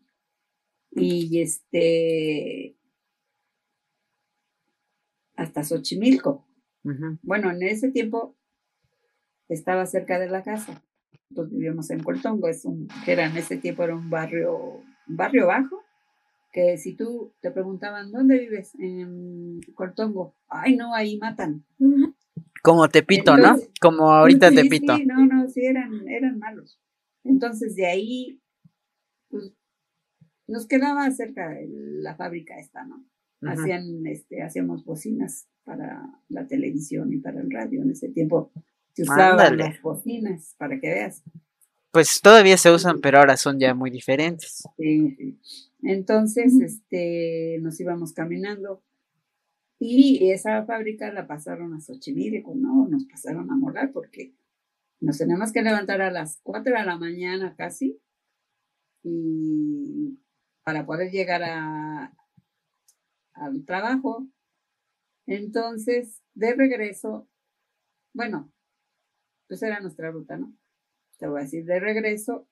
y 0.94 1.40
este 1.40 2.76
hasta 5.36 5.64
Xochimilco. 5.64 6.46
Bueno, 7.22 7.50
en 7.50 7.62
ese 7.62 7.90
tiempo 7.90 8.36
estaba 9.48 9.86
cerca 9.86 10.18
de 10.18 10.28
la 10.28 10.42
casa. 10.42 10.82
Entonces 11.30 11.54
vivíamos 11.54 11.90
en 11.90 12.02
Coltongo, 12.02 12.48
es 12.48 12.64
un, 12.64 12.88
que 13.04 13.12
era 13.12 13.26
en 13.26 13.36
ese 13.36 13.56
tiempo 13.56 13.82
era 13.84 13.94
un 13.94 14.10
barrio, 14.10 14.82
barrio 15.06 15.46
bajo, 15.46 15.82
que 16.52 16.76
si 16.76 16.94
tú 16.94 17.32
te 17.40 17.50
preguntaban, 17.50 18.12
¿dónde 18.12 18.38
vives? 18.38 18.74
En 18.78 19.60
Coltongo. 19.74 20.34
Ay, 20.48 20.76
no, 20.76 20.94
ahí 20.94 21.16
matan. 21.18 21.64
Como 22.62 22.88
Tepito, 22.88 23.36
¿no? 23.36 23.56
Como 23.80 24.10
ahorita 24.10 24.50
Tepito. 24.54 24.96
Sí, 24.96 25.06
no, 25.06 25.26
no, 25.26 25.48
sí, 25.48 25.64
eran, 25.64 26.06
eran 26.08 26.38
malos. 26.38 26.78
Entonces 27.24 27.74
de 27.76 27.86
ahí, 27.86 28.41
pues 28.41 28.41
nos 30.52 30.66
quedaba 30.66 31.10
cerca 31.10 31.48
de 31.48 31.66
la 31.68 32.14
fábrica 32.14 32.58
esta, 32.58 32.84
¿no? 32.84 33.04
Hacían, 33.40 34.06
este, 34.06 34.42
hacíamos 34.42 34.84
bocinas 34.84 35.48
para 35.64 36.00
la 36.28 36.46
televisión 36.46 37.12
y 37.12 37.18
para 37.18 37.40
el 37.40 37.50
radio. 37.50 37.82
En 37.82 37.90
ese 37.90 38.08
tiempo 38.08 38.52
Se 38.92 39.02
usaban 39.02 39.40
Ándale. 39.40 39.56
las 39.56 39.82
bocinas, 39.82 40.54
para 40.58 40.78
que 40.78 40.88
veas. 40.88 41.24
Pues 41.90 42.20
todavía 42.20 42.56
se 42.56 42.70
usan, 42.70 43.00
pero 43.00 43.18
ahora 43.18 43.36
son 43.36 43.58
ya 43.58 43.74
muy 43.74 43.90
diferentes. 43.90 44.62
Sí, 44.76 45.16
sí. 45.16 45.38
Entonces, 45.82 46.52
este, 46.60 47.58
nos 47.60 47.80
íbamos 47.80 48.12
caminando 48.12 48.82
y 49.78 50.30
esa 50.30 50.64
fábrica 50.64 51.12
la 51.12 51.26
pasaron 51.26 51.74
a 51.74 51.80
Xochimilco, 51.80 52.54
¿no? 52.54 52.86
Nos 52.88 53.04
pasaron 53.06 53.50
a 53.50 53.56
morar 53.56 53.90
porque 53.92 54.34
nos 55.00 55.18
teníamos 55.18 55.52
que 55.52 55.62
levantar 55.62 56.00
a 56.02 56.12
las 56.12 56.38
4 56.44 56.78
de 56.78 56.84
la 56.84 56.96
mañana 56.96 57.56
casi 57.56 57.98
y 59.02 60.18
para 60.64 60.86
poder 60.86 61.10
llegar 61.10 61.42
a, 61.42 62.12
al 63.34 63.64
trabajo. 63.64 64.26
Entonces, 65.26 66.22
de 66.34 66.54
regreso, 66.54 67.28
bueno, 68.12 68.52
pues 69.48 69.62
era 69.62 69.80
nuestra 69.80 70.10
ruta, 70.10 70.36
¿no? 70.36 70.54
Te 71.18 71.28
voy 71.28 71.40
a 71.40 71.44
decir, 71.44 71.64
de 71.64 71.78
regreso 71.78 72.48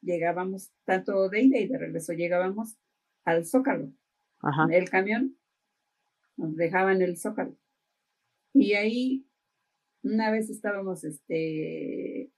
llegábamos, 0.00 0.70
tanto 0.84 1.28
de 1.28 1.42
ida 1.42 1.58
y 1.58 1.68
de 1.68 1.78
regreso 1.78 2.12
llegábamos 2.12 2.76
al 3.24 3.44
Zócalo. 3.46 3.92
Ajá. 4.40 4.66
El 4.70 4.88
camión 4.88 5.36
nos 6.36 6.56
dejaba 6.56 6.92
en 6.92 7.02
el 7.02 7.18
Zócalo. 7.18 7.56
Y 8.52 8.74
ahí 8.74 9.26
una 10.02 10.30
vez 10.30 10.50
estábamos 10.50 11.04
este, 11.04 12.30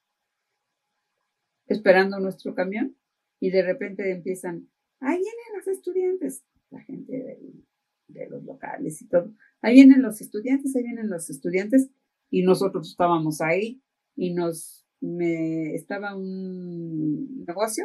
esperando 1.66 2.18
nuestro 2.18 2.54
camión 2.54 2.96
y 3.40 3.50
de 3.50 3.62
repente 3.62 4.10
empiezan, 4.10 4.68
ahí 5.03 5.18
vienen 5.18 5.59
los 5.59 5.68
estudiantes, 5.68 6.44
la 6.70 6.80
gente 6.82 7.12
del- 7.12 7.64
de 8.09 8.28
los 8.28 8.44
locales 8.44 9.00
y 9.03 9.09
todo. 9.09 9.34
Ahí 9.62 9.74
vienen 9.74 10.03
los 10.03 10.20
estudiantes, 10.20 10.74
ahí 10.76 10.82
vienen 10.82 11.11
los 11.11 11.30
estudiantes 11.30 11.90
y 12.30 12.42
nosotros 12.42 12.90
estábamos 12.90 13.40
ahí 13.40 13.82
y 14.16 14.34
nos 14.34 14.86
me, 15.00 15.74
estaba 15.74 16.16
un 16.16 17.44
negocio 17.46 17.84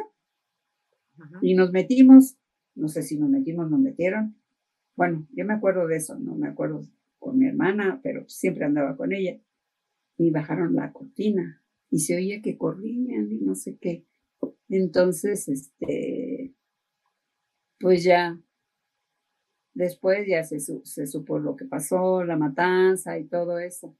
y 1.42 1.54
nos 1.54 1.72
metimos, 1.72 2.36
no 2.74 2.88
sé 2.88 3.02
si 3.02 3.18
nos 3.18 3.28
metimos, 3.30 3.70
nos 3.70 3.80
metieron. 3.80 4.36
Bueno, 4.96 5.26
yo 5.32 5.44
me 5.44 5.54
acuerdo 5.54 5.86
de 5.86 5.96
eso, 5.96 6.18
no 6.18 6.34
me 6.36 6.48
acuerdo 6.48 6.82
con 7.18 7.38
mi 7.38 7.46
hermana, 7.46 8.00
pero 8.02 8.28
siempre 8.28 8.64
andaba 8.64 8.96
con 8.96 9.12
ella. 9.12 9.40
Y 10.18 10.30
bajaron 10.30 10.74
la 10.74 10.92
cortina 10.92 11.62
y 11.90 12.00
se 12.00 12.16
oía 12.16 12.42
que 12.42 12.58
corrían 12.58 13.32
y 13.32 13.40
no 13.40 13.54
sé 13.54 13.78
qué. 13.80 14.04
Entonces, 14.68 15.48
este, 15.48 16.17
pues 17.78 18.04
ya, 18.04 18.38
después 19.74 20.26
ya 20.26 20.42
se, 20.44 20.58
se 20.60 21.06
supo 21.06 21.38
lo 21.38 21.56
que 21.56 21.64
pasó, 21.64 22.24
la 22.24 22.36
matanza 22.36 23.18
y 23.18 23.24
todo 23.24 23.58
eso. 23.58 23.96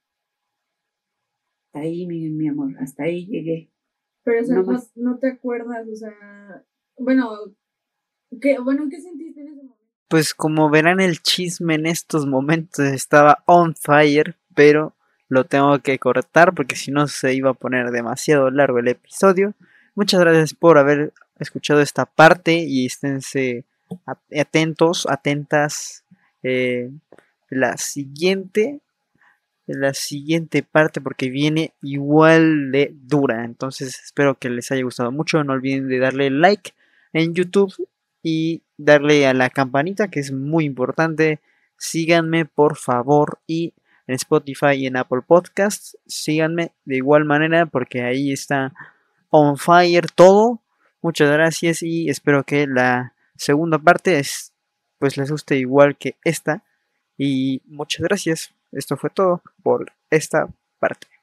Hasta 1.66 1.80
ahí, 1.80 2.06
mi, 2.06 2.28
mi 2.30 2.48
amor, 2.48 2.74
hasta 2.80 3.04
ahí 3.04 3.26
llegué. 3.26 3.70
Pero, 4.24 4.42
o 4.42 4.44
sea, 4.44 4.56
No 4.56 4.82
no 4.96 5.18
te 5.18 5.28
acuerdas, 5.28 5.86
o 5.88 5.96
sea, 5.96 6.64
bueno, 6.98 7.30
¿qué, 8.40 8.58
bueno, 8.58 8.88
¿qué 8.90 9.00
sentiste 9.00 9.40
en 9.40 9.48
ese 9.48 9.62
momento? 9.62 9.78
Pues 10.08 10.34
como 10.34 10.70
verán 10.70 11.00
el 11.00 11.20
chisme 11.20 11.74
en 11.74 11.86
estos 11.86 12.26
momentos 12.26 12.86
estaba 12.86 13.42
on 13.46 13.74
fire, 13.74 14.36
pero 14.54 14.94
lo 15.28 15.44
tengo 15.44 15.78
que 15.80 15.98
cortar 15.98 16.54
porque 16.54 16.76
si 16.76 16.90
no 16.90 17.06
se 17.06 17.34
iba 17.34 17.50
a 17.50 17.54
poner 17.54 17.90
demasiado 17.90 18.50
largo 18.50 18.78
el 18.78 18.88
episodio. 18.88 19.54
Muchas 19.94 20.20
gracias 20.20 20.54
por 20.54 20.78
haber 20.78 21.12
escuchado 21.44 21.80
esta 21.80 22.06
parte 22.06 22.54
y 22.66 22.86
esténse 22.86 23.64
at- 24.06 24.18
atentos, 24.38 25.06
atentas. 25.08 26.04
eh, 26.42 26.90
la 27.50 27.76
siguiente, 27.78 28.80
la 29.66 29.92
siguiente 29.94 30.62
parte 30.62 31.00
porque 31.00 31.30
viene 31.30 31.72
igual 31.82 32.70
de 32.72 32.92
dura. 32.94 33.44
Entonces 33.44 34.00
espero 34.04 34.38
que 34.38 34.50
les 34.50 34.70
haya 34.70 34.82
gustado 34.82 35.10
mucho. 35.12 35.42
No 35.44 35.52
olviden 35.54 35.88
de 35.88 35.98
darle 35.98 36.30
like 36.30 36.72
en 37.12 37.34
YouTube 37.34 37.74
y 38.22 38.62
darle 38.76 39.26
a 39.26 39.34
la 39.34 39.50
campanita 39.50 40.08
que 40.08 40.20
es 40.20 40.32
muy 40.32 40.64
importante. 40.64 41.40
Síganme 41.76 42.44
por 42.44 42.76
favor 42.76 43.38
y 43.46 43.74
en 44.06 44.14
Spotify 44.14 44.74
y 44.76 44.86
en 44.86 44.96
Apple 44.96 45.20
Podcasts. 45.26 45.96
Síganme 46.06 46.72
de 46.84 46.96
igual 46.96 47.24
manera 47.24 47.66
porque 47.66 48.02
ahí 48.02 48.32
está 48.32 48.72
on 49.30 49.56
fire 49.58 50.06
todo. 50.14 50.60
Muchas 51.00 51.30
gracias 51.30 51.82
y 51.82 52.08
espero 52.08 52.44
que 52.44 52.66
la 52.66 53.14
segunda 53.36 53.78
parte 53.78 54.18
es, 54.18 54.52
pues 54.98 55.16
les 55.16 55.30
guste 55.30 55.56
igual 55.56 55.96
que 55.96 56.16
esta. 56.24 56.64
Y 57.16 57.62
muchas 57.66 58.02
gracias. 58.02 58.54
Esto 58.72 58.96
fue 58.96 59.10
todo 59.10 59.42
por 59.62 59.92
esta 60.10 60.48
parte. 60.78 61.17